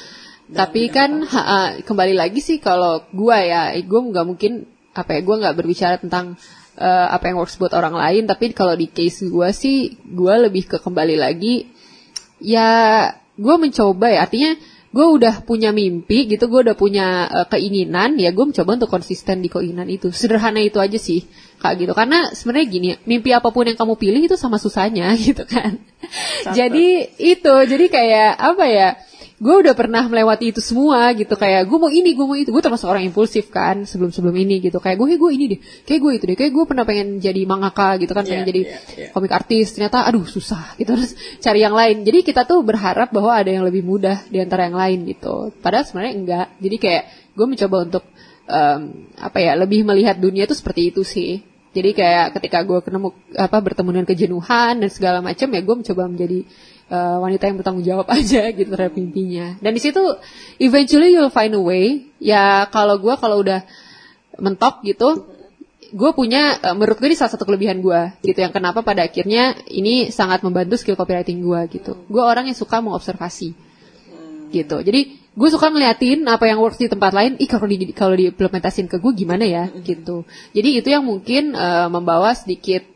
Tapi 0.51 0.91
kan 0.91 1.23
ha- 1.23 1.47
ha, 1.47 1.59
kembali 1.79 2.11
lagi 2.11 2.43
sih 2.43 2.59
kalau 2.59 3.03
gua 3.11 3.39
ya, 3.43 3.71
gua 3.83 3.99
nggak 4.07 4.25
mungkin 4.27 4.67
apa 4.91 5.15
ya, 5.15 5.21
gua 5.23 5.35
nggak 5.43 5.55
berbicara 5.59 5.95
tentang 5.99 6.39
eh, 6.79 7.07
apa 7.11 7.27
yang 7.27 7.39
works 7.39 7.59
buat 7.59 7.75
orang 7.75 7.95
lain. 7.95 8.23
Tapi 8.27 8.55
kalau 8.55 8.75
di 8.79 8.87
case 8.87 9.27
gua 9.27 9.51
sih, 9.51 9.95
gua 10.07 10.39
lebih 10.39 10.67
ke 10.67 10.77
kembali 10.79 11.15
lagi 11.19 11.67
ya 12.41 12.69
gue 13.37 13.55
mencoba 13.55 14.09
ya 14.11 14.25
artinya 14.25 14.57
gue 14.91 15.07
udah 15.07 15.47
punya 15.47 15.71
mimpi 15.71 16.27
gitu 16.27 16.51
gue 16.51 16.67
udah 16.67 16.75
punya 16.75 17.27
eh, 17.31 17.47
keinginan 17.47 18.19
ya 18.19 18.35
gue 18.35 18.43
mencoba 18.43 18.75
untuk 18.75 18.91
konsisten 18.91 19.39
di 19.39 19.47
keinginan 19.47 19.87
itu. 19.87 20.11
Sederhana 20.11 20.59
itu 20.59 20.77
aja 20.83 20.99
sih 20.99 21.23
kak 21.63 21.79
gitu. 21.79 21.95
Karena 21.95 22.31
sebenarnya 22.35 22.67
gini 22.67 22.89
mimpi 23.07 23.31
apa 23.31 23.49
pun 23.55 23.63
yang 23.63 23.79
kamu 23.79 23.95
pilih 23.95 24.21
itu 24.27 24.35
sama 24.35 24.59
susahnya 24.59 25.15
gitu 25.27 25.47
kan. 25.47 25.79
Jadi 26.51 27.15
itu 27.17 27.53
jadi 27.65 27.85
kayak 27.87 28.31
apa 28.35 28.65
ya 28.67 28.89
gue 29.41 29.55
udah 29.65 29.73
pernah 29.73 30.05
melewati 30.05 30.53
itu 30.53 30.61
semua 30.61 31.09
gitu. 31.17 31.33
Kayak 31.33 31.65
gue 31.65 31.77
mau 31.81 31.89
ini 31.89 32.13
gue 32.13 32.25
mau 32.29 32.37
itu. 32.37 32.53
Gue 32.53 32.61
termasuk 32.61 32.85
orang 32.85 33.01
impulsif 33.09 33.49
kan 33.49 33.89
sebelum 33.89 34.13
sebelum 34.13 34.37
ini 34.37 34.61
gitu. 34.61 34.77
Kayak 34.77 35.01
gue 35.01 35.17
gue 35.17 35.31
ini 35.33 35.45
deh. 35.57 35.59
Kayak 35.81 35.99
gue 36.05 36.11
itu 36.13 36.23
deh. 36.29 36.37
Kayak 36.37 36.51
gue 36.53 36.63
pernah 36.69 36.85
pengen 36.85 37.17
jadi 37.17 37.41
mangaka 37.49 37.97
gitu 37.97 38.13
kan 38.13 38.21
pengen 38.21 38.45
Iya, 38.45 38.49
jadi 38.53 38.61
iya, 38.61 38.77
iya. 39.01 39.09
komik 39.09 39.33
artis. 39.33 39.73
Ternyata 39.73 40.05
aduh 40.05 40.29
susah 40.29 40.77
gitu. 40.77 40.93
Terus 40.93 41.17
cari 41.41 41.59
yang 41.65 41.73
lain. 41.73 42.05
Jadi 42.05 42.21
kita 42.21 42.45
tuh 42.45 42.61
berharap 42.61 43.09
bahwa 43.09 43.33
ada 43.33 43.49
yang 43.49 43.65
lebih 43.65 43.81
mudah 43.81 44.29
di 44.29 44.37
antara 44.37 44.69
yang 44.69 44.77
lain 44.77 45.09
gitu. 45.09 45.49
Padahal 45.57 45.89
sebenarnya 45.89 46.13
enggak. 46.13 46.47
Jadi 46.61 46.75
kayak 46.77 47.03
gue 47.33 47.45
mencoba 47.49 47.77
untuk 47.81 48.03
em, 48.45 48.81
apa 49.17 49.37
ya 49.41 49.57
lebih 49.57 49.81
melihat 49.89 50.21
dunia 50.21 50.45
itu 50.45 50.53
seperti 50.53 50.93
itu 50.93 51.01
sih. 51.01 51.41
Jadi 51.71 51.95
kayak 51.95 52.35
ketika 52.37 52.67
gue 52.67 52.83
ketemu 52.83 53.15
apa 53.39 53.57
bertemu 53.63 53.89
dengan 53.89 54.07
kejenuhan 54.07 54.73
dan 54.77 54.89
segala 54.91 55.23
macam 55.23 55.47
ya 55.49 55.61
gue 55.63 55.75
mencoba 55.81 56.03
menjadi 56.05 56.39
eh, 56.91 57.17
wanita 57.23 57.47
yang 57.47 57.57
bertanggung 57.63 57.87
jawab 57.87 58.07
aja 58.19 58.51
gitu 58.51 58.67
terhadap 58.67 58.93
mimpinya. 58.99 59.55
Dan 59.63 59.71
di 59.71 59.81
situ 59.81 60.03
eventually 60.59 61.15
you'll 61.15 61.31
find 61.31 61.55
a 61.55 61.63
way. 61.63 62.11
Ya 62.19 62.67
kalau 62.67 62.99
gue 62.99 63.15
kalau 63.15 63.39
udah 63.39 63.63
mentok 64.37 64.83
gitu 64.83 65.31
gue 65.91 66.11
punya 66.15 66.55
eh, 66.59 66.75
menurut 66.75 66.99
gue 66.99 67.07
ini 67.07 67.17
salah 67.19 67.31
satu 67.31 67.47
kelebihan 67.47 67.79
gue 67.79 68.01
gitu. 68.27 68.39
Yang 68.43 68.59
kenapa 68.59 68.83
pada 68.83 69.07
akhirnya 69.07 69.55
ini 69.71 70.11
sangat 70.11 70.43
membantu 70.43 70.75
skill 70.79 70.99
copywriting 70.99 71.39
gue 71.39 71.61
gitu. 71.71 71.95
Gue 72.11 72.23
orang 72.23 72.51
yang 72.51 72.57
suka 72.57 72.83
mengobservasi 72.83 73.71
gitu. 74.51 74.77
Jadi 74.83 75.01
gue 75.31 75.47
suka 75.47 75.71
ngeliatin 75.71 76.27
apa 76.27 76.43
yang 76.43 76.59
works 76.59 76.79
di 76.79 76.91
tempat 76.91 77.15
lain. 77.15 77.39
Ih 77.39 77.47
kalau 77.47 77.67
di 77.67 77.95
kalau 77.95 78.15
diimplementasin 78.19 78.91
ke 78.91 78.99
gue 78.99 79.11
gimana 79.15 79.47
ya 79.47 79.71
gitu. 79.79 80.27
Jadi 80.51 80.69
itu 80.83 80.87
yang 80.91 81.07
mungkin 81.07 81.55
eh, 81.55 81.87
membawa 81.87 82.35
sedikit 82.35 82.90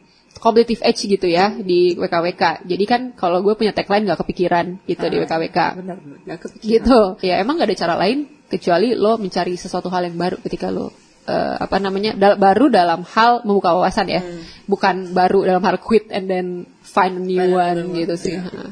competitive 0.45 0.85
edge 0.85 1.09
gitu 1.09 1.25
ya 1.25 1.49
di 1.57 1.97
WKWK 1.97 2.69
jadi 2.69 2.83
kan 2.85 3.01
kalau 3.17 3.41
gue 3.41 3.57
punya 3.57 3.73
tagline 3.73 4.05
nggak 4.05 4.21
kepikiran 4.21 4.77
gitu 4.85 5.05
di 5.09 5.17
WKWK 5.25 5.59
Benar, 5.81 5.97
kepikiran. 6.37 6.69
gitu 6.69 6.99
ya 7.25 7.41
emang 7.41 7.57
gak 7.57 7.73
ada 7.73 7.77
cara 7.81 7.95
lain 7.97 8.29
kecuali 8.45 8.93
lo 8.93 9.17
mencari 9.17 9.57
sesuatu 9.57 9.89
hal 9.89 10.05
yang 10.05 10.21
baru 10.21 10.37
ketika 10.45 10.69
lo 10.69 10.93
eh, 11.25 11.55
apa 11.57 11.81
namanya 11.81 12.13
dal- 12.13 12.37
baru 12.37 12.69
dalam 12.69 13.01
hal 13.01 13.41
membuka 13.41 13.73
wawasan 13.73 14.05
ya 14.05 14.21
bukan 14.69 15.17
baru 15.17 15.49
dalam 15.49 15.65
hal 15.65 15.81
quit 15.81 16.13
and 16.13 16.29
then 16.29 16.69
find 16.85 17.17
a 17.17 17.23
new 17.25 17.41
Find 17.41 17.53
one 17.57 17.79
one, 17.89 17.97
gitu 17.97 18.15
sih. 18.15 18.37
Ha. 18.37 18.69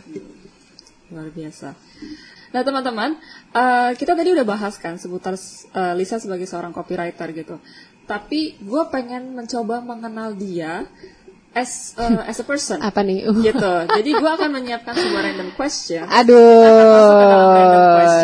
Luar 1.10 1.30
biasa. 1.34 1.74
Nah 2.54 2.62
teman-teman, 2.62 3.18
eh, 3.54 3.92
kita 3.98 4.14
tadi 4.14 4.30
udah 4.30 4.46
bahas 4.46 4.78
kan 4.78 5.02
seputar 5.02 5.34
eh, 5.38 5.94
Lisa 5.98 6.22
sebagai 6.22 6.46
seorang 6.46 6.70
copywriter 6.70 7.34
gitu. 7.34 7.58
Tapi 8.06 8.62
gue 8.62 8.84
pengen 8.94 9.34
mencoba 9.34 9.82
mengenal 9.82 10.38
dia 10.38 10.86
as 11.54 11.94
eh, 11.96 12.22
as 12.26 12.42
a 12.42 12.46
person. 12.46 12.82
apa 12.82 13.06
nih 13.06 13.30
Uh. 13.30 13.38
gitu. 13.48 13.74
Jadi 13.90 14.10
gue 14.10 14.32
akan 14.34 14.50
menyiapkan 14.50 14.94
sebuah 14.98 15.22
random 15.22 15.50
question. 15.54 16.04
aduh 16.10 17.54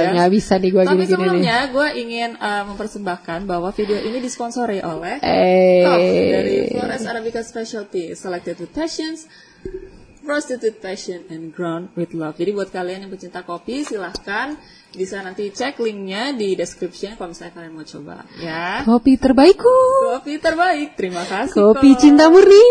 nggak 0.09 0.31
bisa 0.33 0.57
nih 0.57 0.69
gue 0.73 0.83
Tapi 0.83 0.93
gini-gini 0.97 1.07
nih 1.07 1.15
sebelumnya 1.15 1.57
gue 1.69 1.87
ingin 2.01 2.29
eh, 2.35 2.63
mempersembahkan 2.65 3.39
bahwa 3.45 3.69
video 3.71 3.97
ini 4.01 4.17
disponsori 4.19 4.81
oleh 4.81 5.21
eh 5.21 5.85
Top 5.85 5.99
dari 6.01 6.55
Flores 6.73 7.03
Arabica 7.05 7.41
Specialty 7.45 8.17
Selected 8.17 8.59
with 8.59 8.73
Passions 8.73 9.29
prostitute 10.29 10.77
passion 10.77 11.25
and 11.33 11.49
ground 11.49 11.89
with 11.97 12.13
love. 12.13 12.37
Jadi 12.37 12.53
buat 12.53 12.69
kalian 12.69 13.09
yang 13.09 13.09
pecinta 13.09 13.41
kopi 13.41 13.81
silahkan 13.81 14.53
bisa 14.93 15.25
nanti 15.25 15.49
cek 15.49 15.81
linknya 15.81 16.37
di 16.37 16.53
description 16.53 17.17
kalau 17.17 17.33
misalnya 17.33 17.57
kalian 17.57 17.73
mau 17.73 17.81
coba 17.81 18.29
ya. 18.37 18.85
Kopi 18.85 19.17
terbaikku. 19.17 19.77
Kopi 20.21 20.37
terbaik, 20.37 20.93
terima 20.93 21.25
kasih. 21.25 21.57
Kopi 21.57 21.97
Kop. 21.97 22.01
cinta 22.05 22.29
murni. 22.29 22.61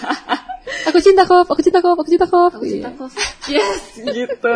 aku 0.88 0.98
cinta 1.04 1.28
kop, 1.28 1.44
aku 1.44 1.60
cinta 1.60 1.84
kop, 1.84 1.96
aku 2.00 2.08
cinta 2.08 2.24
kop. 2.24 2.52
Cinta 2.64 2.90
kopi. 2.96 3.20
Yes, 3.52 4.00
gitu. 4.00 4.54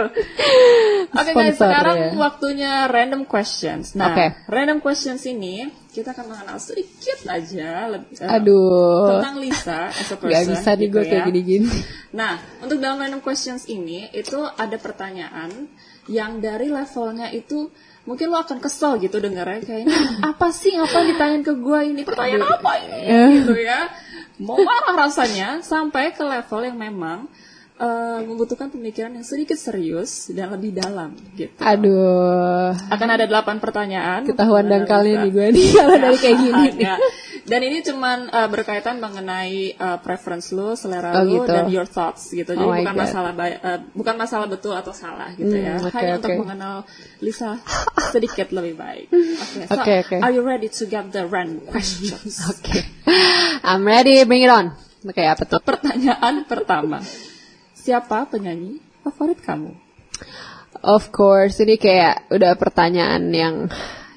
Oke 1.20 1.30
guys, 1.36 1.56
Sponsor, 1.56 1.68
sekarang 1.68 1.96
ya. 2.00 2.10
waktunya 2.16 2.72
random 2.88 3.28
questions. 3.28 3.92
Nah, 3.92 4.16
Oke. 4.16 4.26
random 4.48 4.80
questions 4.80 5.20
ini 5.28 5.68
kita 5.92 6.16
akan 6.16 6.32
mengenal 6.32 6.56
sedikit 6.56 7.28
aja 7.28 7.92
lebih, 7.92 8.16
eh, 8.16 8.36
Aduh. 8.40 9.20
tentang 9.20 9.36
Lisa 9.36 9.92
as 9.92 10.08
a 10.08 10.16
person. 10.20 10.32
Gak 10.32 10.44
bisa 10.48 10.70
nih 10.72 10.88
gitu 10.88 10.94
gue 10.96 11.02
kayak 11.04 11.20
ya. 11.20 11.28
gini-gini. 11.28 11.70
Nah, 12.16 12.34
untuk 12.64 12.80
dalam 12.80 12.96
random 12.96 13.20
questions 13.20 13.68
ini 13.68 14.08
itu 14.16 14.40
ada 14.40 14.76
pertanyaan 14.80 15.68
yang 16.10 16.40
dari 16.40 16.72
levelnya 16.72 17.30
itu 17.30 17.70
mungkin 18.02 18.34
lo 18.34 18.42
akan 18.42 18.58
kesel 18.58 18.98
gitu 18.98 19.22
dengarnya 19.22 19.62
kayaknya 19.62 19.94
apa 20.34 20.50
sih 20.50 20.74
apa 20.74 21.06
ditanyain 21.06 21.46
ke 21.46 21.54
gue 21.54 21.80
ini 21.94 22.02
pertanyaan 22.02 22.58
apa 22.58 22.70
ini 22.82 23.00
gitu 23.38 23.54
ya 23.54 23.86
mau 24.42 24.58
marah 24.58 25.06
rasanya 25.06 25.62
sampai 25.62 26.10
ke 26.10 26.26
level 26.26 26.66
yang 26.66 26.78
memang 26.82 27.30
eh, 27.82 28.18
membutuhkan 28.22 28.70
pemikiran 28.70 29.10
yang 29.10 29.26
sedikit 29.26 29.58
serius 29.58 30.30
dan 30.30 30.54
lebih 30.54 30.70
dalam 30.72 31.12
gitu 31.34 31.50
Aduh. 31.58 32.70
akan 32.88 33.08
ada 33.10 33.26
delapan 33.26 33.58
pertanyaan 33.58 34.22
Ketahuan 34.22 34.70
dangkalnya 34.70 35.26
nih 35.26 35.30
gue 35.30 35.46
nih 35.50 35.66
kalau 35.82 35.96
dari 35.98 36.16
kayak 36.16 36.38
gini. 36.38 36.62
Ada. 36.78 36.94
Dan 37.42 37.58
ini 37.66 37.82
cuman 37.82 38.30
uh, 38.30 38.46
berkaitan 38.46 39.02
mengenai 39.02 39.74
uh, 39.74 39.98
preference 39.98 40.54
lu, 40.54 40.78
selera 40.78 41.10
Oh, 41.10 41.26
lu 41.26 41.42
gitu. 41.42 41.50
dan 41.50 41.66
your 41.66 41.90
thoughts 41.90 42.30
gitu. 42.30 42.54
Jadi 42.54 42.62
Oh 42.62 42.70
bukan 42.70 42.94
God. 42.94 43.02
masalah 43.02 43.30
uh, 43.34 43.78
bukan 43.98 44.14
masalah 44.14 44.46
betul 44.46 44.78
atau 44.78 44.94
salah 44.94 45.34
gitu 45.34 45.50
ya. 45.50 45.74
Hmm, 45.74 45.90
oke, 45.90 45.98
Hanya 45.98 46.22
untuk 46.22 46.30
oke. 46.30 46.40
mengenal 46.46 46.74
Lisa 47.18 47.58
sedikit 48.14 48.54
lebih 48.54 48.78
baik. 48.78 49.10
Oke. 49.10 49.60
so, 49.66 49.74
Oke, 49.74 49.92
oke. 50.06 50.16
Are 50.22 50.30
you 50.30 50.46
ready 50.46 50.70
to 50.70 50.86
get 50.86 51.10
the 51.10 51.26
random 51.26 51.66
questions? 51.66 52.38
Oke. 52.52 52.86
I'm 53.66 53.82
ready, 53.82 54.22
bring 54.22 54.46
it 54.46 54.52
on. 54.52 54.78
Oke, 55.02 55.26
apa 55.26 55.42
tuh? 55.42 55.58
Pertanyaan 55.58 56.46
pertama. 56.46 57.02
Siapa 57.82 58.30
penyanyi 58.30 58.78
favorit 59.02 59.42
kamu? 59.42 59.74
Of 60.86 61.10
course, 61.10 61.58
ini 61.58 61.74
kayak 61.78 62.30
udah 62.30 62.54
pertanyaan 62.54 63.26
yang 63.34 63.66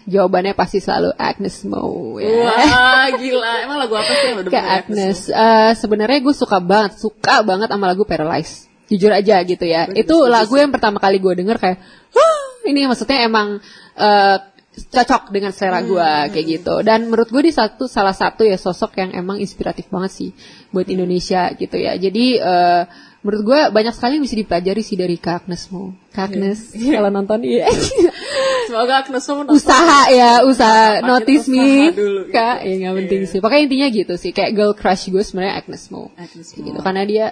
jawabannya 0.06 0.54
pasti 0.54 0.78
selalu 0.78 1.18
Agnes 1.18 1.66
Mo 1.66 2.18
ya. 2.22 2.46
Wah, 2.46 3.10
gila. 3.18 3.66
Emang 3.66 3.78
lagu 3.82 3.98
apa 3.98 4.12
sih 4.22 4.28
yang 4.30 4.38
udah 4.46 4.52
Kayak 4.54 4.70
Agnes. 4.86 5.20
Eh, 5.34 5.72
Sebenarnya 5.82 6.20
gue 6.22 6.36
suka 6.38 6.62
banget, 6.62 7.02
suka 7.02 7.42
banget 7.42 7.74
sama 7.74 7.90
lagu 7.90 8.06
Paralyze. 8.06 8.70
Jujur 8.86 9.10
aja 9.10 9.42
gitu 9.42 9.66
ya. 9.66 9.90
Itu 9.90 10.30
lagu 10.30 10.54
yang 10.62 10.70
pertama 10.70 11.02
kali 11.02 11.18
gue 11.18 11.34
denger 11.34 11.58
kayak, 11.58 11.82
"Hah, 12.14 12.38
ini 12.70 12.86
maksudnya 12.86 13.26
emang 13.26 13.58
eh, 13.98 14.38
cocok 14.76 15.32
dengan 15.32 15.56
selera 15.56 15.80
gue 15.82 16.10
kayak 16.36 16.46
gitu. 16.46 16.76
Dan 16.84 17.08
menurut 17.08 17.32
gue 17.32 17.48
di 17.48 17.54
satu 17.56 17.88
salah 17.88 18.14
satu 18.14 18.44
ya 18.44 18.60
sosok 18.60 19.00
yang 19.00 19.10
emang 19.16 19.40
inspiratif 19.40 19.88
banget 19.88 20.12
sih 20.12 20.30
buat 20.70 20.86
Indonesia 20.92 21.50
gitu 21.56 21.78
ya. 21.80 21.96
Jadi 21.96 22.38
eh, 22.38 22.82
menurut 23.26 23.42
gue 23.44 23.60
banyak 23.72 23.90
sekali 23.92 24.12
yang 24.16 24.24
bisa 24.24 24.38
dipelajari 24.38 24.80
sih 24.80 24.94
dari 24.94 25.18
Kak 25.18 25.44
Agnes 25.44 25.66
Mo. 25.68 25.98
Kak 26.10 26.30
Agnes, 26.30 26.70
kalau 26.94 27.10
nonton 27.10 27.42
iya. 27.42 27.66
Semoga 28.68 29.02
Agnes 29.02 29.26
Mo 29.26 29.34
menonton. 29.36 29.58
usaha 29.58 30.02
ya 30.10 30.32
usaha 30.44 30.82
Makin 30.96 31.06
notice 31.08 31.46
usaha 31.46 31.58
me 31.58 31.90
dulu 31.92 32.22
gitu. 32.22 32.32
kak 32.32 32.58
ya 32.62 32.74
nggak 32.76 32.94
penting 32.96 33.22
sih 33.26 33.40
pokoknya 33.40 33.62
intinya 33.64 33.88
gitu 33.90 34.14
sih 34.16 34.30
kayak 34.30 34.52
girl 34.54 34.74
crush 34.74 35.06
gue 35.08 35.20
sebenarnya 35.20 35.54
Agnes 35.56 35.84
Mo 35.88 36.10
Agnes 36.16 36.48
Mo. 36.52 36.62
gitu 36.64 36.80
karena 36.80 37.02
dia 37.04 37.26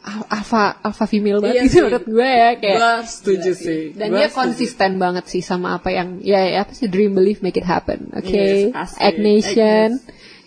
al- 0.00 0.28
alpha 0.28 0.78
alpha 0.80 1.04
female 1.04 1.38
banget 1.38 1.54
Iya 1.56 1.62
gitu 1.64 1.72
sih. 1.72 1.82
menurut 1.84 2.06
gue 2.08 2.28
ya 2.28 2.50
kayak 2.56 2.78
Gua 2.78 2.94
setuju 3.04 3.50
sih. 3.52 3.82
dan 3.92 4.06
Gua 4.06 4.16
dia 4.16 4.26
setuju. 4.26 4.38
konsisten 4.38 4.90
banget 4.96 5.24
sih 5.26 5.42
sama 5.42 5.68
apa 5.76 5.90
yang 5.90 6.08
ya, 6.20 6.40
ya 6.42 6.58
apa 6.62 6.72
sih 6.72 6.86
dream 6.86 7.12
believe 7.12 7.38
make 7.40 7.54
it 7.54 7.64
happen 7.64 8.10
oke 8.10 8.26
Yes, 8.26 8.70
asik. 8.72 8.98
Agnation 9.00 9.88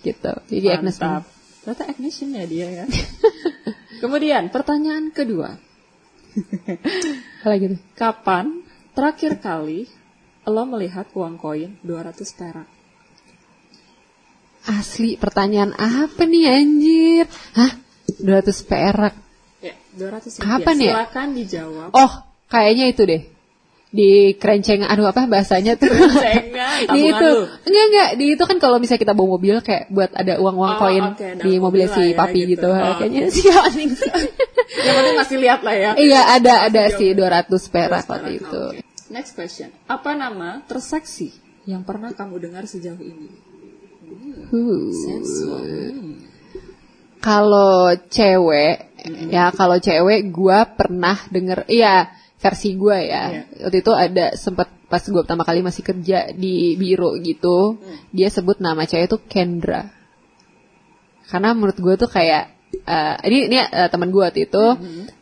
gitu 0.01 0.31
jadi 0.47 0.67
Agnes 0.73 0.95
Mantap. 0.97 1.27
Ternyata 1.61 1.83
Agnesium 1.87 2.29
ya 2.33 2.43
dia 2.45 2.67
ya. 2.73 2.85
Kemudian 4.03 4.51
pertanyaan 4.51 5.15
kedua. 5.15 5.55
gitu 7.47 7.79
Kapan 7.95 8.67
terakhir 8.91 9.39
kali 9.39 9.87
lo 10.43 10.67
melihat 10.67 11.07
uang 11.15 11.39
koin 11.39 11.79
200 11.87 12.19
perak? 12.35 12.67
asli 14.63 15.19
pertanyaan 15.19 15.75
apa 15.75 16.23
nih 16.23 16.47
anjir 16.47 17.27
hah 17.51 17.71
200 18.23 18.63
perak 18.63 19.15
Ya, 19.63 19.79
200 19.95 20.43
Kapan 20.43 20.75
ya? 20.75 20.91
Silakan 20.91 21.27
dijawab. 21.39 21.89
Oh, 21.95 22.13
kayaknya 22.51 22.91
itu 22.91 23.07
deh. 23.07 23.23
Di 23.93 24.33
kerenceng, 24.41 24.89
aduh 24.89 25.13
apa 25.13 25.29
bahasanya 25.29 25.77
tuh? 25.77 25.85
Di 26.97 27.01
itu. 27.13 27.31
Enggak, 27.69 27.85
enggak. 27.93 28.09
Di 28.17 28.25
itu 28.33 28.43
kan 28.49 28.57
kalau 28.57 28.81
misalnya 28.81 29.05
kita 29.05 29.13
bawa 29.13 29.37
mobil 29.37 29.61
kayak 29.61 29.93
buat 29.93 30.09
ada 30.17 30.41
uang-uang 30.41 30.71
Oh, 30.73 30.79
koin 30.81 31.03
oke, 31.13 31.21
dalam 31.21 31.45
di 31.45 31.51
mobil 31.61 31.85
mobil 31.85 31.93
si 31.93 32.03
ya, 32.09 32.17
papi 32.17 32.41
gitu. 32.49 32.49
gitu. 32.57 32.69
Oh, 32.73 32.93
Kayaknya 32.97 33.29
sih. 33.29 33.45
Yang 34.85 34.95
penting 34.97 35.15
masih 35.21 35.37
lihat 35.37 35.61
lah 35.61 35.75
ya. 35.77 35.91
Iya, 35.93 36.21
ada 36.41 36.53
ada 36.65 36.83
sih 36.97 37.13
200 37.13 37.53
perak 37.69 38.03
waktu 38.09 38.41
itu. 38.41 38.63
Next 39.13 39.37
question. 39.37 39.69
Apa 39.85 40.17
nama 40.17 40.65
terseksi 40.65 41.29
yang 41.69 41.85
pernah 41.85 42.17
kamu 42.17 42.49
dengar 42.49 42.65
sejauh 42.65 42.97
ini? 42.97 43.29
Huh. 44.49 44.89
Sensual. 44.89 45.63
Hmm. 45.69 46.17
Kalau 47.21 47.93
cewek, 48.09 48.89
ya 49.31 49.53
kalau 49.53 49.77
cewek 49.79 50.33
gua 50.33 50.65
pernah 50.65 51.15
denger, 51.31 51.63
iya 51.71 52.11
versi 52.43 52.75
gua 52.75 52.99
ya. 52.99 53.23
Iya. 53.31 53.43
Waktu 53.63 53.77
itu 53.79 53.91
ada 53.95 54.25
sempat 54.35 54.67
pas 54.91 54.99
gua 55.07 55.23
pertama 55.23 55.47
kali 55.47 55.63
masih 55.63 55.79
kerja 55.87 56.35
di 56.35 56.75
biro 56.75 57.15
gitu, 57.23 57.79
dia 58.11 58.27
sebut 58.27 58.59
nama 58.59 58.83
cewek 58.83 59.07
itu 59.07 59.17
Kendra. 59.31 59.87
Karena 61.31 61.55
menurut 61.55 61.79
gua 61.79 61.95
tuh 61.95 62.11
kayak 62.11 62.51
eh, 62.83 63.15
ini 63.31 63.47
ini 63.47 63.57
eh, 63.63 63.87
teman 63.87 64.11
gua 64.11 64.27
waktu 64.27 64.51
itu, 64.51 64.65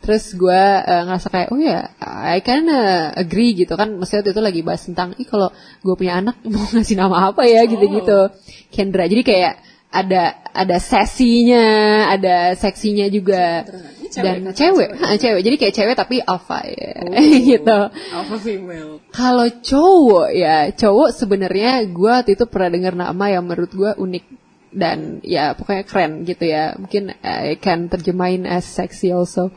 terus 0.01 0.33
gua 0.33 0.81
eh, 0.81 1.01
ngerasa 1.05 1.27
kayak 1.29 1.47
oh 1.53 1.61
ya, 1.61 1.93
I 2.01 2.41
can 2.41 2.65
agree 3.13 3.53
gitu 3.53 3.77
kan. 3.77 3.93
Maksudnya 4.01 4.25
waktu 4.25 4.33
itu 4.33 4.41
lagi 4.41 4.61
bahas 4.65 4.81
tentang, 4.81 5.13
ih 5.21 5.29
kalau 5.29 5.53
gue 5.85 5.93
punya 5.93 6.17
anak 6.17 6.41
mau 6.49 6.65
ngasih 6.73 6.97
nama 6.97 7.29
apa 7.29 7.45
ya 7.45 7.69
gitu-gitu. 7.69 8.33
Kendra. 8.73 9.05
Jadi 9.05 9.21
kayak 9.21 9.70
ada 9.91 10.39
ada 10.55 10.77
sesinya, 10.79 11.67
ada 12.15 12.55
seksinya 12.55 13.11
juga. 13.11 13.67
Cewek 14.11 14.27
Dan 14.27 14.43
kan? 14.43 14.55
cewek, 14.55 14.89
ha, 14.99 15.15
cewek. 15.15 15.39
Jadi 15.39 15.55
kayak 15.55 15.75
cewek 15.75 15.95
tapi 15.95 16.19
alpha 16.19 16.67
ya, 16.67 16.99
gitu. 17.55 17.79
Alpha 18.11 18.37
female. 18.43 18.99
Kalau 19.07 19.47
cowok 19.47 20.29
ya, 20.35 20.67
cowok 20.75 21.09
sebenarnya 21.15 21.87
gua 21.87 22.19
waktu 22.19 22.35
itu 22.35 22.43
pernah 22.43 22.69
dengar 22.75 22.93
nama 22.95 23.25
yang 23.31 23.47
menurut 23.47 23.71
gua 23.71 23.95
unik 23.95 24.25
dan 24.71 25.19
ya 25.23 25.55
pokoknya 25.55 25.83
keren 25.87 26.11
gitu 26.27 26.43
ya. 26.43 26.75
Mungkin 26.75 27.15
I 27.23 27.55
can 27.55 27.87
terjemahin 27.87 28.43
as 28.43 28.67
sexy 28.67 29.15
also. 29.15 29.51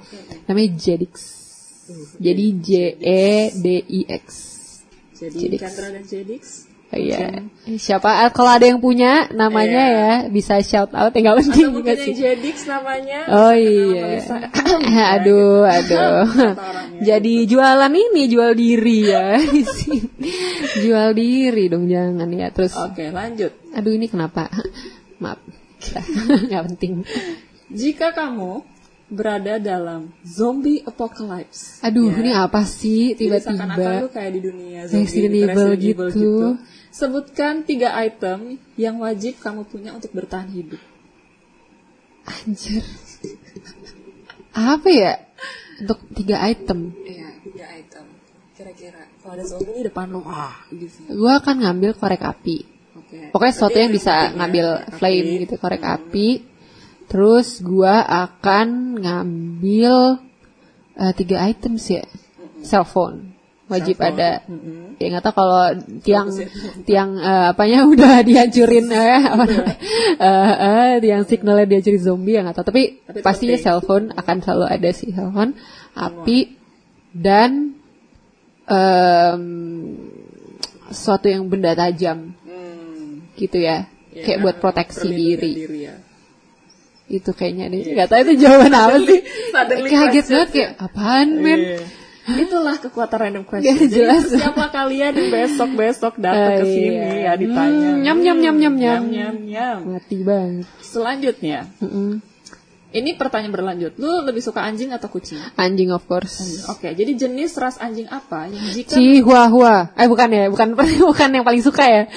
Namanya 0.47 0.78
Jedix. 0.78 1.14
Jadi 2.22 2.47
J 2.62 2.70
E 3.03 3.26
D 3.59 3.66
I 3.82 4.01
X. 4.07 4.26
Jadi 5.18 5.35
Jedix. 5.51 5.62
Dan 5.62 6.03
Jedix. 6.07 6.43
Iya. 6.95 7.45
Siapa 7.74 8.28
kalau 8.30 8.53
ada 8.53 8.64
yang 8.64 8.78
punya 8.78 9.26
namanya 9.32 9.82
Iya. 9.84 9.99
ya 9.99 10.12
bisa 10.28 10.55
shout 10.61 10.92
out 10.92 11.11
nggak 11.11 11.36
penting 11.42 11.66
Atau 11.66 11.76
juga 11.80 11.92
sih. 11.97 12.12
Jedix 12.12 12.57
namanya. 12.64 13.18
Oh 13.28 13.55
iya. 13.55 14.20
Aduh, 15.18 15.64
aduh. 15.64 16.24
Kata 16.28 16.55
orangnya. 16.61 17.01
Jadi 17.03 17.34
jualan 17.45 17.92
ini 17.92 18.22
jual 18.28 18.53
diri 18.53 18.99
ya 19.09 19.34
jual 20.84 21.09
diri 21.12 21.64
dong 21.66 21.86
jangan 21.86 22.28
ya. 22.30 22.49
Terus 22.51 22.72
Oke, 22.76 23.11
lanjut. 23.11 23.53
aduh 23.72 23.92
ini 23.92 24.07
kenapa? 24.07 24.49
Maaf. 25.22 25.40
nggak 26.49 26.62
penting. 26.72 27.05
Jika 27.68 28.12
kamu 28.12 28.62
berada 29.05 29.61
dalam 29.61 30.11
zombie 30.24 30.80
apocalypse. 30.80 31.78
Aduh, 31.84 32.09
ya, 32.09 32.18
ini 32.24 32.30
apa 32.32 32.64
sih 32.64 33.12
jadi 33.12 33.36
seakan-akan 33.36 33.76
tiba-tiba? 33.76 34.01
lu 34.01 34.09
kayak 34.11 34.32
di 34.32 34.40
dunia 34.40 34.80
zombie 34.88 35.05
Resident 35.05 35.32
gitu, 35.32 35.45
Evil 35.45 35.49
Resident 35.53 35.84
Evil 35.84 36.09
gitu. 36.09 36.32
Sebutkan 36.95 37.66
tiga 37.66 37.90
item 37.99 38.62
yang 38.78 39.03
wajib 39.03 39.42
kamu 39.42 39.66
punya 39.66 39.99
untuk 39.99 40.14
bertahan 40.14 40.47
hidup. 40.55 40.78
Anjir. 42.22 42.86
Apa 44.55 44.88
ya? 44.95 45.18
Untuk 45.82 46.07
tiga 46.14 46.38
item. 46.47 46.95
Iya, 47.03 47.34
tiga 47.42 47.66
item. 47.74 48.07
Kira-kira 48.55 49.11
kalau 49.18 49.34
ada 49.34 49.42
zombie 49.42 49.74
di 49.74 49.90
depan 49.90 50.07
lu, 50.07 50.22
ah, 50.22 50.55
gitu. 50.70 51.11
Gua 51.18 51.42
akan 51.42 51.66
ngambil 51.66 51.99
korek 51.99 52.22
api. 52.22 52.62
Oke. 52.95 53.34
Pokoknya 53.34 53.55
sesuatu 53.59 53.78
yang 53.82 53.90
bisa 53.90 54.14
ya, 54.14 54.26
ngambil 54.38 54.66
korek 54.70 54.95
flame 54.95 55.26
api. 55.26 55.40
gitu, 55.42 55.55
korek 55.59 55.82
api. 55.82 56.28
Terus 57.11 57.49
gua 57.59 58.07
akan 58.07 59.03
ngambil 59.03 60.22
eh, 60.95 61.12
tiga 61.18 61.42
items 61.51 61.90
ya. 61.90 62.07
Cellphone. 62.62 63.34
Wajib 63.75 63.97
Cellphone. 63.99 64.18
ada. 64.18 64.31
Ya 64.95 65.07
nggak 65.11 65.25
tahu 65.27 65.35
kalau 65.35 65.62
tiang 66.07 66.29
tiang 66.89 67.11
eh, 67.18 67.47
apanya 67.51 67.79
udah 67.93 68.22
dihancurin 68.22 68.87
eh, 68.89 69.20
apa? 69.27 69.43
Namanya 69.45 69.77
eh, 70.22 70.55
eh, 70.55 70.93
tiang 71.03 71.22
signalnya 71.27 71.66
dihancurin 71.66 72.03
zombie 72.03 72.39
ya 72.39 72.47
nggak 72.47 72.57
tahu. 72.62 72.66
Tapi, 72.70 72.83
Tapi 73.03 73.18
pastinya 73.20 73.59
penting. 73.59 73.66
cellphone 73.66 74.07
akan 74.14 74.37
selalu 74.39 74.64
ada 74.70 74.91
sih 74.95 75.11
cellphone 75.11 75.53
api 75.95 76.39
dan 77.11 77.75
em, 78.66 79.43
sesuatu 80.91 81.27
yang 81.27 81.51
benda 81.51 81.75
tajam. 81.75 82.39
Hmm. 82.47 83.27
gitu 83.35 83.59
ya. 83.59 83.91
Ya, 84.14 84.22
kayak 84.22 84.39
buat 84.47 84.57
proteksi 84.62 85.11
diri. 85.11 85.53
diri 85.59 85.91
ya. 85.91 85.99
itu 87.05 87.35
kayaknya 87.35 87.66
deh. 87.68 87.99
Nggak 87.99 88.09
tahu 88.09 88.20
itu 88.25 88.35
jawaban 88.47 88.72
apa 88.72 88.97
sih. 89.03 89.20
Kaget 89.91 90.27
banget 90.31 90.49
kayak 90.55 90.70
apaan 90.79 91.29
men? 91.43 91.61
Iya. 91.61 91.79
Itulah 92.27 92.77
kekuatan 92.79 93.18
random 93.20 93.45
question. 93.45 93.68
Gak 93.68 93.85
Jadi 93.85 93.93
jelas. 93.93 94.25
siapa 94.27 94.64
kalian 94.66 95.12
yang 95.12 95.29
besok-besok 95.31 96.16
datang 96.16 96.57
ke 96.57 96.64
Oh, 96.64 96.70
sini 96.70 96.97
iya. 96.97 97.11
ya 97.22 97.33
ditanya. 97.35 97.89
Hmm, 97.91 98.01
nyam, 98.01 98.18
nyam, 98.18 98.39
nyam, 98.39 98.57
nyam, 98.57 98.75
nyam. 98.75 99.03
nyam, 99.07 99.35
nyam, 99.45 99.79
mati 99.91 100.18
banget 100.18 100.64
Selanjutnya, 100.81 101.68
Mm-mm. 101.79 102.25
ini 102.91 103.11
pertanyaan 103.12 103.53
berlanjut. 103.53 103.93
Lu 103.97 104.22
lebih 104.22 104.41
suka 104.41 104.62
anjing 104.62 104.89
atau 104.89 105.07
kucing? 105.07 105.37
anjing 105.55 105.91
of 105.91 106.01
course 106.03 106.64
Oke, 106.66 106.91
jadi 106.91 107.12
jenis 107.12 107.53
ras 107.55 107.77
anjing 107.77 108.07
apa 108.07 108.47
yang 108.47 108.64
jika 108.68 108.95
Chihuahua. 108.95 109.93
Eh 109.93 110.07
bukan 110.07 110.29
ya, 110.29 110.45
bukan 110.47 110.72
bukan 111.11 111.29
yang 111.31 111.43
paling 111.43 111.61
suka 111.61 111.85
ya. 111.85 112.03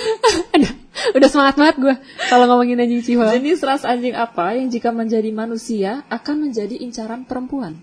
Udah 1.09 1.29
semangat 1.29 1.53
banget 1.55 1.75
gue 1.77 1.95
kalau 2.27 2.45
ngomongin 2.47 2.79
anjing 2.79 3.01
Chihuahua. 3.01 3.33
jenis 3.33 3.61
ras 3.61 3.83
anjing 3.83 4.13
apa 4.13 4.53
yang 4.53 4.65
jika 4.67 4.89
menjadi 4.89 5.29
manusia 5.29 6.01
akan 6.07 6.47
menjadi 6.47 6.73
incaran 6.75 7.21
perempuan? 7.21 7.77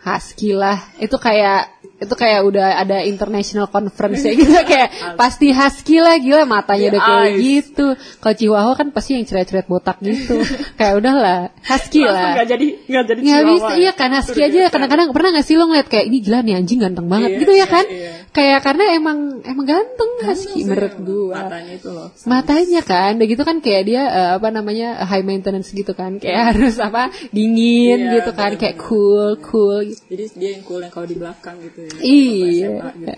Husky 0.00 0.50
lah. 0.52 0.80
Itu 0.96 1.16
kayak 1.16 1.76
itu 2.00 2.14
kayak 2.14 2.40
udah 2.42 2.80
ada 2.80 3.04
international 3.04 3.68
conference 3.68 4.24
ya 4.24 4.32
gitu 4.32 4.48
kayak 4.72 4.88
pasti 5.14 5.52
husky 5.52 6.00
lah 6.00 6.16
gila 6.16 6.48
matanya 6.48 6.96
udah 6.96 7.02
kayak 7.02 7.24
eyes. 7.26 7.36
gitu. 7.38 7.86
Kalau 8.16 8.34
Chihuahua 8.34 8.72
kan 8.72 8.88
pasti 8.88 9.10
yang 9.14 9.24
ceret-ceret 9.24 9.68
botak 9.68 10.00
gitu. 10.00 10.40
kayak 10.80 10.96
udahlah 10.96 11.52
husky 11.60 12.00
Langsung 12.00 12.16
lah. 12.16 12.32
nggak 12.34 12.48
jadi 12.48 12.66
nggak 12.88 13.04
jadi 13.04 13.20
Nggak 13.20 13.42
bisa, 13.46 13.68
ya? 13.68 13.76
iya 13.76 13.92
kan 13.92 14.10
husky 14.12 14.40
aja 14.40 14.60
kadang-kadang 14.68 15.12
pernah 15.12 15.28
gak 15.30 15.44
sih 15.44 15.54
lo 15.54 15.68
ngeliat 15.68 15.88
kayak 15.88 16.04
ini 16.08 16.18
gila 16.20 16.38
nih 16.40 16.54
anjing 16.56 16.78
ganteng 16.80 17.06
banget 17.06 17.28
Iya, 17.30 17.38
gitu 17.38 17.52
ya 17.52 17.58
iya, 17.58 17.66
kan? 17.68 17.84
iya. 17.84 18.12
Kayak 18.30 18.62
karena 18.62 18.94
emang 18.94 19.18
emang 19.42 19.66
ganteng 19.66 20.10
husky 20.22 20.62
menurut 20.62 20.94
gua. 21.00 21.34
Matanya 21.42 21.72
itu 21.72 21.88
loh. 21.88 22.08
matanya 22.22 22.80
kan 22.80 23.12
udah 23.12 23.26
gitu 23.26 23.42
kan 23.42 23.58
kayak 23.58 23.82
dia 23.84 24.02
eh, 24.04 24.30
apa 24.32 24.48
namanya 24.48 25.02
high 25.02 25.20
maintenance 25.20 25.70
gitu 25.70 25.90
kan 25.90 26.16
kayak 26.16 26.54
harus 26.54 26.78
apa 26.78 27.02
dingin 27.28 27.98
Iya, 28.00 28.14
gitu 28.16 28.30
kan 28.32 28.54
kayak 28.54 28.78
cool 28.78 29.34
cool 29.40 29.82
gitu. 29.84 29.98
Jadi 30.08 30.24
dia 30.36 30.50
yang 30.52 30.62
cool 30.62 30.78
yang 30.78 30.88
kalau 30.88 31.04
di 31.04 31.16
belakang 31.16 31.58
gitu 31.60 31.80
ya. 31.82 31.94
Iya, 31.98 32.70
gitu. 32.70 32.70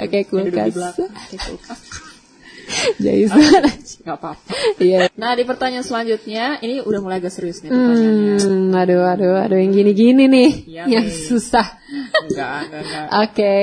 kayak 0.02 0.24
Yang 0.24 0.24
duduk 0.24 0.32
kulkas. 0.48 0.64
di 0.64 0.72
belakang 0.72 1.10
kayak 1.12 1.42
kulkas. 1.44 1.80
Jason 2.96 3.42
Gak 4.00 4.16
apa-apa. 4.16 4.54
iya 4.78 5.10
Nah 5.12 5.34
di 5.34 5.42
pertanyaan 5.42 5.82
selanjutnya 5.82 6.56
ini 6.58 6.80
udah 6.80 7.00
mulai 7.00 7.18
agak 7.18 7.30
serius 7.30 7.60
nih 7.60 7.68
pertanyaannya. 7.68 8.36
hmm, 8.38 8.72
aduh 8.72 9.02
aduh 9.04 9.34
aduh 9.36 9.58
yang 9.58 9.72
gini-gini 9.72 10.24
nih 10.26 10.50
Iya 10.70 10.82
yang 10.88 11.04
nih. 11.04 11.26
susah 11.26 11.68
Enggak, 12.24 12.56
enggak, 12.64 12.80
enggak. 12.80 13.06
oke 13.24 13.54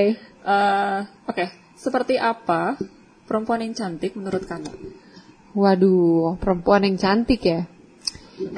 Eh, 0.49 0.99
Oke, 1.29 1.45
seperti 1.77 2.17
apa 2.17 2.73
perempuan 3.29 3.61
yang 3.61 3.77
cantik 3.77 4.17
menurut 4.17 4.49
kamu? 4.49 4.73
waduh 5.53 6.37
perempuan 6.37 6.85
yang 6.85 6.97
cantik 6.97 7.41
ya? 7.41 7.65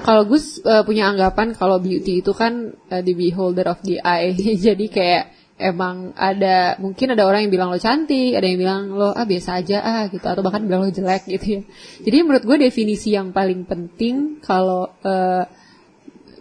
Kalau 0.05 0.29
Gus 0.29 0.61
eh, 0.61 0.83
punya 0.85 1.09
anggapan 1.09 1.57
kalau 1.57 1.81
beauty 1.81 2.21
itu 2.21 2.31
kan 2.37 2.77
eh, 2.91 3.01
the 3.01 3.17
beholder 3.17 3.65
of 3.71 3.81
the 3.81 3.97
eye. 4.03 4.37
Jadi 4.67 4.85
kayak 4.91 5.33
emang 5.57 6.13
ada 6.17 6.77
mungkin 6.77 7.13
ada 7.13 7.25
orang 7.25 7.45
yang 7.45 7.53
bilang 7.53 7.69
lo 7.69 7.77
cantik 7.77 8.33
ada 8.33 8.45
yang 8.49 8.57
bilang 8.57 8.83
lo 8.93 9.13
ah 9.13 9.25
biasa 9.25 9.61
aja 9.61 9.77
ah 9.81 10.03
gitu. 10.11 10.21
Atau 10.21 10.45
bahkan 10.45 10.61
bilang 10.69 10.85
lo 10.85 10.93
jelek 10.93 11.25
gitu 11.25 11.45
ya. 11.57 11.61
Jadi 12.05 12.17
menurut 12.21 12.43
gue 12.45 12.57
definisi 12.61 13.17
yang 13.17 13.33
paling 13.33 13.65
penting 13.65 14.37
kalau 14.45 14.93
eh, 15.01 15.49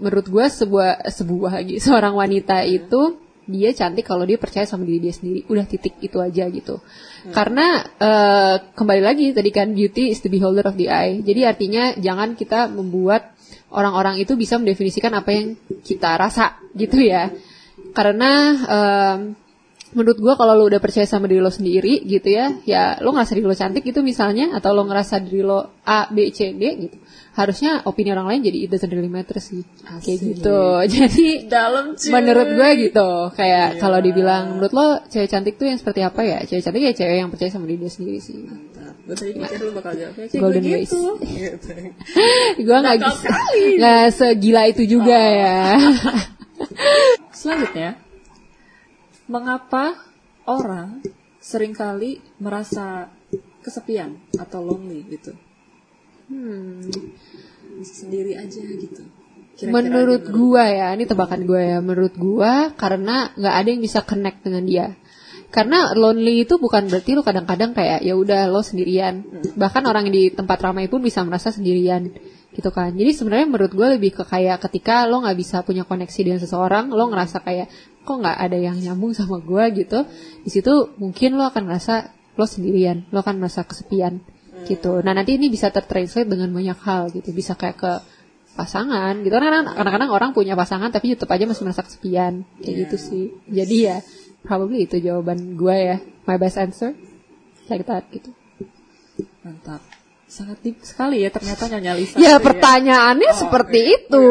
menurut 0.05 0.26
gue 0.28 0.44
sebuah 0.44 1.09
sebuah 1.09 1.53
lagi 1.64 1.80
seorang 1.86 2.12
wanita 2.12 2.61
itu 2.68 3.30
dia 3.51 3.74
cantik 3.74 4.07
kalau 4.07 4.22
dia 4.24 4.38
percaya 4.38 4.64
sama 4.64 4.86
diri 4.86 5.11
dia 5.11 5.14
sendiri. 5.14 5.44
Udah 5.51 5.66
titik 5.66 5.98
itu 5.98 6.22
aja 6.22 6.46
gitu. 6.48 6.78
Karena 7.34 7.82
eh, 7.82 8.57
kembali 8.72 9.03
lagi 9.03 9.26
tadi 9.34 9.51
kan 9.51 9.74
beauty 9.74 10.14
is 10.14 10.22
the 10.22 10.30
beholder 10.30 10.64
of 10.64 10.78
the 10.78 10.88
eye. 10.88 11.20
Jadi 11.20 11.40
artinya 11.44 11.92
jangan 11.98 12.38
kita 12.38 12.70
membuat 12.70 13.34
orang-orang 13.70 14.18
itu 14.22 14.34
bisa 14.34 14.59
mendefinisikan 14.59 15.14
apa 15.14 15.30
yang 15.30 15.46
kita 15.82 16.14
rasa 16.18 16.59
gitu 16.74 17.03
ya. 17.03 17.34
Karena 17.90 18.32
em, 18.55 19.18
menurut 19.97 20.18
gua 20.22 20.34
kalau 20.38 20.55
lo 20.55 20.64
udah 20.70 20.78
percaya 20.78 21.07
sama 21.07 21.26
diri 21.26 21.43
lo 21.43 21.51
sendiri 21.51 22.03
gitu 22.07 22.28
ya 22.30 22.55
ya 22.62 22.99
lo 23.03 23.11
ngerasa 23.11 23.32
diri 23.34 23.47
lo 23.47 23.57
cantik 23.57 23.82
gitu 23.82 24.01
misalnya 24.07 24.55
atau 24.55 24.70
lo 24.74 24.86
ngerasa 24.86 25.18
diri 25.22 25.43
lo 25.43 25.82
A 25.86 26.07
B 26.11 26.30
C 26.30 26.55
D 26.55 26.62
gitu 26.86 26.97
harusnya 27.30 27.86
opini 27.86 28.11
orang 28.11 28.26
lain 28.26 28.41
jadi 28.43 28.59
it 28.66 28.68
doesn't 28.74 28.91
really 28.91 29.11
matter 29.11 29.38
sih. 29.38 29.62
Kayak 30.03 30.18
gitu. 30.18 30.61
Jadi 30.99 31.28
Dalam 31.47 31.95
cuy. 31.95 32.11
menurut 32.11 32.49
gue 32.59 32.70
gitu. 32.91 33.11
Kayak 33.38 33.78
kalau 33.78 34.03
dibilang 34.03 34.59
menurut 34.59 34.72
lo 34.74 34.86
cewek 35.07 35.30
cantik 35.30 35.55
tuh 35.55 35.70
yang 35.70 35.78
seperti 35.78 36.03
apa 36.03 36.20
ya? 36.26 36.38
Cewek 36.43 36.62
cantik 36.66 36.82
ya 36.82 36.93
cewek 36.93 37.16
yang 37.22 37.30
percaya 37.30 37.51
sama 37.55 37.70
diri 37.70 37.86
dia 37.86 37.93
sendiri 37.93 38.18
sih. 38.18 38.45
Gue 39.07 39.14
tadi 39.14 39.32
mikir 39.38 39.59
lu 39.62 39.72
bakal 39.72 39.95
jawab 39.95 40.14
Golden 40.18 40.62
gue 40.62 40.74
ways. 40.74 40.91
gitu. 40.91 41.03
Gitu. 41.22 41.70
gue 42.66 42.78
nggak 42.82 44.05
segila 44.11 44.62
itu 44.66 44.82
juga 44.84 45.16
ya. 45.16 45.62
Selanjutnya, 47.32 47.97
mengapa 49.31 49.95
orang 50.51 51.07
sering 51.39 51.70
kali 51.72 52.18
merasa 52.43 53.09
kesepian 53.62 54.18
atau 54.35 54.61
lonely 54.66 55.07
gitu? 55.07 55.33
Hmm. 56.26 56.91
Sendiri 57.87 58.35
aja 58.35 58.61
gitu. 58.61 59.07
Kira-kira 59.55 59.74
menurut 59.76 60.22
gimana? 60.26 60.37
gua 60.37 60.64
ya 60.66 60.89
ini 60.99 61.05
tebakan 61.07 61.43
gua 61.47 61.61
ya 61.62 61.78
menurut 61.78 62.14
gua 62.18 62.74
karena 62.74 63.31
nggak 63.39 63.55
ada 63.55 63.68
yang 63.68 63.83
bisa 63.83 64.01
connect 64.03 64.39
dengan 64.43 64.64
dia 64.66 64.87
karena 65.51 65.93
lonely 65.99 66.47
itu 66.47 66.62
bukan 66.62 66.87
berarti 66.87 67.18
lo 67.18 67.26
kadang-kadang 67.26 67.74
kayak 67.74 68.07
ya 68.07 68.14
udah 68.14 68.47
lo 68.47 68.62
sendirian 68.62 69.26
bahkan 69.59 69.83
orang 69.83 70.07
yang 70.09 70.14
di 70.14 70.24
tempat 70.31 70.62
ramai 70.62 70.87
pun 70.87 71.03
bisa 71.03 71.26
merasa 71.26 71.51
sendirian 71.51 72.07
gitu 72.55 72.70
kan 72.70 72.95
jadi 72.95 73.11
sebenarnya 73.11 73.47
menurut 73.51 73.74
gue 73.74 73.89
lebih 73.99 74.14
ke 74.14 74.24
kayak 74.26 74.62
ketika 74.70 75.11
lo 75.11 75.26
nggak 75.26 75.39
bisa 75.39 75.66
punya 75.66 75.83
koneksi 75.83 76.20
dengan 76.22 76.41
seseorang 76.41 76.95
lo 76.95 77.11
ngerasa 77.11 77.43
kayak 77.43 77.66
kok 78.01 78.16
nggak 78.16 78.38
ada 78.40 78.59
yang 78.59 78.76
nyambung 78.80 79.12
sama 79.12 79.38
gua 79.40 79.68
gitu 79.70 80.09
di 80.40 80.51
situ 80.51 80.96
mungkin 80.96 81.36
lo 81.36 81.48
akan 81.48 81.68
merasa 81.68 82.16
lo 82.34 82.48
sendirian 82.48 83.05
lo 83.12 83.20
akan 83.20 83.36
merasa 83.42 83.64
kesepian 83.66 84.20
gitu. 84.68 85.01
Nah 85.01 85.16
nanti 85.16 85.40
ini 85.40 85.48
bisa 85.48 85.72
tertranslate 85.72 86.28
dengan 86.28 86.53
banyak 86.53 86.78
hal 86.84 87.09
gitu 87.12 87.32
bisa 87.32 87.57
kayak 87.57 87.76
ke 87.80 87.92
pasangan 88.57 89.24
gitu. 89.24 89.32
Kan 89.32 89.72
kadang-kadang 89.72 90.11
orang 90.12 90.30
punya 90.36 90.53
pasangan 90.53 90.92
tapi 90.92 91.16
tetap 91.16 91.30
aja 91.32 91.48
masih 91.48 91.64
merasa 91.64 91.84
kesepian 91.84 92.44
kayak 92.61 92.74
gitu 92.88 92.96
sih. 93.01 93.24
Jadi 93.48 93.76
ya 93.88 94.05
probably 94.44 94.84
itu 94.84 95.01
jawaban 95.01 95.57
gue 95.57 95.76
ya. 95.76 95.96
My 96.28 96.36
best 96.36 96.61
answer 96.61 96.92
like 97.72 97.88
that 97.88 98.05
gitu. 98.12 98.32
Mantap. 99.44 99.80
Sangat 100.31 100.62
deep 100.62 100.78
sekali 100.87 101.26
ya 101.26 101.31
ternyata 101.35 101.66
Nyonya 101.66 101.93
Lisa. 101.99 102.14
ya 102.22 102.39
tuh 102.39 102.47
pertanyaannya 102.47 103.31
seperti 103.35 103.81
itu. 103.99 104.26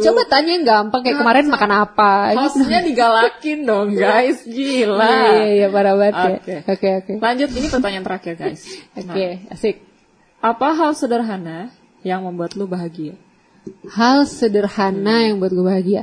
Coba 0.00 0.22
tanya 0.24 0.56
yang 0.56 0.64
gampang 0.64 1.04
kayak 1.04 1.20
kemarin 1.20 1.52
makan 1.52 1.72
apa 1.84 2.12
gitu 2.32 2.64
Hostnya 2.64 2.80
digalakin 2.80 3.58
dong 3.68 3.92
guys, 3.92 4.40
gila. 4.48 5.04
iya 5.04 5.20
iya 5.20 5.48
iya 5.52 5.66
parah 5.68 5.94
banget 6.00 6.16
ya. 6.16 6.32
Oke. 6.40 6.56
oke 6.64 6.88
oke. 7.04 7.12
Lanjut, 7.20 7.48
ini 7.52 7.68
pertanyaan 7.68 8.04
terakhir 8.08 8.34
guys. 8.40 8.60
oke 8.96 9.26
asik. 9.52 9.84
Apa 10.40 10.72
hal 10.72 10.96
sederhana 10.96 11.68
yang 12.00 12.24
membuat 12.24 12.56
lu 12.56 12.64
bahagia? 12.64 13.20
hal 13.96 14.28
sederhana 14.28 15.24
yang 15.24 15.40
buat 15.40 15.52
gue 15.52 15.64
bahagia 15.64 16.02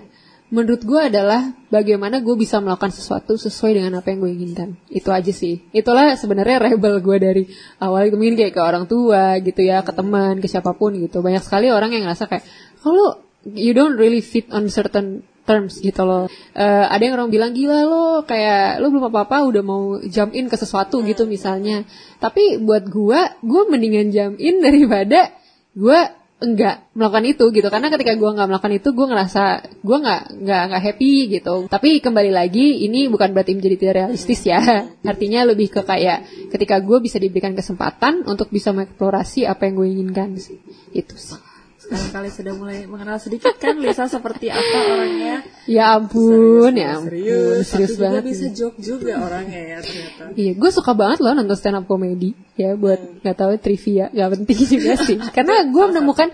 menurut 0.52 0.84
gue 0.84 1.00
adalah 1.00 1.56
bagaimana 1.72 2.20
gue 2.20 2.36
bisa 2.36 2.60
melakukan 2.60 2.92
sesuatu 2.92 3.40
sesuai 3.40 3.80
dengan 3.80 4.04
apa 4.04 4.12
yang 4.12 4.20
gue 4.20 4.32
inginkan. 4.36 4.70
Itu 4.92 5.16
aja 5.16 5.32
sih. 5.32 5.64
Itulah 5.72 6.20
sebenarnya 6.20 6.60
rebel 6.60 7.00
gue 7.00 7.18
dari 7.18 7.44
awal. 7.80 8.12
Itu 8.12 8.20
mungkin 8.20 8.36
kayak 8.36 8.54
ke 8.54 8.62
orang 8.62 8.86
tua 8.86 9.40
gitu 9.40 9.64
ya 9.64 9.80
ke 9.82 9.96
teman 9.96 10.44
ke 10.44 10.52
siapa 10.52 10.76
pun 10.76 10.94
gitu. 11.00 11.24
Banyak 11.24 11.42
sekali 11.42 11.72
orang 11.72 11.96
yang 11.96 12.04
ngerasa 12.04 12.28
kayak 12.28 12.44
kalau 12.84 13.24
you 13.48 13.72
don't 13.72 13.96
really 13.96 14.20
fit 14.20 14.52
on 14.52 14.68
certain 14.68 15.24
terms 15.48 15.80
gitu 15.80 16.04
loh. 16.04 16.28
Eh, 16.54 16.86
ada 16.86 17.02
yang 17.02 17.16
orang 17.18 17.32
bilang 17.34 17.52
gila 17.56 17.88
lo 17.88 18.06
kayak 18.28 18.84
lo 18.84 18.94
belum 18.94 19.10
apa 19.10 19.26
apa 19.26 19.38
udah 19.48 19.64
mau 19.66 19.98
jump 20.06 20.36
in 20.36 20.52
ke 20.52 20.60
sesuatu 20.60 21.00
gitu 21.02 21.26
misalnya. 21.26 21.88
Tapi 22.20 22.60
buat 22.60 22.86
gue 22.92 23.20
gue 23.40 23.62
mendingan 23.72 24.12
jump 24.12 24.36
in 24.38 24.60
daripada 24.68 25.32
gue 25.72 26.00
enggak 26.42 26.90
melakukan 26.98 27.26
itu 27.30 27.46
gitu. 27.54 27.68
Karena 27.70 27.94
ketika 27.94 28.18
gue 28.18 28.30
nggak 28.34 28.48
melakukan 28.50 28.74
itu 28.74 28.90
gue 28.92 29.06
ngerasa 29.08 29.44
gue 29.86 29.98
nggak 30.02 30.22
nggak 30.42 30.64
nggak 30.74 30.82
happy 30.82 31.14
gitu. 31.38 31.56
Tapi 31.70 32.02
kembali 32.02 32.32
lagi 32.34 32.82
ini 32.84 33.06
bukan 33.08 33.32
berarti 33.32 33.54
menjadi 33.54 33.76
tidak 33.78 33.96
realistis 34.02 34.42
ya. 34.42 34.60
Artinya 35.12 35.46
lebih 35.46 35.70
ke 35.70 35.86
kayak 35.86 36.50
ketika 36.50 36.82
gue 36.82 36.98
bisa 36.98 37.22
diberikan 37.22 37.54
kesempatan 37.54 38.26
untuk 38.26 38.50
bisa 38.50 38.74
mengeksplorasi 38.74 39.46
apa 39.46 39.70
yang 39.70 39.74
gue 39.78 39.88
inginkan 39.88 40.30
sih. 40.42 40.58
Itu 40.92 41.14
sih 41.16 41.51
Sekali-kali 41.92 42.30
sudah 42.32 42.54
mulai 42.56 42.88
mengenal 42.88 43.20
sedikit 43.20 43.52
kan 43.60 43.76
Lisa 43.76 44.08
seperti 44.08 44.48
apa 44.48 44.78
orangnya. 44.96 45.44
Ya 45.68 46.00
ampun, 46.00 46.72
ya 46.72 46.96
ampun, 46.96 47.12
Serius, 47.12 47.68
serius, 47.68 47.92
tapi 47.92 48.00
banget. 48.00 48.22
juga 48.24 48.30
bisa 48.32 48.48
joke 48.56 48.78
juga 48.80 49.14
orangnya 49.20 49.60
ya 49.60 49.78
ternyata. 49.84 50.24
Iya, 50.32 50.52
gue 50.56 50.70
suka 50.72 50.92
banget 50.96 51.20
loh 51.20 51.36
nonton 51.36 51.58
stand 51.60 51.76
up 51.76 51.86
comedy 51.92 52.32
ya 52.56 52.80
buat 52.80 53.20
nggak 53.20 53.36
tahu 53.36 53.52
trivia 53.60 54.08
nggak 54.08 54.30
penting 54.40 54.60
juga 54.80 54.92
sih. 55.04 55.18
Karena 55.20 55.68
gue 55.68 55.84
menemukan 55.92 56.28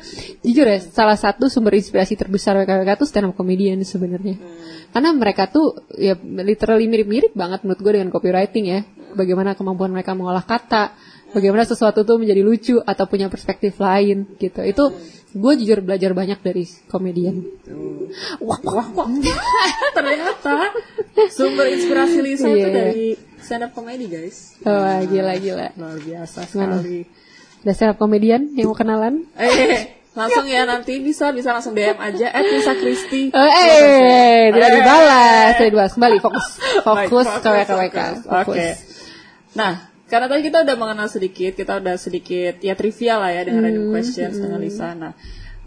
jujur 0.46 0.66
ya 0.70 0.78
salah 0.78 1.18
satu 1.18 1.50
sumber 1.50 1.74
inspirasi 1.74 2.14
terbesar 2.14 2.54
WKWK 2.62 2.92
tuh 3.02 3.08
stand 3.10 3.26
up 3.26 3.34
comedian 3.34 3.82
sebenarnya. 3.82 4.38
Karena 4.94 5.10
mereka 5.10 5.50
tuh 5.50 5.74
ya 5.98 6.14
literally 6.22 6.86
mirip-mirip 6.86 7.34
banget 7.34 7.66
menurut 7.66 7.82
gue 7.82 7.92
dengan 7.98 8.14
copywriting 8.14 8.66
ya. 8.70 8.86
Bagaimana 9.18 9.58
kemampuan 9.58 9.90
mereka 9.90 10.14
mengolah 10.14 10.46
kata, 10.46 10.94
bagaimana 11.34 11.66
sesuatu 11.66 12.06
tuh 12.06 12.22
menjadi 12.22 12.46
lucu 12.46 12.78
atau 12.78 13.10
punya 13.10 13.28
perspektif 13.28 13.76
lain 13.82 14.30
gitu. 14.38 14.62
Itu 14.62 14.94
gue 15.30 15.54
jujur 15.58 15.80
belajar 15.80 16.12
banyak 16.12 16.40
dari 16.40 16.64
komedian. 16.88 17.44
Wah, 18.40 18.60
wah, 18.64 18.88
wah. 18.90 19.08
ternyata 19.96 20.72
sumber 21.28 21.68
inspirasi 21.70 22.20
Lisa 22.20 22.48
itu 22.48 22.58
Iya. 22.60 22.72
dari 22.72 23.08
stand 23.38 23.64
up 23.64 23.72
comedy 23.72 24.08
guys. 24.08 24.56
Wah, 24.62 25.02
gila 25.02 25.36
gila. 25.36 25.68
Luar 25.74 25.98
biasa 25.98 26.40
sekali. 26.44 27.04
Ada 27.62 27.72
stand 27.74 27.92
up 27.92 27.98
komedian 27.98 28.54
yang 28.54 28.72
mau 28.72 28.78
kenalan? 28.78 29.28
Eh, 29.36 30.00
langsung 30.14 30.46
ya 30.46 30.64
nanti 30.64 30.98
bisa 30.98 31.30
bisa 31.30 31.52
langsung 31.52 31.72
DM 31.72 31.94
aja 31.96 32.28
at 32.30 32.44
Lisa 32.44 32.74
Christie. 32.74 33.30
Oh, 33.30 33.38
eh, 33.44 34.50
tidak 34.50 34.66
Eh. 34.66 34.76
dibalas, 34.76 35.52
tidak 35.54 35.70
dibalas. 35.70 35.94
Kembali 35.94 36.18
fokus, 36.18 36.46
Baik, 36.58 36.82
fokus 36.82 37.28
ke 37.36 37.50
WKWK. 37.52 37.68
fokus. 37.68 38.18
Fokus. 38.24 38.48
Oke. 38.48 38.68
Nah, 39.54 39.87
karena 40.08 40.26
tadi 40.32 40.42
kita 40.48 40.64
udah 40.64 40.76
mengenal 40.80 41.08
sedikit, 41.12 41.52
kita 41.54 41.84
udah 41.84 41.96
sedikit 42.00 42.56
ya 42.64 42.74
trivia 42.80 43.20
lah 43.20 43.32
ya 43.36 43.44
dengan 43.44 43.62
Hmm, 43.62 43.68
random 43.68 43.86
questions 43.92 44.36
dengan 44.40 44.60
Lisa. 44.64 44.96
Nah, 44.96 45.12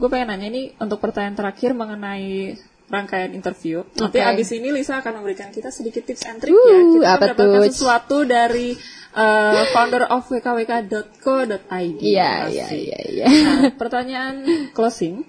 gue 0.01 0.09
pengen 0.09 0.33
nanya 0.33 0.49
ini 0.49 0.63
untuk 0.81 0.97
pertanyaan 0.99 1.37
terakhir 1.37 1.77
mengenai 1.77 2.57
rangkaian 2.91 3.31
interview. 3.31 3.87
Nanti 3.95 4.19
abis 4.19 4.51
ini 4.51 4.75
Lisa 4.75 4.99
akan 4.99 5.23
memberikan 5.23 5.55
kita 5.55 5.71
sedikit 5.71 6.03
tips 6.03 6.27
and 6.27 6.43
trick 6.43 6.51
Uh, 6.51 6.67
ya. 6.67 6.81
Kita 6.83 7.07
apa 7.07 7.25
mendapatkan 7.37 7.61
tuh? 7.63 7.71
sesuatu 7.71 8.17
dari 8.27 8.75
uh, 9.15 9.63
founder 9.71 10.11
of 10.11 10.27
wkwk.co.id. 10.27 12.01
Iya, 12.03 12.33
iya, 12.51 12.67
iya, 12.75 12.99
iya. 13.07 13.27
Nah, 13.31 13.71
pertanyaan 13.79 14.43
closing. 14.75 15.23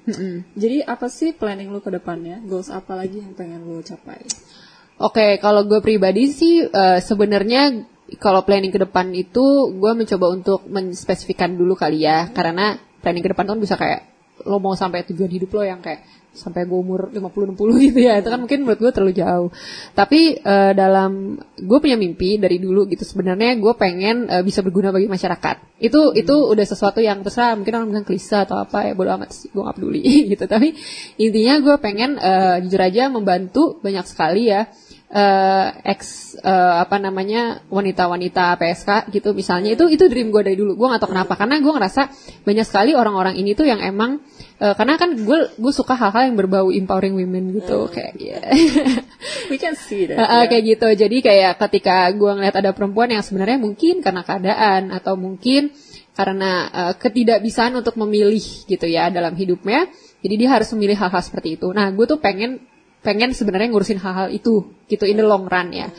Jadi 0.58 0.82
apa 0.82 1.06
sih 1.12 1.38
planning 1.38 1.70
lu 1.70 1.84
ke 1.84 1.94
depannya? 1.94 2.42
Goals 2.42 2.74
apa 2.74 2.98
lagi 2.98 3.22
yang 3.22 3.38
pengen 3.38 3.62
lu 3.62 3.84
capai? 3.86 4.26
Oke, 5.02 5.42
kalau 5.42 5.66
gue 5.66 5.82
pribadi 5.82 6.30
sih 6.30 6.62
eh, 6.66 7.00
sebenarnya 7.02 7.90
kalau 8.20 8.44
planning 8.44 8.74
ke 8.74 8.80
depan 8.82 9.14
itu 9.16 9.72
gue 9.72 9.92
mencoba 9.96 10.26
untuk 10.34 10.68
menspesifikkan 10.68 11.56
dulu 11.56 11.78
kali 11.78 12.04
ya, 12.04 12.28
karena 12.34 12.76
planning 13.00 13.24
ke 13.24 13.32
depan 13.32 13.48
tuh 13.48 13.54
kan 13.56 13.62
bisa 13.62 13.76
kayak 13.80 14.02
lo 14.42 14.58
mau 14.58 14.74
sampai 14.74 15.06
tujuan 15.06 15.30
hidup 15.30 15.54
lo 15.54 15.62
yang 15.62 15.86
kayak 15.86 16.02
sampai 16.32 16.64
gue 16.64 16.80
umur 16.80 17.12
50-60 17.12 17.60
gitu 17.92 18.00
ya, 18.08 18.24
itu 18.24 18.32
kan 18.32 18.40
mungkin 18.40 18.64
menurut 18.64 18.80
gue 18.80 18.92
terlalu 18.96 19.14
jauh. 19.20 19.50
Tapi 19.92 20.40
eh, 20.40 20.72
dalam 20.72 21.36
gue 21.60 21.78
punya 21.84 22.00
mimpi 22.00 22.40
dari 22.40 22.56
dulu 22.56 22.88
gitu 22.88 23.04
sebenarnya 23.04 23.60
gue 23.60 23.74
pengen 23.76 24.32
eh, 24.32 24.44
bisa 24.44 24.64
berguna 24.64 24.96
bagi 24.96 25.12
masyarakat. 25.12 25.84
Itu 25.84 26.16
itu 26.16 26.32
udah 26.32 26.64
sesuatu 26.64 27.04
yang 27.04 27.20
terserah 27.20 27.60
mungkin 27.60 27.76
orang 27.76 27.88
bilang 27.92 28.08
klise 28.08 28.48
atau 28.48 28.64
apa 28.64 28.88
ya 28.88 28.94
bodo 28.96 29.12
amat 29.20 29.30
sih 29.36 29.52
gue 29.52 29.60
gak 29.60 29.76
peduli 29.76 30.04
gitu. 30.32 30.48
Tapi 30.48 30.72
intinya 31.20 31.56
gue 31.60 31.76
pengen 31.84 32.16
eh, 32.16 32.64
jujur 32.64 32.80
aja 32.80 33.12
membantu 33.12 33.84
banyak 33.84 34.08
sekali 34.08 34.48
ya 34.48 34.72
eh 35.12 35.68
ex 35.92 36.34
eh, 36.40 36.76
apa 36.80 36.96
namanya 36.96 37.60
wanita-wanita 37.68 38.56
PSK 38.56 39.12
gitu 39.12 39.36
misalnya. 39.36 39.76
Itu 39.76 39.92
itu 39.92 40.08
dream 40.08 40.32
gue 40.32 40.40
dari 40.40 40.56
dulu. 40.56 40.80
Gue 40.80 40.88
gak 40.88 41.04
tau 41.04 41.12
kenapa. 41.12 41.36
Karena 41.36 41.60
gue 41.60 41.68
ngerasa 41.68 42.02
banyak 42.48 42.64
sekali 42.64 42.96
orang-orang 42.96 43.36
ini 43.36 43.52
tuh 43.52 43.68
yang 43.68 43.84
emang 43.84 44.24
eh, 44.64 44.72
karena 44.72 44.96
kan 44.96 45.12
gue 45.20 45.40
gue 45.60 45.74
suka 45.76 46.00
hal-hal 46.00 46.32
yang 46.32 46.40
berbau 46.40 46.72
empowering 46.72 47.20
women 47.20 47.52
gitu. 47.60 47.92
Kayak 47.92 48.16
ya 48.16 48.40
We 49.52 49.60
can 49.60 49.76
see 49.76 50.08
that. 50.08 50.16
Ya. 50.16 50.48
kayak 50.48 50.64
gitu. 50.80 50.88
Jadi 50.96 51.18
kayak 51.20 51.60
ketika 51.60 52.08
gue 52.16 52.32
ngeliat 52.32 52.56
ada 52.56 52.72
perempuan 52.72 53.12
yang 53.12 53.20
sebenarnya 53.20 53.60
mungkin 53.60 54.00
karena 54.00 54.24
keadaan 54.24 54.96
atau 54.96 55.20
mungkin 55.20 55.76
karena 56.16 56.72
eh, 56.72 56.94
ketidakbisaan 56.96 57.76
untuk 57.76 58.00
memilih 58.00 58.44
gitu 58.64 58.88
ya 58.88 59.12
dalam 59.12 59.36
hidupnya 59.36 59.92
jadi 60.22 60.36
dia 60.38 60.50
harus 60.54 60.70
memilih 60.72 60.96
hal-hal 60.96 61.20
seperti 61.20 61.60
itu. 61.60 61.68
Nah 61.76 61.92
gue 61.92 62.06
tuh 62.08 62.22
pengen 62.22 62.71
pengen 63.02 63.34
sebenarnya 63.34 63.74
ngurusin 63.74 63.98
hal-hal 63.98 64.30
itu 64.30 64.70
gitu 64.86 65.04
in 65.10 65.18
the 65.18 65.26
long 65.26 65.50
run 65.50 65.74
ya. 65.74 65.90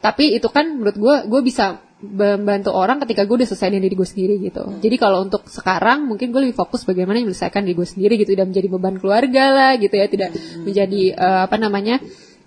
Tapi 0.00 0.34
itu 0.36 0.48
kan 0.50 0.80
menurut 0.80 0.96
gue 0.96 1.16
gue 1.30 1.40
bisa 1.44 1.78
membantu 2.00 2.72
orang 2.72 2.96
ketika 3.04 3.28
gue 3.28 3.44
udah 3.44 3.48
selesai 3.48 3.76
diri 3.76 3.92
gue 3.92 4.08
sendiri 4.08 4.34
gitu. 4.40 4.64
Jadi 4.80 4.96
kalau 4.96 5.20
untuk 5.20 5.44
sekarang 5.46 6.08
mungkin 6.08 6.32
gue 6.32 6.48
lebih 6.48 6.56
fokus 6.56 6.88
bagaimana 6.88 7.20
menyelesaikan 7.20 7.60
diri 7.62 7.76
gue 7.76 7.88
sendiri 7.88 8.14
gitu. 8.16 8.32
Tidak 8.32 8.48
menjadi 8.48 8.68
beban 8.72 8.96
keluarga 8.96 9.44
lah 9.52 9.72
gitu 9.76 9.92
ya. 9.94 10.08
Tidak 10.08 10.30
menjadi 10.64 11.02
eh, 11.12 11.40
apa 11.44 11.56
namanya 11.60 12.00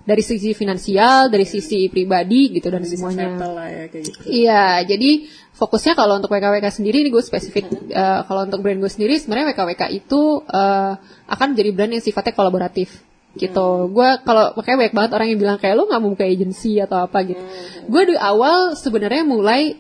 dari 0.04 0.20
sisi 0.20 0.52
finansial 0.52 1.32
dari 1.32 1.48
sisi 1.48 1.88
pribadi 1.88 2.52
gitu 2.52 2.68
dan 2.68 2.84
Bisa 2.84 3.00
semuanya. 3.00 3.40
lah 3.40 3.68
ya 3.72 3.86
kayak 3.88 4.04
gitu. 4.04 4.20
Iya, 4.28 4.66
jadi 4.84 5.10
fokusnya 5.56 5.94
kalau 5.96 6.20
untuk 6.20 6.28
WKWK 6.34 6.68
sendiri 6.74 7.06
ini 7.06 7.10
gue 7.14 7.24
spesifik. 7.24 7.70
eh, 7.94 8.22
kalau 8.28 8.50
untuk 8.50 8.60
brand 8.60 8.82
gue 8.82 8.92
sendiri 8.92 9.16
sebenarnya 9.22 9.54
WKWK 9.54 9.84
itu 9.94 10.42
eh, 10.44 10.94
akan 11.30 11.48
jadi 11.54 11.70
brand 11.72 11.94
yang 11.94 12.04
sifatnya 12.04 12.34
kolaboratif 12.34 13.13
gitu. 13.34 13.90
Gue 13.90 14.10
kalau 14.22 14.54
makanya 14.54 14.78
banyak 14.86 14.96
banget 14.96 15.12
orang 15.18 15.28
yang 15.34 15.40
bilang 15.42 15.58
kayak 15.58 15.76
lo 15.78 15.90
nggak 15.90 16.02
mau 16.02 16.12
buka 16.14 16.26
agency 16.26 16.78
atau 16.78 17.06
apa 17.06 17.26
gitu. 17.26 17.42
Gue 17.90 18.14
di 18.14 18.16
awal 18.18 18.78
sebenarnya 18.78 19.26
mulai 19.26 19.78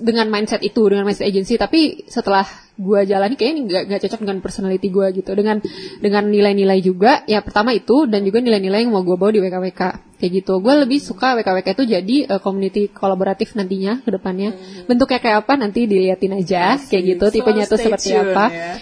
dengan 0.00 0.28
mindset 0.28 0.60
itu, 0.60 0.82
dengan 0.86 1.08
mindset 1.08 1.28
agency. 1.28 1.56
Tapi 1.56 2.04
setelah 2.06 2.44
gue 2.74 3.00
jalani 3.06 3.38
kayaknya 3.38 3.62
nggak 3.70 3.82
nggak 3.86 4.00
cocok 4.02 4.20
dengan 4.26 4.38
personality 4.42 4.88
gue 4.90 5.06
gitu. 5.22 5.30
Dengan 5.32 5.62
dengan 6.02 6.24
nilai-nilai 6.28 6.78
juga. 6.84 7.24
Ya 7.24 7.40
pertama 7.40 7.72
itu 7.72 8.04
dan 8.04 8.26
juga 8.26 8.44
nilai-nilai 8.44 8.84
yang 8.84 8.92
mau 8.92 9.00
gue 9.06 9.16
bawa 9.16 9.30
di 9.32 9.40
WKWK 9.40 9.82
kayak 10.20 10.32
gitu. 10.42 10.60
Gue 10.60 10.74
lebih 10.76 10.98
suka 11.00 11.38
WKWK 11.38 11.68
itu 11.80 11.84
jadi 11.84 12.16
eh, 12.28 12.40
community 12.40 12.92
kolaboratif 12.92 13.56
nantinya 13.56 14.04
ke 14.04 14.10
depannya. 14.12 14.52
Bentuknya 14.84 15.18
kayak 15.20 15.38
apa 15.46 15.52
nanti 15.56 15.88
diliatin 15.88 16.36
aja 16.36 16.76
kayak 16.76 17.02
gitu. 17.16 17.24
Selalu 17.30 17.36
Tipenya 17.40 17.64
tuh 17.64 17.78
seperti 17.80 18.08
tune 18.12 18.20
apa. 18.32 18.46
ya. 18.48 18.72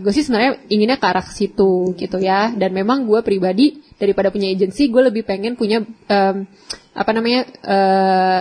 gue 0.00 0.12
sih 0.12 0.24
sebenarnya 0.24 0.52
inginnya 0.68 0.98
ke 1.00 1.06
arah 1.08 1.24
situ 1.24 1.96
gitu 1.96 2.16
ya. 2.20 2.52
Dan 2.52 2.76
memang 2.76 3.08
gue 3.08 3.20
pribadi 3.24 3.80
daripada 4.02 4.34
punya 4.34 4.50
agency, 4.50 4.90
gue 4.90 4.98
lebih 4.98 5.22
pengen 5.22 5.54
punya 5.54 5.86
em, 6.10 6.50
apa 6.92 7.10
namanya 7.16 7.48
eh, 7.48 8.40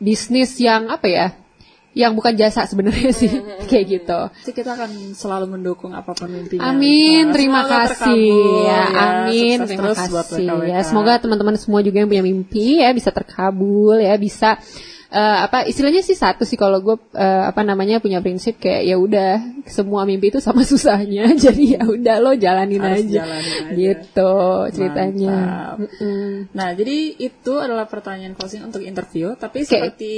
bisnis 0.00 0.56
yang 0.60 0.88
apa 0.92 1.06
ya, 1.08 1.26
yang 1.96 2.14
bukan 2.14 2.36
jasa 2.38 2.68
sebenarnya 2.68 3.10
sih 3.10 3.32
kayak 3.70 3.84
gitu. 3.88 4.20
Jadi 4.46 4.52
kita 4.54 4.70
akan 4.76 4.90
selalu 5.16 5.58
mendukung 5.58 5.96
apa 5.96 6.14
pun 6.14 6.30
mimpinya. 6.30 6.70
Amin, 6.70 7.32
terima 7.34 7.64
semoga 7.66 7.78
kasih 7.90 7.96
terkabul 7.96 8.66
ya. 8.68 8.82
Amin, 8.92 9.56
Sukses 9.58 9.68
terima 9.68 9.82
terus 9.82 9.98
buat 9.98 10.26
kasih 10.28 10.46
WKWK. 10.46 10.70
ya. 10.70 10.78
Semoga 10.84 11.12
teman-teman 11.18 11.54
semua 11.58 11.80
juga 11.82 11.96
yang 11.98 12.08
punya 12.08 12.24
mimpi 12.24 12.84
ya 12.84 12.90
bisa 12.94 13.10
terkabul 13.10 13.96
ya, 13.98 14.14
bisa 14.14 14.60
eh, 15.08 15.38
apa 15.44 15.64
istilahnya 15.64 16.04
sih 16.04 16.12
satu 16.14 16.44
sih 16.44 16.56
kalau 16.56 16.80
gue 16.80 16.96
eh, 17.16 17.44
apa 17.48 17.64
namanya 17.64 18.00
punya 18.00 18.20
prinsip 18.20 18.60
kayak 18.60 18.84
ya 18.84 18.96
udah 19.00 19.64
semua 19.64 20.04
mimpi 20.04 20.28
itu 20.28 20.40
sama 20.40 20.64
susahnya 20.70 21.32
jadi 21.48 21.80
ya 21.80 21.82
udah 21.88 22.16
lo 22.20 22.32
jalanin 22.36 22.80
Harus 22.80 23.04
aja 23.08 23.24
jalanin 23.24 23.52
aja. 23.56 23.74
gitu 23.76 24.34
ceritanya 24.76 25.36
Mantap. 25.38 25.76
Nah, 26.48 26.70
jadi 26.74 26.96
itu 27.18 27.52
adalah 27.60 27.86
pertanyaan 27.86 28.34
closing 28.34 28.64
untuk 28.64 28.82
interview. 28.82 29.34
Tapi 29.36 29.62
Oke. 29.62 29.68
seperti 29.70 30.14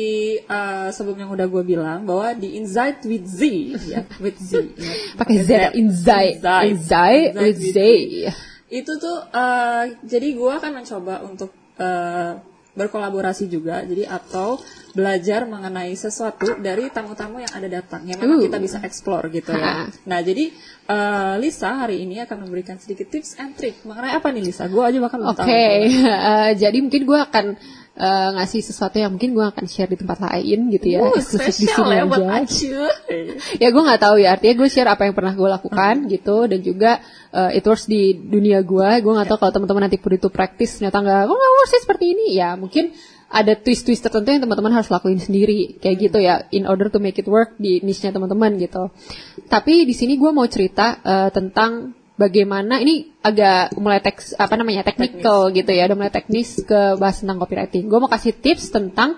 uh, 0.47 0.89
sebelum 0.89 1.27
yang 1.27 1.31
udah 1.33 1.47
gue 1.47 1.63
bilang 1.65 2.07
bahwa 2.09 2.33
di 2.37 2.57
Insight 2.57 3.05
with 3.05 3.27
Z, 3.27 3.41
ya, 3.89 4.01
with 4.23 4.39
Z, 4.41 4.57
ya. 4.77 4.93
pakai 5.21 5.37
Z 5.45 5.51
insight 5.77 6.41
Insight. 6.41 6.67
insight 6.71 7.31
with 7.37 7.59
Z 7.61 7.79
Itu 8.71 8.93
tuh, 8.97 9.19
uh, 9.35 9.85
jadi 10.07 10.29
gue 10.33 10.53
akan 10.55 10.73
mencoba 10.83 11.15
untuk 11.27 11.51
uh, 11.77 12.39
berkolaborasi 12.81 13.45
juga, 13.53 13.85
jadi 13.85 14.09
atau 14.09 14.57
belajar 14.97 15.47
mengenai 15.47 15.93
sesuatu 15.95 16.59
dari 16.59 16.89
tamu-tamu 16.91 17.39
yang 17.39 17.53
ada 17.53 17.69
datang, 17.69 18.09
yang 18.09 18.19
memang 18.19 18.41
Uh. 18.41 18.45
kita 18.49 18.59
bisa 18.59 18.79
explore 18.81 19.29
gitu 19.31 19.53
ya. 19.53 19.87
Nah, 20.09 20.21
jadi 20.25 20.51
uh, 20.89 21.35
Lisa 21.39 21.71
hari 21.85 22.03
ini 22.03 22.25
akan 22.25 22.49
memberikan 22.49 22.81
sedikit 22.81 23.07
tips 23.13 23.39
and 23.39 23.55
trick 23.55 23.85
mengenai 23.85 24.17
apa 24.17 24.33
nih 24.33 24.43
Lisa? 24.49 24.67
Gue 24.67 24.83
aja 24.83 24.97
belum 24.97 25.13
Oke, 25.13 25.37
tahu. 25.37 25.47
eh, 25.51 26.51
jadi 26.57 26.79
mungkin 26.81 27.03
gue 27.07 27.21
akan 27.21 27.47
eh, 28.01 28.29
ngasih 28.41 28.65
sesuatu 28.65 28.97
yang 28.97 29.13
mungkin 29.13 29.37
gue 29.37 29.45
akan 29.45 29.65
share 29.69 29.93
di 29.93 30.01
tempat 30.01 30.25
lain 30.25 30.73
gitu 30.73 30.87
ya, 30.89 31.01
Uh, 31.05 31.21
eksklusif 31.21 31.55
di 31.61 31.69
sini 31.69 31.93
ya 31.93 32.05
aja. 32.09 32.81
Ya 33.63 33.69
gue 33.69 33.83
nggak 33.85 34.01
tahu 34.01 34.17
ya, 34.17 34.37
artinya 34.37 34.55
gue 34.57 34.69
share 34.73 34.89
apa 34.89 35.05
yang 35.05 35.13
pernah 35.13 35.37
gue 35.37 35.49
lakukan 35.49 36.09
gitu 36.09 36.49
dan 36.49 36.61
juga 36.65 37.05
eh, 37.37 37.61
it 37.61 37.65
works 37.69 37.85
di 37.85 38.17
dunia 38.17 38.65
gue. 38.65 38.89
Gue 39.05 39.13
nggak 39.13 39.29
tahu 39.29 39.39
kalau 39.45 39.53
teman-teman 39.53 39.83
nanti 39.87 40.01
put 40.01 40.17
itu 40.17 40.33
praktis 40.33 40.81
ternyata 40.81 41.05
nggak, 41.05 41.23
oh 41.29 41.37
nggak 41.37 41.53
works 41.61 41.71
sih 41.77 41.83
seperti 41.85 42.05
ini. 42.17 42.27
Ya 42.41 42.57
mungkin 42.57 42.97
ada 43.31 43.55
twist-twist 43.55 44.03
tertentu 44.03 44.35
yang 44.35 44.43
teman-teman 44.43 44.75
harus 44.75 44.91
lakuin 44.91 45.23
sendiri 45.23 45.79
kayak 45.79 46.11
gitu 46.11 46.19
ya 46.19 46.51
in 46.51 46.67
order 46.67 46.91
to 46.91 46.99
make 46.99 47.15
it 47.15 47.31
work 47.31 47.55
di 47.63 47.79
niche-nya 47.85 48.11
teman-teman 48.11 48.59
gitu. 48.59 48.91
Tapi 49.47 49.87
di 49.87 49.95
sini 49.95 50.19
gue 50.19 50.31
mau 50.35 50.49
cerita 50.51 50.99
eh, 51.05 51.31
tentang 51.31 52.00
bagaimana 52.21 52.77
ini 52.85 53.09
agak 53.25 53.81
mulai 53.81 54.05
teks 54.05 54.37
apa 54.37 54.61
namanya 54.61 54.85
technical 54.85 55.49
gitu 55.57 55.73
ya, 55.73 55.89
udah 55.89 55.97
mulai 55.97 56.13
teknis 56.13 56.61
ke 56.61 57.01
bahas 57.01 57.25
tentang 57.25 57.41
copywriting. 57.41 57.89
Gue 57.89 57.97
mau 57.97 58.13
kasih 58.13 58.37
tips 58.37 58.69
tentang 58.69 59.17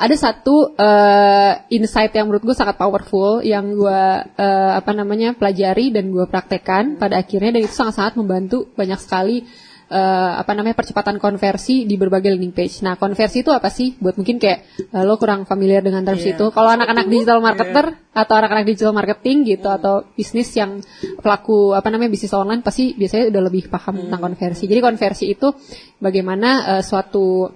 ada 0.00 0.16
satu 0.16 0.72
uh, 0.80 1.52
insight 1.68 2.16
yang 2.16 2.32
menurut 2.32 2.40
gue 2.40 2.56
sangat 2.56 2.80
powerful 2.80 3.44
yang 3.44 3.76
gue 3.76 4.02
uh, 4.24 4.72
apa 4.80 4.96
namanya 4.96 5.36
pelajari 5.36 5.92
dan 5.92 6.08
gue 6.08 6.24
praktekkan 6.24 6.96
pada 6.96 7.20
akhirnya 7.20 7.60
dan 7.60 7.68
itu 7.68 7.76
sangat-sangat 7.76 8.16
membantu 8.16 8.72
banyak 8.72 8.96
sekali 8.96 9.44
uh, 9.90 10.32
apa 10.38 10.54
namanya 10.54 10.78
percepatan 10.78 11.18
konversi 11.18 11.84
di 11.84 11.98
berbagai 11.98 12.30
landing 12.32 12.54
page. 12.54 12.80
Nah, 12.86 12.94
konversi 12.94 13.42
itu 13.42 13.50
apa 13.50 13.68
sih? 13.68 13.98
Buat 13.98 14.16
mungkin 14.16 14.38
kayak 14.38 14.88
uh, 14.94 15.02
lo 15.02 15.18
kurang 15.18 15.44
familiar 15.44 15.82
dengan 15.82 16.06
terms 16.06 16.22
Iya. 16.22 16.38
itu. 16.38 16.46
Kalau 16.54 16.70
anak-anak 16.70 17.06
digital 17.10 17.38
marketer 17.42 17.86
atau 18.14 18.34
anak-anak 18.38 18.64
digital 18.66 18.94
marketing 18.94 19.36
gitu 19.46 19.68
atau 19.68 20.06
bisnis 20.14 20.48
yang 20.54 20.80
pelaku 21.20 21.74
apa 21.74 21.90
namanya 21.90 22.10
bisnis 22.14 22.34
online 22.34 22.62
pasti 22.62 22.94
biasanya 22.94 23.34
udah 23.34 23.42
lebih 23.50 23.66
paham 23.68 24.06
tentang 24.06 24.20
konversi. 24.22 24.64
Jadi 24.70 24.80
konversi 24.80 25.24
itu 25.34 25.52
bagaimana 25.98 26.78
uh, 26.78 26.82
suatu 26.86 27.50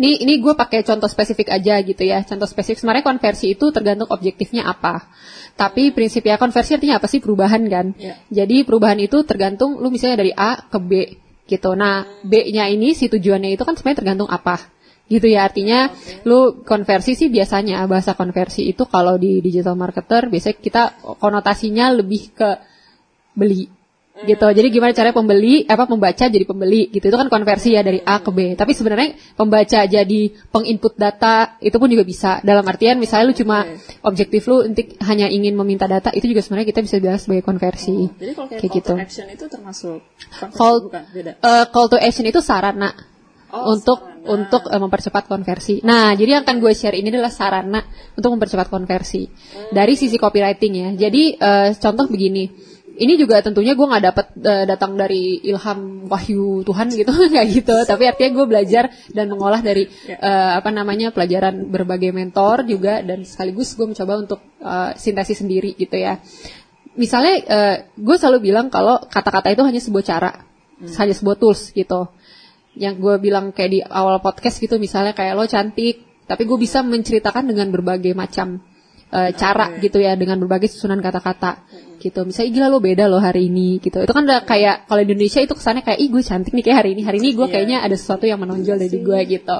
ini 0.00 0.24
ini 0.24 0.40
gue 0.40 0.56
pakai 0.56 0.80
contoh 0.88 1.08
spesifik 1.08 1.52
aja 1.52 1.76
gitu 1.84 2.00
ya. 2.04 2.24
Contoh 2.24 2.48
spesifik 2.48 2.80
sebenarnya 2.80 3.04
konversi 3.04 3.52
itu 3.52 3.68
tergantung 3.72 4.08
objektifnya 4.08 4.64
apa. 4.68 5.08
Tapi 5.56 5.92
prinsipnya 5.92 6.36
konversi 6.36 6.76
artinya 6.76 7.00
apa 7.00 7.08
sih 7.08 7.20
perubahan 7.20 7.64
kan? 7.68 7.92
Ya. 7.96 8.16
Jadi 8.28 8.64
perubahan 8.64 9.00
itu 9.00 9.24
tergantung 9.24 9.80
lu 9.80 9.88
misalnya 9.88 10.20
dari 10.20 10.32
A 10.32 10.64
ke 10.68 10.80
B 10.80 10.92
gitu. 11.46 11.78
Nah, 11.78 12.04
B-nya 12.26 12.66
ini 12.68 12.92
si 12.92 13.06
tujuannya 13.06 13.54
itu 13.54 13.62
kan 13.62 13.78
sebenarnya 13.78 13.98
tergantung 14.02 14.30
apa. 14.30 14.58
Gitu 15.06 15.30
ya 15.30 15.46
artinya 15.46 15.94
lu 16.26 16.66
konversi 16.66 17.14
sih 17.14 17.30
biasanya 17.30 17.86
bahasa 17.86 18.18
konversi 18.18 18.66
itu 18.66 18.82
kalau 18.90 19.14
di 19.14 19.38
digital 19.38 19.78
marketer 19.78 20.26
biasanya 20.26 20.58
kita 20.58 20.82
konotasinya 21.22 21.94
lebih 21.94 22.34
ke 22.34 22.50
beli 23.38 23.70
gitu. 24.24 24.46
Jadi 24.48 24.68
gimana 24.70 24.96
caranya 24.96 25.12
pembeli 25.12 25.66
apa 25.66 25.84
pembaca 25.84 26.24
jadi 26.24 26.40
pembeli 26.42 26.88
gitu. 26.88 27.04
Itu 27.04 27.16
kan 27.16 27.28
konversi 27.28 27.76
ya 27.76 27.84
dari 27.84 28.00
A 28.00 28.22
ke 28.22 28.32
B. 28.32 28.54
Tapi 28.54 28.72
sebenarnya 28.72 29.12
pembaca 29.34 29.80
jadi 29.84 30.20
penginput 30.48 30.96
data 30.96 31.60
itu 31.60 31.76
pun 31.76 31.88
juga 31.90 32.00
bisa. 32.00 32.40
Dalam 32.40 32.64
artian 32.64 32.96
misalnya 32.96 33.28
lu 33.28 33.36
cuma 33.36 33.68
objektif 34.00 34.46
lu 34.46 34.64
untuk 34.64 34.96
hanya 35.04 35.28
ingin 35.28 35.52
meminta 35.52 35.84
data 35.84 36.08
itu 36.10 36.24
juga 36.26 36.40
sebenarnya 36.40 36.68
kita 36.70 36.80
bisa 36.80 36.96
bilang 36.96 37.20
sebagai 37.20 37.44
konversi. 37.44 38.08
Jadi 38.14 38.32
kalau 38.32 38.48
kayak, 38.48 38.60
Kayak 38.62 38.72
call 38.72 38.80
gitu. 38.80 38.92
to 38.94 39.02
action 39.02 39.26
itu 39.28 39.44
termasuk 39.46 39.98
konversi 40.32 40.56
Call 40.56 40.76
bukan 40.86 41.02
beda. 41.12 41.30
eh, 41.36 41.64
call 41.68 41.86
to 41.90 41.98
action 41.98 42.24
itu 42.24 42.40
sarana 42.40 42.90
Oh, 43.46 43.78
untuk 43.78 44.02
sarana. 44.02 44.26
untuk 44.26 44.62
eh, 44.66 44.80
mempercepat 44.80 45.24
konversi. 45.26 45.78
Nah, 45.80 46.10
jadi 46.12 46.34
yang 46.34 46.42
akan 46.42 46.58
gue 46.58 46.72
share 46.72 46.98
ini 46.98 47.08
adalah 47.08 47.30
sarana 47.30 47.78
untuk 48.12 48.34
mempercepat 48.34 48.66
konversi 48.66 49.30
dari 49.70 49.94
sisi 49.94 50.16
copywriting 50.16 50.72
ya. 50.74 50.88
Jadi 51.06 51.22
eh, 51.36 51.68
contoh 51.76 52.08
begini. 52.08 52.65
Ini 52.96 53.20
juga 53.20 53.44
tentunya 53.44 53.76
gue 53.76 53.84
nggak 53.84 54.04
dapat 54.08 54.26
eh, 54.40 54.64
datang 54.64 54.96
dari 54.96 55.44
ilham 55.44 56.08
wahyu 56.08 56.64
Tuhan 56.64 56.88
gitu 56.88 57.12
nggak 57.32 57.46
gitu. 57.52 57.76
Tapi 57.84 58.02
artinya 58.08 58.30
gue 58.40 58.46
belajar 58.48 58.84
dan 59.12 59.28
mengolah 59.28 59.60
dari 59.60 59.84
eh, 60.08 60.52
apa 60.56 60.72
namanya 60.72 61.12
pelajaran 61.12 61.68
berbagai 61.68 62.08
mentor 62.16 62.64
juga 62.64 63.04
dan 63.04 63.28
sekaligus 63.28 63.76
gue 63.76 63.84
mencoba 63.84 64.12
untuk 64.16 64.40
eh, 64.64 64.96
sintesis 64.96 65.44
sendiri 65.44 65.76
gitu 65.76 65.92
ya. 65.92 66.16
Misalnya 66.96 67.34
eh, 67.44 67.76
gue 68.00 68.16
selalu 68.16 68.48
bilang 68.48 68.72
kalau 68.72 68.96
kata-kata 69.04 69.52
itu 69.52 69.60
hanya 69.60 69.80
sebuah 69.84 70.04
cara, 70.04 70.32
hanya 70.80 71.12
sebuah 71.12 71.36
tools 71.36 71.76
gitu. 71.76 72.08
Yang 72.76 72.94
gue 72.96 73.14
bilang 73.20 73.52
kayak 73.52 73.70
di 73.72 73.80
awal 73.84 74.24
podcast 74.24 74.56
gitu, 74.56 74.80
misalnya 74.80 75.12
kayak 75.12 75.36
lo 75.36 75.44
cantik, 75.44 76.24
tapi 76.24 76.48
gue 76.48 76.58
bisa 76.60 76.80
menceritakan 76.80 77.48
dengan 77.48 77.68
berbagai 77.72 78.12
macam 78.12 78.60
cara 79.16 79.72
gitu 79.80 79.96
ya, 79.96 80.12
dengan 80.12 80.36
berbagai 80.36 80.68
susunan 80.68 81.00
kata-kata 81.00 81.64
gitu. 81.98 82.24
Misalnya 82.24 82.48
"Ih, 82.48 82.54
gila 82.54 82.66
lo 82.72 82.78
beda 82.78 83.04
lo 83.10 83.18
hari 83.18 83.48
ini 83.50 83.78
gitu. 83.80 84.00
Itu 84.02 84.12
kan 84.12 84.24
udah 84.24 84.44
kayak 84.44 84.86
kalau 84.88 85.02
di 85.02 85.12
Indonesia 85.12 85.40
itu 85.42 85.54
kesannya 85.56 85.82
kayak 85.82 85.98
ih 86.00 86.08
gue 86.08 86.22
cantik 86.22 86.52
nih 86.54 86.64
kayak 86.64 86.78
hari 86.84 86.90
ini. 86.94 87.02
Hari 87.04 87.18
ini 87.20 87.30
gue 87.34 87.46
kayaknya 87.50 87.78
ada 87.82 87.96
sesuatu 87.98 88.24
yang 88.24 88.40
menonjol 88.40 88.76
dari 88.78 88.98
gue 89.00 89.18
gitu. 89.28 89.58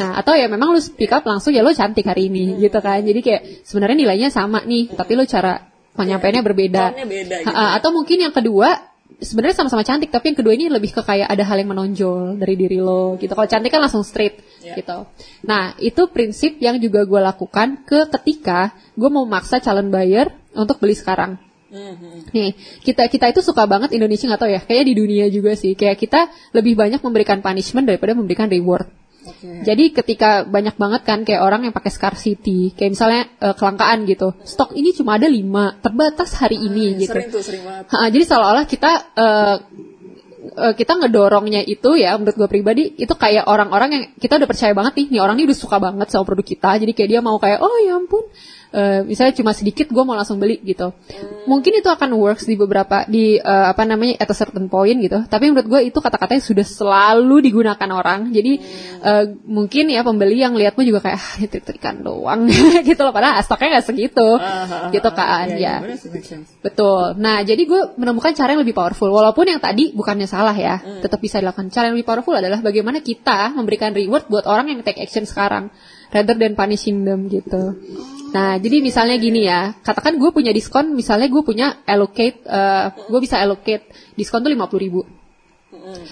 Nah, 0.00 0.10
atau 0.16 0.32
ya 0.32 0.48
memang 0.48 0.72
lu 0.72 0.80
speak 0.80 1.12
up 1.12 1.26
langsung 1.28 1.52
ya 1.52 1.60
lo 1.60 1.74
cantik 1.76 2.06
hari 2.06 2.32
ini 2.32 2.56
gitu 2.62 2.78
kan. 2.80 3.04
Jadi 3.04 3.20
kayak 3.20 3.42
sebenarnya 3.68 3.96
nilainya 4.00 4.28
sama 4.32 4.64
nih, 4.64 4.96
tapi 4.96 5.12
lo 5.18 5.28
cara 5.28 5.60
penyampaiannya 5.92 6.42
berbeda. 6.46 6.84
Beda 7.04 7.36
gitu. 7.44 7.52
Atau 7.52 7.90
mungkin 7.92 8.16
yang 8.24 8.32
kedua 8.32 8.90
sebenarnya 9.20 9.56
sama-sama 9.60 9.84
cantik 9.84 10.08
tapi 10.08 10.32
yang 10.32 10.38
kedua 10.40 10.54
ini 10.56 10.72
lebih 10.72 10.96
ke 10.96 11.02
kayak 11.04 11.28
ada 11.28 11.44
hal 11.44 11.60
yang 11.60 11.70
menonjol 11.76 12.40
dari 12.40 12.56
diri 12.56 12.80
lo 12.80 13.20
gitu. 13.20 13.34
Kalau 13.36 13.48
cantik 13.48 13.70
kan 13.70 13.84
langsung 13.84 14.02
straight 14.02 14.40
Ya. 14.60 14.76
gitu. 14.76 15.08
Nah, 15.48 15.72
itu 15.80 16.04
prinsip 16.12 16.60
yang 16.60 16.76
juga 16.76 17.04
gue 17.08 17.20
lakukan 17.20 17.80
ke 17.84 18.08
ketika 18.12 18.76
gue 18.92 19.08
mau 19.08 19.24
maksa 19.24 19.56
calon 19.60 19.88
buyer 19.88 20.28
untuk 20.52 20.76
beli 20.80 20.92
sekarang. 20.92 21.40
Mhm. 21.70 22.34
Nih, 22.34 22.50
kita 22.82 23.06
kita 23.06 23.30
itu 23.30 23.40
suka 23.46 23.62
banget 23.70 23.94
Indonesia 23.94 24.26
nggak 24.26 24.42
tahu 24.42 24.50
ya, 24.50 24.60
kayaknya 24.60 24.86
di 24.90 24.94
dunia 24.98 25.26
juga 25.30 25.54
sih. 25.54 25.78
Kayak 25.78 26.02
kita 26.02 26.20
lebih 26.50 26.74
banyak 26.74 26.98
memberikan 26.98 27.38
punishment 27.38 27.86
daripada 27.86 28.12
memberikan 28.18 28.50
reward. 28.50 28.90
Oke. 29.20 29.62
Jadi 29.68 29.92
ketika 29.92 30.48
banyak 30.48 30.80
banget 30.80 31.02
kan 31.04 31.22
kayak 31.22 31.44
orang 31.44 31.68
yang 31.68 31.74
pakai 31.76 31.92
scarcity, 31.92 32.72
kayak 32.74 32.90
misalnya 32.96 33.22
eh, 33.38 33.54
kelangkaan 33.54 34.08
gitu. 34.08 34.34
Stok 34.42 34.74
ini 34.74 34.90
cuma 34.96 35.20
ada 35.20 35.28
5, 35.28 35.84
terbatas 35.84 36.34
hari 36.40 36.58
ini 36.58 36.98
gitu. 37.04 37.14
Sering 37.14 37.30
tuh, 37.30 37.42
sering 37.44 37.62
banget. 37.62 37.84
Ha, 37.92 38.08
jadi 38.08 38.24
seolah-olah 38.24 38.64
kita 38.64 38.92
eh, 39.12 39.56
eh, 40.56 40.74
kita 40.74 40.92
ngedorongnya 41.04 41.62
itu 41.68 42.00
ya 42.00 42.16
menurut 42.16 42.34
gue 42.34 42.48
pribadi 42.48 42.82
itu 42.96 43.12
kayak 43.12 43.44
orang-orang 43.44 43.90
yang 43.92 44.04
kita 44.16 44.40
udah 44.40 44.48
percaya 44.48 44.72
banget 44.72 44.92
nih, 45.04 45.06
nih 45.12 45.20
orang 45.20 45.36
ini 45.36 45.44
udah 45.52 45.58
suka 45.58 45.76
banget 45.76 46.08
sama 46.08 46.24
produk 46.24 46.46
kita. 46.48 46.70
Jadi 46.80 46.92
kayak 46.96 47.08
dia 47.12 47.20
mau 47.20 47.36
kayak 47.36 47.60
oh 47.60 47.76
ya 47.84 48.00
ampun 48.00 48.24
eh, 48.72 49.00
misalnya 49.04 49.34
cuma 49.36 49.52
sedikit 49.52 49.90
gue 49.90 50.02
mau 50.02 50.16
langsung 50.16 50.40
beli 50.40 50.58
gitu. 50.62 50.94
Mungkin 51.46 51.82
itu 51.82 51.88
akan 51.90 52.14
works 52.16 52.46
di 52.46 52.54
beberapa 52.54 53.04
di 53.06 53.36
eh, 53.38 53.66
apa 53.70 53.82
namanya 53.84 54.22
at 54.22 54.30
a 54.30 54.36
certain 54.36 54.66
point 54.70 54.98
gitu. 54.98 55.26
Tapi 55.26 55.50
menurut 55.50 55.66
gue 55.68 55.80
itu 55.90 55.98
kata-katanya 55.98 56.42
sudah 56.42 56.66
selalu 56.66 57.50
digunakan 57.50 57.90
orang. 57.92 58.30
Jadi 58.30 58.52
eh, 59.04 59.24
mungkin 59.46 59.90
ya 59.90 60.02
pembeli 60.06 60.40
yang 60.40 60.54
lihatmu 60.54 60.82
juga 60.86 61.00
kayak 61.04 61.18
ah, 61.18 61.34
trik-trikan 61.46 62.02
doang 62.02 62.48
gitu 62.88 63.00
loh. 63.02 63.12
Padahal 63.12 63.42
stoknya 63.42 63.78
nggak 63.78 63.86
segitu 63.86 64.28
gitu 64.94 65.10
kan 65.12 65.46
Iya, 65.50 65.82
ya. 65.84 65.96
sense. 66.22 66.54
Betul. 66.60 67.16
Nah, 67.18 67.42
jadi 67.42 67.62
gue 67.64 67.96
menemukan 67.96 68.32
cara 68.36 68.54
yang 68.54 68.62
lebih 68.62 68.76
powerful. 68.76 69.10
Walaupun 69.10 69.44
yang 69.50 69.60
tadi 69.60 69.90
bukannya 69.92 70.28
salah 70.28 70.54
ya, 70.54 70.78
tetap 71.02 71.18
bisa 71.18 71.40
dilakukan. 71.42 71.68
Cara 71.72 71.90
yang 71.90 71.96
lebih 71.98 72.08
powerful 72.08 72.36
adalah 72.36 72.60
bagaimana 72.62 73.00
kita 73.02 73.52
memberikan 73.52 73.90
reward 73.92 74.28
buat 74.30 74.44
orang 74.46 74.70
yang 74.70 74.80
take 74.86 75.00
action 75.00 75.24
sekarang, 75.26 75.68
rather 76.10 76.36
than 76.36 76.58
punishing 76.58 77.06
them 77.06 77.30
gitu. 77.30 77.78
Nah, 78.30 78.62
jadi 78.62 78.78
misalnya 78.78 79.18
gini 79.18 79.42
ya, 79.42 79.74
katakan 79.82 80.14
gue 80.14 80.30
punya 80.30 80.54
diskon, 80.54 80.94
misalnya 80.94 81.26
gue 81.26 81.42
punya 81.42 81.82
allocate, 81.82 82.46
eh, 82.46 82.86
gue 82.94 83.20
bisa 83.22 83.42
allocate 83.42 83.90
diskon 84.14 84.46
tuh 84.46 84.50
50 84.54 84.78
ribu. 84.78 85.02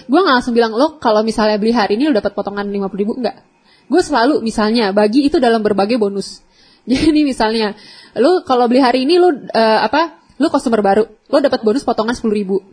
Gue 0.07 0.19
nggak 0.19 0.35
langsung 0.39 0.55
bilang 0.55 0.75
lo 0.75 0.99
kalau 0.99 1.23
misalnya 1.23 1.55
beli 1.59 1.71
hari 1.71 1.95
ini 1.95 2.11
lo 2.11 2.15
dapat 2.15 2.35
potongan 2.35 2.67
50 2.67 2.95
ribu 2.99 3.15
enggak. 3.15 3.43
Gue 3.87 4.01
selalu 4.03 4.43
misalnya 4.43 4.91
bagi 4.91 5.27
itu 5.27 5.39
dalam 5.39 5.63
berbagai 5.63 5.95
bonus. 5.95 6.43
Jadi 6.89 7.21
misalnya 7.23 7.75
lo 8.19 8.43
kalau 8.43 8.67
beli 8.67 8.83
hari 8.83 9.07
ini 9.07 9.15
lo 9.19 9.31
eh, 9.31 9.79
apa? 9.79 10.19
Lo 10.39 10.47
customer 10.47 10.79
baru, 10.79 11.03
lo 11.03 11.37
dapat 11.43 11.59
bonus 11.67 11.83
potongan 11.83 12.15
10 12.15 12.31
ribu. 12.31 12.63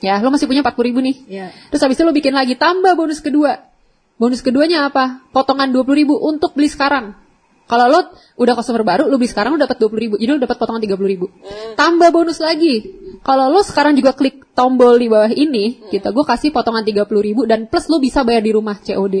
Ya, 0.00 0.20
lo 0.20 0.28
masih 0.32 0.48
punya 0.48 0.60
40 0.64 0.88
ribu 0.88 1.00
nih. 1.00 1.16
Iya. 1.28 1.46
Terus 1.72 1.80
habis 1.84 1.96
itu 1.96 2.04
lo 2.04 2.12
bikin 2.12 2.32
lagi 2.32 2.56
tambah 2.56 2.92
bonus 2.96 3.20
kedua. 3.20 3.75
Bonus 4.16 4.40
keduanya 4.40 4.88
apa? 4.88 5.20
Potongan 5.28 5.68
20 5.68 5.92
ribu 5.92 6.16
untuk 6.16 6.56
beli 6.56 6.72
sekarang. 6.72 7.12
Kalau 7.66 7.90
lo 7.90 8.00
udah 8.38 8.54
customer 8.54 8.86
baru, 8.86 9.10
lo 9.10 9.18
beli 9.18 9.28
sekarang 9.28 9.58
lo 9.58 9.60
dapat 9.60 9.76
20 9.76 9.92
ribu. 9.98 10.14
Jadi 10.16 10.30
lo 10.32 10.40
dapat 10.40 10.56
potongan 10.56 10.80
30 10.80 10.96
ribu. 11.04 11.26
Tambah 11.76 12.08
bonus 12.14 12.38
lagi. 12.40 12.96
Kalau 13.20 13.50
lo 13.52 13.60
sekarang 13.60 13.92
juga 13.98 14.14
klik 14.14 14.54
tombol 14.54 14.96
di 14.96 15.10
bawah 15.10 15.28
ini, 15.28 15.84
gitu, 15.90 16.08
gue 16.14 16.24
kasih 16.24 16.54
potongan 16.54 16.86
30 16.86 17.04
ribu 17.20 17.42
dan 17.44 17.66
plus 17.66 17.90
lo 17.90 17.98
bisa 17.98 18.22
bayar 18.22 18.40
di 18.40 18.54
rumah 18.54 18.78
COD. 18.80 19.16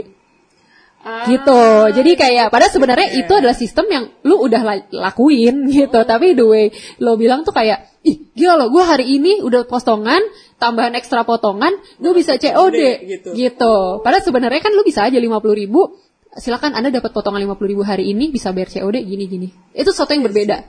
gitu. 1.30 1.62
Jadi 1.94 2.18
kayak 2.18 2.50
padahal 2.50 2.72
sebenarnya 2.74 3.08
itu 3.14 3.30
adalah 3.30 3.54
sistem 3.54 3.86
yang 3.86 4.04
lu 4.26 4.42
udah 4.42 4.62
la- 4.66 4.90
lakuin 4.90 5.70
gitu. 5.70 6.02
Tapi 6.02 6.34
the 6.34 6.42
way 6.42 6.64
lo 6.98 7.14
bilang 7.14 7.46
tuh 7.46 7.54
kayak 7.54 8.02
ih 8.02 8.26
gila 8.34 8.58
lo 8.58 8.66
gue 8.74 8.82
hari 8.82 9.14
ini 9.14 9.38
udah 9.38 9.70
potongan 9.70 10.18
tambahan 10.56 10.96
ekstra 10.96 11.22
potongan 11.22 11.72
gue 12.00 12.12
bisa 12.16 12.36
COD 12.40 12.78
gitu. 13.04 13.30
gitu. 13.36 13.74
Padahal 14.00 14.24
sebenarnya 14.24 14.60
kan 14.64 14.72
lu 14.72 14.82
bisa 14.82 15.04
aja 15.04 15.16
50 15.16 15.30
ribu 15.52 16.00
silakan 16.36 16.76
anda 16.76 16.92
dapat 16.92 17.12
potongan 17.16 17.40
50 17.44 17.72
ribu 17.72 17.82
hari 17.84 18.12
ini 18.12 18.28
bisa 18.28 18.52
bayar 18.52 18.68
COD 18.68 18.96
gini-gini. 19.04 19.52
Itu 19.72 19.92
sesuatu 19.92 20.12
yang 20.12 20.24
berbeda. 20.24 20.64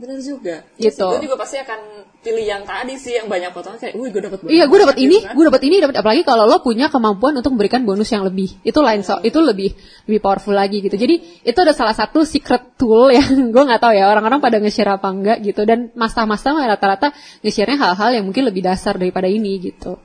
Bener 0.00 0.16
juga. 0.24 0.64
Gitu. 0.80 1.04
Gue 1.04 1.20
juga 1.20 1.36
pasti 1.36 1.60
akan 1.60 2.08
pilih 2.24 2.44
yang 2.48 2.64
tadi 2.64 2.96
sih 2.96 3.20
yang 3.20 3.28
banyak 3.28 3.52
potongan 3.52 3.76
kayak, 3.76 4.00
wih 4.00 4.08
gue 4.08 4.22
dapat 4.24 4.38
Iya, 4.48 4.64
gue 4.64 4.78
dapat 4.80 4.96
ini, 4.96 5.16
kan? 5.20 5.36
gue 5.36 5.44
dapat 5.44 5.62
ini, 5.68 5.76
dapat 5.76 5.96
apalagi 6.00 6.22
kalau 6.24 6.48
lo 6.48 6.64
punya 6.64 6.88
kemampuan 6.88 7.36
untuk 7.36 7.52
memberikan 7.52 7.84
bonus 7.84 8.08
yang 8.08 8.24
lebih. 8.24 8.48
Itu 8.64 8.80
lain 8.80 9.04
so, 9.04 9.20
itu 9.20 9.36
lebih 9.44 9.76
lebih 10.08 10.20
powerful 10.24 10.56
lagi 10.56 10.80
gitu. 10.80 10.96
Jadi 10.96 11.44
itu 11.44 11.58
ada 11.60 11.76
salah 11.76 11.92
satu 11.92 12.24
secret 12.24 12.80
tool 12.80 13.12
yang 13.16 13.52
gue 13.52 13.62
nggak 13.68 13.80
tahu 13.80 13.92
ya 13.92 14.08
orang-orang 14.08 14.40
pada 14.40 14.56
nge-share 14.56 14.96
apa 14.96 15.08
enggak 15.12 15.44
gitu. 15.44 15.68
Dan 15.68 15.92
master-master 15.92 16.56
rata-rata 16.56 17.12
nge-share-nya 17.44 17.76
hal-hal 17.76 18.10
yang 18.16 18.24
mungkin 18.24 18.48
lebih 18.48 18.64
dasar 18.64 18.96
daripada 18.96 19.28
ini 19.28 19.60
gitu. 19.60 20.00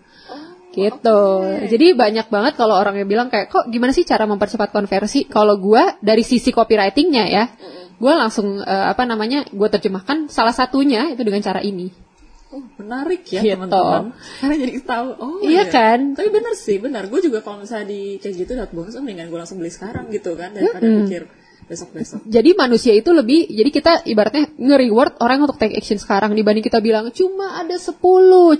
Gitu. 0.75 1.19
Jadi 1.71 1.95
banyak 1.95 2.27
banget 2.27 2.59
kalau 2.59 2.75
orang 2.75 2.99
yang 2.99 3.07
bilang 3.07 3.31
kayak 3.31 3.47
kok 3.47 3.71
gimana 3.71 3.95
sih 3.95 4.03
cara 4.03 4.27
mempercepat 4.27 4.75
konversi? 4.75 5.23
Kalau 5.23 5.55
gue 5.55 6.03
dari 6.03 6.19
sisi 6.19 6.51
copywritingnya 6.51 7.25
ya, 7.31 7.43
gue 7.95 8.13
langsung 8.13 8.59
eh, 8.59 8.85
apa 8.91 9.03
namanya 9.03 9.45
gue 9.47 9.69
terjemahkan 9.71 10.27
salah 10.27 10.51
satunya 10.51 11.11
itu 11.11 11.21
dengan 11.21 11.41
cara 11.41 11.61
ini. 11.61 11.89
oh 12.53 12.61
menarik 12.79 13.25
ya 13.27 13.41
Gitu. 13.43 13.57
teman-teman. 13.57 14.15
Karena 14.39 14.55
jadi 14.55 14.73
tahu, 14.79 15.07
oh 15.19 15.39
Iya 15.43 15.63
kan? 15.67 16.15
Tapi 16.15 16.29
benar 16.31 16.53
sih, 16.55 16.77
benar. 16.79 17.03
Gue 17.11 17.19
juga 17.19 17.43
kalau 17.43 17.59
misalnya 17.59 17.91
di 17.91 18.15
kayak 18.21 18.33
gitu 18.37 18.51
dapat 18.55 18.71
bonus, 18.71 18.95
mendingan 18.95 19.27
gue 19.27 19.39
langsung 19.43 19.59
beli 19.59 19.73
sekarang 19.73 20.07
gitu 20.07 20.37
kan 20.39 20.55
daripada 20.55 20.85
pikir 21.03 21.27
besok-besok. 21.65 22.21
Jadi 22.25 22.49
manusia 22.53 22.93
itu 22.93 23.09
lebih, 23.09 23.49
jadi 23.49 23.69
kita 23.69 23.91
ibaratnya 24.05 24.53
nge-reward 24.53 25.17
orang 25.19 25.43
untuk 25.45 25.57
take 25.57 25.73
action 25.73 25.97
sekarang 25.97 26.33
dibanding 26.33 26.61
kita 26.61 26.77
bilang 26.79 27.09
cuma 27.09 27.57
ada 27.57 27.75
10, 27.75 27.97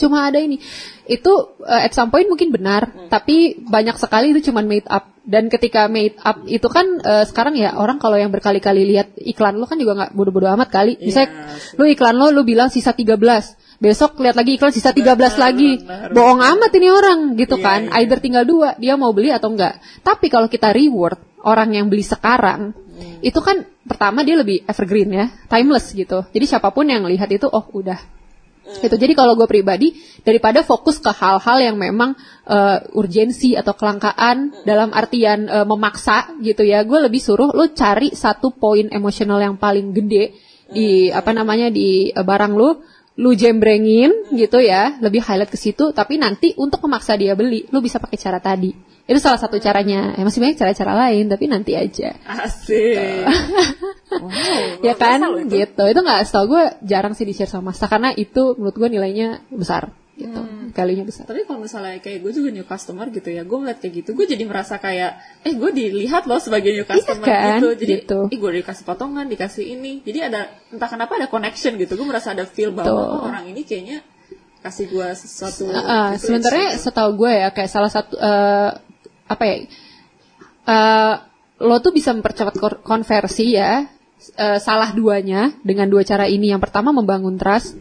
cuma 0.02 0.18
ada 0.26 0.42
ini. 0.42 0.58
Itu 1.06 1.58
uh, 1.62 1.82
at 1.86 1.94
some 1.94 2.10
point 2.10 2.26
mungkin 2.26 2.50
benar, 2.50 2.90
tapi 3.08 3.62
banyak 3.62 3.96
sekali 4.02 4.34
itu 4.34 4.50
cuma 4.50 4.66
made 4.66 4.90
up. 4.90 5.14
Dan 5.26 5.50
ketika 5.50 5.90
made 5.90 6.18
up 6.22 6.46
itu 6.46 6.70
kan 6.70 7.02
uh, 7.02 7.26
sekarang 7.26 7.58
ya 7.58 7.74
orang 7.78 7.98
kalau 7.98 8.14
yang 8.14 8.30
berkali-kali 8.30 8.86
lihat 8.86 9.18
iklan 9.18 9.58
lo 9.58 9.66
kan 9.66 9.82
juga 9.82 9.98
nggak 9.98 10.12
bodoh-bodoh 10.14 10.54
amat 10.54 10.70
kali. 10.70 11.02
Misalnya 11.02 11.30
Iya, 11.34 11.78
lu 11.82 11.84
iklan 11.90 12.14
lo, 12.14 12.30
lu 12.30 12.46
bilang 12.46 12.70
sisa 12.70 12.94
13. 12.94 13.18
Besok 13.76 14.22
lihat 14.22 14.38
lagi 14.38 14.56
iklan 14.56 14.70
sisa 14.70 14.94
13 14.94 15.36
lagi. 15.36 15.82
benar, 15.82 16.14
Bohong 16.14 16.42
amat 16.46 16.72
ini 16.78 16.88
orang 16.94 17.20
gitu 17.36 17.58
Iya, 17.58 17.66
kan. 17.66 17.82
iya. 17.90 18.06
Either 18.06 18.22
tinggal 18.22 18.46
dua, 18.46 18.78
dia 18.78 18.94
mau 18.96 19.12
beli 19.18 19.34
atau 19.34 19.50
enggak. 19.50 19.82
Tapi 20.06 20.30
kalau 20.30 20.46
kita 20.46 20.70
reward 20.72 21.18
orang 21.42 21.74
yang 21.74 21.90
beli 21.90 22.06
sekarang, 22.06 22.74
Hmm. 22.96 23.20
itu 23.20 23.40
kan 23.44 23.68
pertama 23.84 24.24
dia 24.24 24.40
lebih 24.40 24.64
evergreen 24.64 25.12
ya, 25.12 25.28
timeless 25.52 25.92
gitu. 25.92 26.24
Jadi 26.32 26.46
siapa 26.48 26.72
pun 26.72 26.88
yang 26.88 27.04
lihat 27.04 27.28
itu, 27.28 27.44
oh 27.52 27.68
udah. 27.76 28.00
Hmm. 28.00 28.80
Gitu. 28.80 28.96
Jadi 28.96 29.14
kalau 29.14 29.36
gue 29.36 29.44
pribadi 29.46 30.00
daripada 30.24 30.64
fokus 30.64 31.04
ke 31.04 31.12
hal-hal 31.12 31.58
yang 31.60 31.76
memang 31.76 32.16
eh, 32.48 32.80
urgensi 32.96 33.54
atau 33.60 33.76
kelangkaan 33.76 34.64
dalam 34.64 34.96
artian 34.96 35.52
eh, 35.52 35.68
memaksa 35.68 36.40
gitu 36.40 36.64
ya, 36.64 36.88
gue 36.88 37.00
lebih 37.04 37.20
suruh 37.20 37.52
lu 37.52 37.76
cari 37.76 38.16
satu 38.16 38.56
poin 38.56 38.88
emosional 38.88 39.44
yang 39.44 39.60
paling 39.60 39.92
gede 39.92 40.32
di 40.66 41.14
apa 41.14 41.30
namanya 41.30 41.70
di 41.70 42.10
eh, 42.10 42.26
barang 42.26 42.54
lu 42.56 42.80
lu 43.16 43.32
jembrengin 43.32 44.12
gitu 44.36 44.60
ya, 44.60 45.00
lebih 45.00 45.24
highlight 45.24 45.48
ke 45.48 45.56
situ, 45.56 45.96
tapi 45.96 46.20
nanti 46.20 46.52
untuk 46.60 46.84
memaksa 46.84 47.16
dia 47.16 47.32
beli, 47.32 47.64
lu 47.72 47.80
bisa 47.80 47.96
pakai 47.96 48.20
cara 48.20 48.44
tadi. 48.44 48.76
Itu 49.06 49.22
salah 49.22 49.38
satu 49.38 49.62
caranya. 49.62 50.18
Ya, 50.18 50.26
masih 50.26 50.42
banyak 50.42 50.58
cara-cara 50.58 50.94
lain, 51.08 51.30
tapi 51.30 51.46
nanti 51.46 51.78
aja. 51.78 52.18
Asik. 52.26 53.24
wow, 54.18 54.82
ya 54.88 54.98
kan, 54.98 55.22
itu. 55.46 55.62
gitu. 55.62 55.84
Itu 55.86 56.00
nggak, 56.02 56.26
setahu 56.26 56.46
gue 56.58 56.64
jarang 56.84 57.14
sih 57.14 57.24
di 57.24 57.32
share 57.38 57.48
sama 57.48 57.72
Masa, 57.72 57.86
karena 57.86 58.12
itu 58.18 58.58
menurut 58.58 58.76
gue 58.76 58.90
nilainya 58.90 59.46
besar, 59.54 59.94
gitu. 60.16 60.40
Hmm. 60.40 60.72
Kalinya 60.72 61.04
besar. 61.04 61.28
Tapi 61.28 61.44
kalau 61.44 61.60
misalnya 61.64 62.00
kayak 62.00 62.24
gue 62.24 62.32
juga 62.32 62.50
new 62.56 62.64
customer 62.64 63.12
gitu 63.12 63.30
ya, 63.36 63.44
gue 63.44 63.58
ngeliat 63.60 63.80
kayak 63.84 63.94
gitu, 64.04 64.10
gue 64.16 64.26
jadi 64.26 64.44
merasa 64.48 64.80
kayak, 64.80 65.44
eh 65.44 65.54
gue 65.54 65.72
dilihat 65.76 66.24
loh 66.26 66.40
sebagai 66.40 66.72
new 66.72 66.88
customer 66.88 67.28
kan, 67.28 67.60
gitu. 67.60 67.70
Jadi, 67.76 67.94
gitu. 68.08 68.20
ih 68.32 68.40
gue 68.40 68.52
dikasih 68.64 68.84
potongan, 68.88 69.28
dikasih 69.28 69.66
ini. 69.76 70.00
Jadi 70.08 70.20
ada, 70.24 70.48
entah 70.72 70.88
kenapa 70.88 71.20
ada 71.20 71.28
connection 71.28 71.76
gitu. 71.76 72.00
Gue 72.00 72.08
merasa 72.08 72.32
ada 72.32 72.48
feel 72.48 72.72
bahwa 72.72 72.96
oh, 72.96 73.28
orang 73.28 73.52
ini 73.52 73.68
kayaknya 73.68 74.00
kasih 74.64 74.90
gue 74.90 75.08
sesuatu. 75.14 75.68
Uh, 75.70 75.78
uh, 75.78 76.08
gitu, 76.16 76.32
sebenarnya 76.32 76.70
gitu. 76.74 76.82
setahu 76.90 77.10
gue 77.22 77.32
ya 77.36 77.50
kayak 77.54 77.70
salah 77.70 77.92
satu 77.94 78.18
eh, 78.18 78.72
apa 79.30 79.44
ya 79.46 79.56
eh, 80.66 81.16
lo 81.62 81.78
tuh 81.86 81.94
bisa 81.94 82.18
mempercepat 82.18 82.82
konversi 82.82 83.54
ya 83.54 83.86
eh, 84.36 84.60
salah 84.60 84.92
duanya 84.92 85.54
dengan 85.62 85.88
dua 85.88 86.04
cara 86.04 86.26
ini. 86.26 86.52
Yang 86.52 86.70
pertama 86.70 86.92
membangun 86.96 87.38
trust 87.38 87.78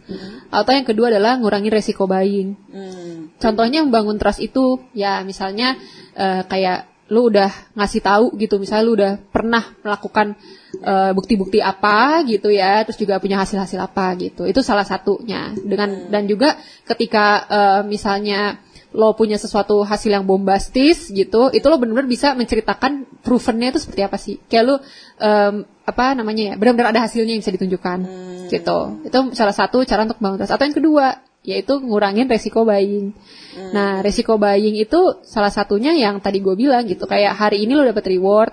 atau 0.51 0.71
yang 0.71 0.87
kedua 0.87 1.11
adalah 1.11 1.37
ngurangi 1.39 1.69
resiko 1.71 2.05
buying. 2.05 2.55
Hmm. 2.71 3.35
contohnya 3.35 3.83
membangun 3.83 4.15
trust 4.15 4.39
itu 4.39 4.79
ya 4.95 5.19
misalnya 5.27 5.75
eh, 6.15 6.47
kayak 6.47 6.95
lu 7.05 7.29
udah 7.29 7.53
ngasih 7.77 8.01
tahu 8.01 8.33
gitu 8.41 8.57
misalnya 8.57 8.85
lu 8.85 8.93
udah 8.97 9.13
pernah 9.29 9.61
melakukan 9.85 10.33
eh, 10.81 11.11
bukti-bukti 11.13 11.61
apa 11.61 12.25
gitu 12.25 12.49
ya 12.49 12.81
terus 12.81 12.97
juga 12.97 13.21
punya 13.21 13.37
hasil-hasil 13.37 13.77
apa 13.77 14.17
gitu. 14.17 14.49
Itu 14.49 14.65
salah 14.65 14.87
satunya. 14.87 15.53
Dengan 15.53 16.09
dan 16.09 16.25
juga 16.25 16.57
ketika 16.89 17.45
eh, 17.45 17.81
misalnya 17.85 18.57
lo 18.95 19.13
punya 19.13 19.35
sesuatu 19.35 19.83
hasil 19.83 20.07
yang 20.07 20.25
bombastis 20.25 21.11
gitu 21.11 21.51
itu 21.51 21.65
lo 21.67 21.75
benar-benar 21.77 22.07
bisa 22.07 22.31
menceritakan 22.31 23.21
provennya 23.21 23.75
itu 23.75 23.79
seperti 23.85 24.01
apa 24.01 24.17
sih. 24.17 24.41
Kayak 24.49 24.63
lu 24.65 24.75
em, 25.21 25.55
apa 25.85 26.17
namanya 26.17 26.43
ya 26.49 26.53
benar-benar 26.57 26.91
ada 26.91 27.05
hasilnya 27.05 27.37
yang 27.37 27.41
bisa 27.45 27.53
ditunjukkan 27.53 27.99
gitu. 28.49 28.79
Itu 29.05 29.19
salah 29.37 29.55
satu 29.55 29.85
cara 29.85 30.05
untuk 30.05 30.17
bangun 30.21 30.41
trust. 30.41 30.53
Atau 30.53 30.65
yang 30.65 30.77
kedua 30.77 31.05
yaitu 31.45 31.77
ngurangin 31.77 32.25
resiko 32.25 32.65
buying. 32.65 33.13
Nah, 33.71 34.01
resiko 34.01 34.35
buying 34.41 34.75
itu 34.81 35.21
salah 35.21 35.53
satunya 35.53 35.93
yang 35.93 36.17
tadi 36.17 36.41
gue 36.41 36.57
bilang 36.57 36.89
gitu, 36.89 37.05
kayak 37.05 37.37
hari 37.37 37.69
ini 37.69 37.77
lo 37.77 37.85
dapet 37.85 38.09
reward, 38.09 38.51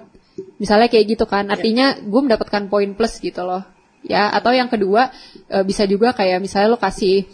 misalnya 0.61 0.93
kayak 0.93 1.17
gitu 1.17 1.25
kan, 1.25 1.49
artinya 1.49 1.97
gue 1.97 2.21
mendapatkan 2.21 2.69
poin 2.69 2.93
plus 2.93 3.17
gitu 3.19 3.43
loh, 3.49 3.65
ya. 4.05 4.29
Atau 4.29 4.53
yang 4.53 4.69
kedua 4.69 5.09
eh, 5.49 5.65
bisa 5.65 5.89
juga 5.89 6.13
kayak 6.13 6.45
misalnya 6.45 6.77
lo 6.77 6.79
kasih 6.79 7.25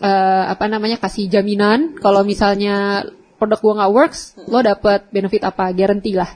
eh, 0.00 0.44
apa 0.48 0.64
namanya 0.66 0.96
kasih 0.96 1.28
jaminan 1.28 2.00
kalau 2.00 2.24
misalnya 2.24 3.04
produk 3.36 3.60
gue 3.60 3.72
nggak 3.84 3.92
works, 3.92 4.20
lo 4.48 4.64
dapet 4.64 5.12
benefit 5.12 5.44
apa, 5.44 5.76
guarantee 5.76 6.16
lah. 6.16 6.32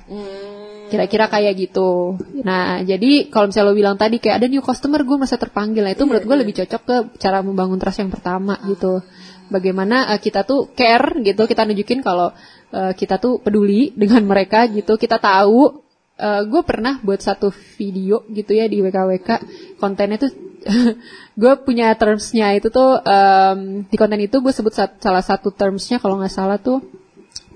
Kira-kira 0.87 1.27
kayak 1.27 1.55
gitu. 1.59 2.15
Nah, 2.47 2.81
jadi 2.87 3.27
kalau 3.27 3.51
misalnya 3.51 3.69
lo 3.71 3.77
bilang 3.77 3.97
tadi 3.99 4.23
kayak 4.23 4.43
ada 4.43 4.47
new 4.47 4.63
customer, 4.63 5.03
gue 5.03 5.17
merasa 5.19 5.35
terpanggil. 5.35 5.83
Nah, 5.83 5.93
itu 5.93 6.07
menurut 6.07 6.25
gue 6.25 6.37
lebih 6.39 6.55
cocok 6.63 6.83
ke 6.87 6.97
cara 7.19 7.43
membangun 7.43 7.79
trust 7.83 8.01
yang 8.03 8.13
pertama 8.13 8.55
gitu. 8.71 9.03
Bagaimana 9.51 10.15
eh, 10.15 10.21
kita 10.23 10.47
tuh 10.47 10.71
care 10.75 11.23
gitu, 11.23 11.43
kita 11.47 11.67
nunjukin 11.67 12.01
kalau 12.07 12.31
eh, 12.71 12.93
kita 12.95 13.19
tuh 13.19 13.43
peduli 13.43 13.91
dengan 14.01 14.23
mereka 14.25 14.67
gitu. 14.71 14.95
Kita 14.95 15.19
tahu. 15.19 15.85
gue 16.25 16.63
pernah 16.65 16.97
buat 17.05 17.21
satu 17.21 17.53
video 17.77 18.25
gitu 18.33 18.57
ya 18.57 18.65
di 18.65 18.81
WKWK. 18.81 19.29
Kontennya 19.77 20.17
tuh 20.17 20.33
gue 21.41 21.53
punya 21.61 21.93
termsnya 21.93 22.57
itu 22.57 22.73
tuh 22.73 22.99
em, 23.05 23.85
di 23.85 23.97
konten 24.01 24.17
itu 24.25 24.41
gue 24.41 24.49
sebut 24.49 24.73
sat- 24.73 24.97
salah 24.97 25.21
satu 25.21 25.53
termsnya 25.53 26.01
kalau 26.01 26.17
nggak 26.17 26.33
salah 26.33 26.57
tuh. 26.57 26.81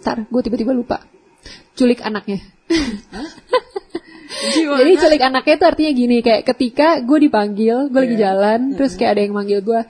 Ntar, 0.00 0.28
gue 0.28 0.40
tiba-tiba 0.44 0.72
lupa. 0.76 1.00
Culik 1.76 2.04
anaknya. 2.04 2.40
Jadi 4.60 4.92
culik 4.96 5.22
anaknya 5.22 5.54
itu 5.58 5.66
artinya 5.66 5.92
gini 5.92 6.16
kayak 6.22 6.42
ketika 6.46 6.88
gue 7.02 7.18
dipanggil, 7.28 7.90
gue 7.90 8.00
lagi 8.00 8.16
Iya. 8.16 8.22
jalan, 8.30 8.60
terus 8.78 8.94
kayak 8.96 9.10
ada 9.18 9.20
yang 9.26 9.34
manggil 9.36 9.60
gue, 9.60 9.80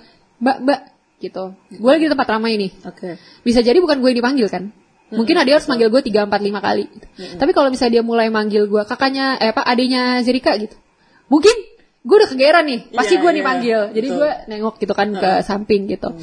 mbak 0.40 0.56
mbak 0.64 0.80
gitu. 1.20 1.44
Gue 1.76 1.90
lagi 1.92 2.04
di 2.08 2.10
tempat 2.10 2.28
ramai 2.32 2.56
nih. 2.56 2.72
Oke. 2.88 3.20
Bisa 3.44 3.60
jadi 3.60 3.76
bukan 3.78 4.00
gue 4.00 4.08
yang 4.10 4.18
dipanggil 4.24 4.48
kan? 4.48 4.72
Mungkin 5.10 5.42
dia 5.42 5.58
harus 5.58 5.66
manggil 5.66 5.90
gue 5.90 6.02
3, 6.06 6.24
4, 6.30 6.38
5 6.38 6.62
kali. 6.62 6.84
gitu. 6.86 7.06
Tapi 7.36 7.50
kalau 7.50 7.68
misalnya 7.68 8.00
dia 8.00 8.04
mulai 8.06 8.30
manggil 8.30 8.70
gue 8.70 8.82
kakaknya, 8.86 9.36
eh 9.42 9.50
apa 9.50 9.66
adiknya 9.66 10.22
Zerika 10.22 10.54
gitu. 10.54 10.78
Mungkin 11.26 11.54
gue 12.00 12.16
udah 12.16 12.30
kegeran 12.30 12.64
nih, 12.64 12.80
pasti 12.94 13.18
Iya, 13.18 13.22
gue 13.22 13.30
iya, 13.30 13.38
dipanggil. 13.42 13.80
Jadi 13.92 14.06
gue 14.08 14.30
nengok 14.48 14.74
gitu 14.80 14.94
kan 14.96 15.08
ke 15.12 15.30
samping 15.44 15.90
gitu. 15.90 16.14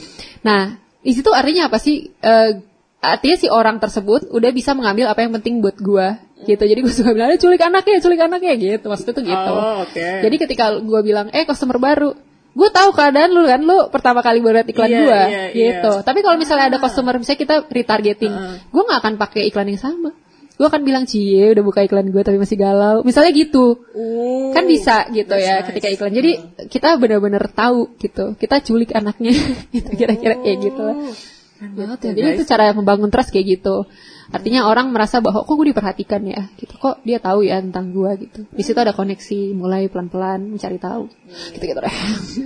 Nah, 0.41 0.79
di 1.03 1.11
situ 1.13 1.29
artinya 1.35 1.67
apa 1.69 1.77
sih? 1.77 2.09
Eh, 2.17 2.51
artinya 2.97 3.37
si 3.37 3.47
orang 3.51 3.77
tersebut 3.77 4.31
udah 4.33 4.51
bisa 4.55 4.73
mengambil 4.73 5.11
apa 5.11 5.21
yang 5.21 5.35
penting 5.37 5.61
buat 5.61 5.77
gue 5.77 6.07
gitu. 6.43 6.63
Jadi 6.63 6.79
gue 6.79 6.93
suka 6.93 7.11
bilang, 7.11 7.33
"Eh, 7.33 7.39
culik 7.39 7.57
anaknya, 7.59 7.97
culik 7.97 8.21
anaknya 8.21 8.53
gitu. 8.53 8.85
Maksudnya 8.85 9.13
tuh 9.15 9.25
gitu. 9.25 9.51
Oh, 9.53 9.81
oke. 9.81 10.05
Jadi 10.21 10.35
ketika 10.37 10.77
gue 10.77 11.01
bilang, 11.01 11.31
eh 11.31 11.43
customer 11.43 11.77
baru, 11.77 12.13
gue 12.53 12.69
tahu 12.69 12.89
keadaan 12.91 13.29
lu 13.31 13.45
kan, 13.45 13.61
lu 13.61 13.89
pertama 13.89 14.21
kali 14.21 14.41
buat 14.41 14.61
iklan 14.61 14.89
Iya, 14.89 14.99
gue, 15.01 15.21
iya, 15.29 15.43
gitu. 15.49 15.91
iya. 15.93 16.05
Tapi 16.05 16.19
kalau 16.21 16.37
misalnya 16.37 16.69
ada 16.69 16.77
customer, 16.77 17.17
misalnya 17.17 17.39
kita 17.39 17.55
retargeting, 17.65 18.33
gue 18.65 18.81
nggak 18.81 18.99
akan 19.01 19.13
pakai 19.15 19.45
iklan 19.45 19.69
yang 19.69 19.81
sama. 19.81 20.09
Gue 20.57 20.65
akan 20.65 20.81
bilang, 20.81 21.05
cie 21.05 21.53
udah 21.53 21.61
buka 21.61 21.85
iklan 21.85 22.09
gue 22.09 22.17
tapi 22.25 22.41
masih 22.41 22.57
galau. 22.57 23.05
Misalnya 23.05 23.29
gitu. 23.29 23.77
Oh, 23.93 24.49
Kan 24.57 24.65
bisa 24.65 25.05
gitu 25.13 25.37
ya 25.37 25.61
nice. 25.61 25.69
ketika 25.69 25.87
iklan. 25.93 26.09
Jadi 26.09 26.31
kita 26.65 26.97
benar-benar 26.97 27.45
tahu 27.53 27.93
gitu. 28.01 28.33
Kita 28.33 28.57
culik 28.65 28.89
anaknya. 28.89 29.37
gitu 29.77 29.89
kira-kira 29.93 30.33
kayak 30.41 30.57
gitu 30.57 30.81
lah. 30.81 30.97
Keren 31.61 31.73
banget 31.77 31.99
ya, 32.01 32.11
Jadi 32.17 32.21
guys. 32.25 32.37
itu 32.41 32.43
cara 32.49 32.73
membangun 32.73 33.13
trust 33.13 33.29
kayak 33.29 33.61
gitu. 33.61 33.85
Artinya 34.27 34.67
orang 34.67 34.91
merasa 34.91 35.23
bahwa 35.23 35.39
kok 35.41 35.55
gue 35.55 35.71
diperhatikan 35.71 36.19
ya, 36.27 36.51
gitu. 36.59 36.75
Kok 36.75 36.99
dia 37.01 37.17
tahu 37.17 37.47
ya 37.47 37.63
tentang 37.63 37.95
gue 37.95 38.27
gitu. 38.27 38.43
Di 38.51 38.59
situ 38.59 38.75
ada 38.75 38.91
koneksi, 38.91 39.55
mulai 39.55 39.87
pelan-pelan 39.87 40.51
mencari 40.51 40.75
tahu. 40.75 41.07
Gitu-gitu 41.55 41.79
deh. 41.79 41.95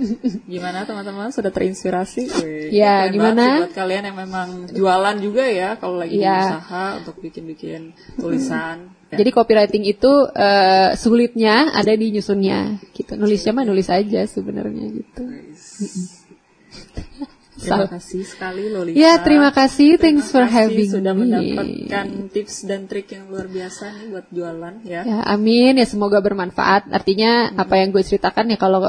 Gimana 0.52 0.86
teman-teman 0.86 1.28
sudah 1.28 1.50
terinspirasi? 1.50 2.22
Wih, 2.38 2.70
Ya, 2.70 3.10
gimana? 3.10 3.66
buat 3.66 3.74
kalian 3.74 4.08
yang 4.08 4.18
memang 4.18 4.48
jualan 4.70 5.16
juga 5.18 5.42
ya 5.42 5.74
kalau 5.74 5.98
lagi 5.98 6.16
Ya. 6.18 6.62
usaha 6.62 7.02
untuk 7.02 7.18
bikin-bikin 7.18 7.98
tulisan. 8.14 8.94
Ya. 9.10 9.18
Jadi 9.18 9.30
copywriting 9.34 9.84
itu 9.84 10.12
eh, 10.30 10.94
sulitnya 10.94 11.66
ada 11.68 11.92
di 11.92 12.14
nyusunnya, 12.14 12.78
gitu. 12.94 13.18
Nulisnya 13.18 13.52
mah 13.52 13.66
nulis 13.66 13.90
aja 13.90 14.22
sebenarnya 14.24 14.86
gitu. 14.88 15.22
Terima 17.62 17.86
kasih 17.86 18.22
sekali 18.26 18.62
Lolita. 18.68 18.98
Ya, 18.98 19.12
terima 19.22 19.50
kasih. 19.54 19.96
Thanks 19.96 20.34
for 20.34 20.42
kasih 20.44 20.54
having 20.58 20.90
sudah 20.90 21.14
me. 21.14 21.20
mendapatkan 21.26 22.06
tips 22.34 22.66
dan 22.66 22.90
trik 22.90 23.08
yang 23.14 23.30
luar 23.30 23.46
biasa 23.46 23.94
nih 24.02 24.06
buat 24.10 24.26
jualan 24.34 24.74
ya. 24.82 25.00
Ya, 25.06 25.18
amin 25.30 25.78
ya 25.78 25.86
semoga 25.86 26.18
bermanfaat. 26.18 26.90
Artinya 26.90 27.54
apa 27.54 27.78
yang 27.78 27.94
gue 27.94 28.02
ceritakan 28.02 28.50
ya 28.50 28.58
kalau 28.58 28.82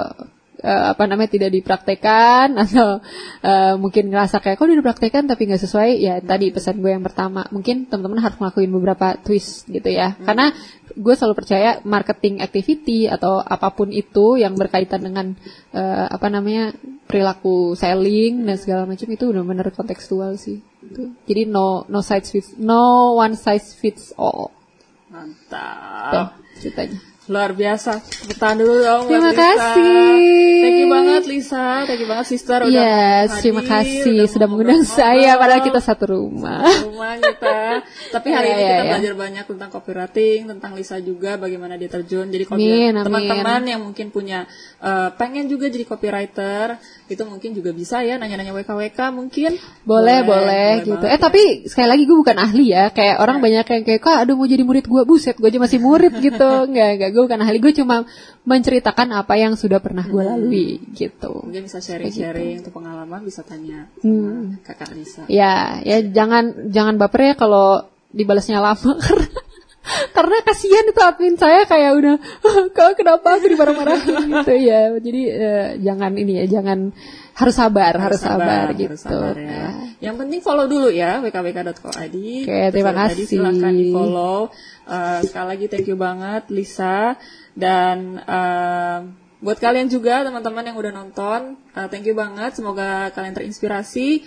eh, 0.63 0.85
apa 0.95 1.03
namanya 1.05 1.35
tidak 1.35 1.51
dipraktekan 1.51 2.55
atau 2.63 3.03
eh, 3.43 3.75
mungkin 3.75 4.09
ngerasa 4.09 4.39
kayak 4.39 4.55
kok 4.55 4.65
udah 4.65 4.79
dipraktekan 4.79 5.23
tapi 5.27 5.51
nggak 5.51 5.61
sesuai 5.61 5.91
ya 5.99 6.15
tadi 6.23 6.49
pesan 6.49 6.79
gue 6.79 6.91
yang 6.95 7.03
pertama 7.03 7.43
mungkin 7.51 7.85
teman-teman 7.91 8.23
harus 8.23 8.39
ngelakuin 8.39 8.71
beberapa 8.71 9.19
twist 9.19 9.67
gitu 9.67 9.89
ya 9.91 10.15
karena 10.23 10.55
gue 10.93 11.13
selalu 11.13 11.35
percaya 11.35 11.81
marketing 11.83 12.39
activity 12.39 13.11
atau 13.11 13.41
apa 13.43 13.73
pun 13.75 13.91
itu 13.91 14.39
yang 14.39 14.55
berkaitan 14.55 15.03
dengan 15.03 15.35
eh, 15.75 16.07
apa 16.07 16.27
namanya 16.31 16.71
perilaku 17.03 17.75
selling 17.75 18.47
dan 18.47 18.55
segala 18.57 18.87
macam 18.87 19.07
itu 19.11 19.29
udah 19.29 19.43
bener 19.43 19.67
kontekstual 19.75 20.39
sih. 20.39 20.63
Itu. 20.81 21.13
Jadi 21.27 21.45
no 21.45 21.85
no 21.89 21.99
size 22.01 22.29
fits 22.31 22.49
no 22.57 23.13
one 23.19 23.35
size 23.35 23.75
fits 23.75 24.15
all. 24.15 24.49
Mantap. 25.11 26.09
Tuh 26.09 26.27
ceritanya. 26.63 27.12
Luar 27.23 27.55
biasa. 27.55 28.03
Tangan 28.35 28.57
dulu 28.59 28.83
dong 28.83 29.07
Terima 29.07 29.31
Lisa. 29.31 29.39
kasih. 29.39 30.59
Thank 30.59 30.75
you 30.75 30.87
banget 30.87 31.23
Lisa. 31.23 31.67
Thank 31.87 32.01
you 32.03 32.09
banget 32.09 32.25
sister 32.27 32.59
udah 32.59 32.67
Yes, 32.69 33.27
hadir, 33.31 33.39
terima 33.39 33.61
kasih 33.63 34.11
udah 34.11 34.27
sudah 34.27 34.47
mengundang 34.47 34.83
saya 34.83 35.31
padahal 35.39 35.63
kita 35.63 35.79
satu 35.79 36.03
rumah. 36.09 36.59
rumah 36.83 37.15
kita. 37.15 37.59
Tapi 38.11 38.27
hari 38.27 38.43
Iya, 38.43 38.51
ini 38.51 38.59
iya, 38.59 38.67
kita 38.67 38.75
iya. 38.75 38.91
belajar 38.91 39.13
banyak 39.15 39.45
tentang 39.47 39.69
copywriting, 39.71 40.39
tentang 40.51 40.71
Lisa 40.73 40.97
juga 40.99 41.31
bagaimana 41.37 41.79
dia 41.79 41.87
terjun. 41.87 42.27
Jadi 42.27 42.43
teman-teman 42.91 43.61
yang 43.63 43.81
mungkin 43.81 44.11
punya 44.11 44.43
eh, 44.79 45.09
pengen 45.15 45.47
juga 45.47 45.71
jadi 45.71 45.87
copywriter, 45.87 46.75
itu 47.07 47.23
mungkin 47.23 47.55
juga 47.55 47.71
bisa 47.71 48.03
ya 48.03 48.19
nanya-nanya 48.19 48.51
WKWK 48.51 48.99
mungkin. 49.15 49.55
Boleh, 49.83 50.27
boleh, 50.27 50.83
gitu. 50.83 50.99
banget 50.99 51.07
Eh 51.07 51.15
ya. 51.15 51.23
tapi 51.23 51.41
sekali 51.71 51.87
lagi 51.87 52.03
gue 52.03 52.17
bukan 52.19 52.35
ahli 52.35 52.75
ya. 52.75 52.91
Kayak 52.91 53.15
orang 53.19 53.39
banyak 53.39 53.63
yang 53.63 53.83
kayak, 53.87 54.01
kak 54.01 54.17
aduh 54.27 54.35
mau 54.35 54.43
jadi 54.43 54.63
murid 54.63 54.85
gue, 54.85 55.01
buset 55.07 55.39
gue 55.39 55.47
aja 55.47 55.59
masih 55.59 55.79
murid 55.79 56.11
gitu. 56.19 56.51
Enggak, 56.73 56.89
enggak, 56.99 57.11
gue 57.13 57.23
bukan 57.23 57.39
ahli. 57.39 57.57
Gue 57.61 57.71
cuma 57.71 58.03
menceritakan 58.43 59.13
apa 59.13 59.37
yang 59.37 59.53
sudah 59.53 59.77
pernah 59.77 60.03
gue 60.03 60.19
lalui 60.19 60.81
gitu. 60.91 61.45
mungkin 61.45 61.63
bisa 61.63 61.79
sharing-sharing 61.79 62.65
untuk 62.65 62.73
pengalaman 62.73 63.21
bisa 63.21 63.45
tanya 63.45 63.87
Hmm. 64.01 64.57
sama 64.57 64.65
kakak 64.65 64.89
Lisa. 64.97 65.23
Ya, 65.29 65.79
ya 65.85 66.01
jangan 66.01 66.73
jangan 66.73 66.97
baper 66.97 67.31
ya 67.31 67.33
kalau 67.37 67.85
dibalasnya 68.09 68.59
lama 68.59 68.93
karena 70.15 70.37
kasihan 70.47 70.85
itu 70.87 71.01
admin 71.03 71.35
saya 71.35 71.67
kayak 71.67 71.91
udah 71.99 72.15
kak 72.75 72.95
kenapa 72.95 73.35
aku 73.37 73.45
dimarah-marahin 73.51 74.15
gitu 74.41 74.53
ya. 74.57 74.91
Jadi 74.97 75.21
eh, 75.29 75.67
jangan 75.79 76.11
ini 76.15 76.33
ya, 76.43 76.45
jangan 76.59 76.91
harus 77.33 77.55
sabar, 77.57 77.93
harus, 77.97 78.21
sabar, 78.21 78.69
gitu. 78.77 78.93
harus 78.93 79.01
sabar 79.01 79.33
ya. 79.33 79.73
Yang 79.97 80.15
penting 80.21 80.39
follow 80.45 80.65
dulu 80.69 80.93
ya 80.93 81.17
wkwk.co.id. 81.17 82.17
Oke, 82.45 82.59
terima 82.69 82.93
Tadi 82.93 83.01
kasih. 83.01 83.25
Silahkan 83.25 83.73
di 83.73 83.89
follow. 83.89 84.53
Eh, 84.85 85.19
sekali 85.25 85.47
lagi 85.49 85.65
thank 85.65 85.87
you 85.89 85.97
banget 85.97 86.43
Lisa 86.53 87.17
dan 87.57 88.21
eh, 88.21 88.99
buat 89.43 89.57
kalian 89.59 89.91
juga 89.91 90.23
teman-teman 90.23 90.63
yang 90.63 90.77
udah 90.77 90.93
nonton, 90.93 91.59
eh, 91.73 91.87
thank 91.89 92.05
you 92.05 92.15
banget. 92.15 92.53
Semoga 92.55 93.09
kalian 93.11 93.33
terinspirasi. 93.33 94.23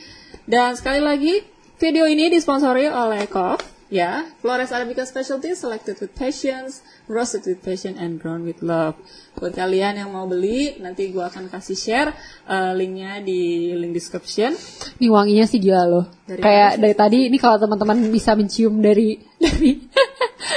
Dan 0.47 0.75
sekali 0.75 0.99
lagi 0.99 1.41
video 1.79 2.11
ini 2.11 2.27
disponsori 2.29 2.91
oleh 2.91 3.25
Kof. 3.31 3.76
Ya, 3.87 4.26
Flores 4.43 4.74
Arabica 4.74 5.07
Specialty 5.07 5.55
selected 5.55 6.03
with 6.03 6.11
patience, 6.18 6.82
roasted 7.07 7.47
with 7.47 7.62
passion, 7.62 7.95
and 7.95 8.18
grown 8.18 8.43
with 8.43 8.59
love. 8.59 8.99
Buat 9.39 9.55
kalian 9.55 10.03
yang 10.03 10.11
mau 10.11 10.26
beli, 10.26 10.74
nanti 10.82 11.14
gue 11.14 11.22
akan 11.22 11.47
kasih 11.47 11.78
share 11.78 12.11
eh, 12.51 12.72
linknya 12.74 13.22
di 13.22 13.70
link 13.78 13.95
description. 13.95 14.59
Ini 14.99 15.07
wanginya 15.07 15.47
sih 15.47 15.62
gila 15.62 15.87
loh. 15.87 16.11
Dari 16.26 16.43
Kayak 16.43 16.72
dari 16.82 16.95
tadi 16.99 17.18
ini 17.30 17.39
kalau 17.39 17.62
teman-teman 17.62 18.11
bisa 18.11 18.34
mencium 18.34 18.82
dari 18.82 19.22
dari 19.47 19.70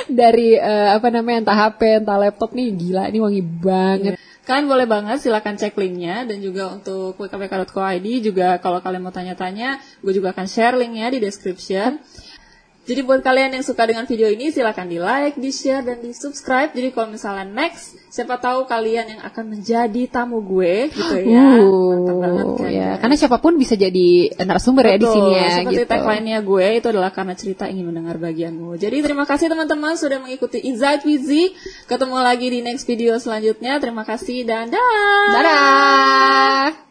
dari 0.09 0.49
eh, 0.57 0.89
apa 0.89 1.13
namanya 1.13 1.45
entah 1.45 1.57
HP 1.69 2.01
entah 2.01 2.17
laptop 2.17 2.57
nih 2.57 2.73
gila 2.73 3.13
ini 3.13 3.21
wangi 3.21 3.41
banget. 3.45 4.13
Kalian 4.49 4.65
boleh 4.65 4.89
banget 4.89 5.21
silakan 5.21 5.61
cek 5.61 5.77
linknya 5.77 6.25
dan 6.25 6.41
juga 6.41 6.73
untuk 6.73 7.13
wkwk.co.id 7.21 8.07
juga 8.25 8.57
kalau 8.57 8.81
kalian 8.81 9.05
mau 9.05 9.13
tanya-tanya, 9.13 9.77
gue 10.01 10.09
juga 10.17 10.33
akan 10.33 10.49
share 10.49 10.73
linknya 10.73 11.13
di 11.13 11.21
description. 11.21 12.01
Jadi 12.89 13.05
buat 13.05 13.21
kalian 13.21 13.53
yang 13.53 13.61
suka 13.61 13.85
dengan 13.85 14.09
video 14.09 14.25
ini 14.33 14.49
silahkan 14.49 14.89
di 14.89 14.97
like, 14.97 15.37
di 15.37 15.53
share, 15.53 15.85
dan 15.85 16.01
di 16.01 16.09
subscribe. 16.09 16.73
Jadi 16.73 16.89
kalau 16.89 17.13
misalnya 17.13 17.45
next, 17.45 17.93
siapa 18.09 18.41
tahu 18.41 18.65
kalian 18.65 19.13
yang 19.13 19.21
akan 19.21 19.45
menjadi 19.45 20.09
tamu 20.09 20.41
gue 20.41 20.89
gitu 20.89 21.15
ya. 21.21 21.61
Mantap 21.61 22.17
banget 22.17 22.45
Uh, 22.49 22.55
kan 22.55 22.71
ya, 22.71 22.89
karena 22.97 23.15
siapa 23.19 23.37
pun 23.37 23.53
bisa 23.59 23.77
jadi 23.77 24.31
narasumber 24.41 24.89
ya 24.89 24.97
di 24.97 25.05
Betul, 25.05 25.15
sini 25.21 25.31
ya 25.37 25.49
Seperti 25.61 25.75
gitu. 25.75 25.91
tagline-nya 25.91 26.39
gue 26.41 26.65
itu 26.81 26.87
adalah 26.89 27.11
karena 27.13 27.33
cerita 27.37 27.69
ingin 27.69 27.85
mendengar 27.93 28.17
bagianmu. 28.17 28.79
Jadi 28.79 28.97
terima 29.05 29.29
kasih 29.29 29.51
teman-teman 29.53 29.93
sudah 29.93 30.17
mengikuti 30.17 30.57
Insight 30.65 31.05
Wizi. 31.05 31.53
Ketemu 31.85 32.17
lagi 32.17 32.47
di 32.49 32.59
next 32.65 32.89
video 32.89 33.21
selanjutnya. 33.21 33.77
Terima 33.77 34.01
kasih 34.01 34.47
dan 34.47 34.73
dah. 34.73 35.29
Dadah. 35.35 36.88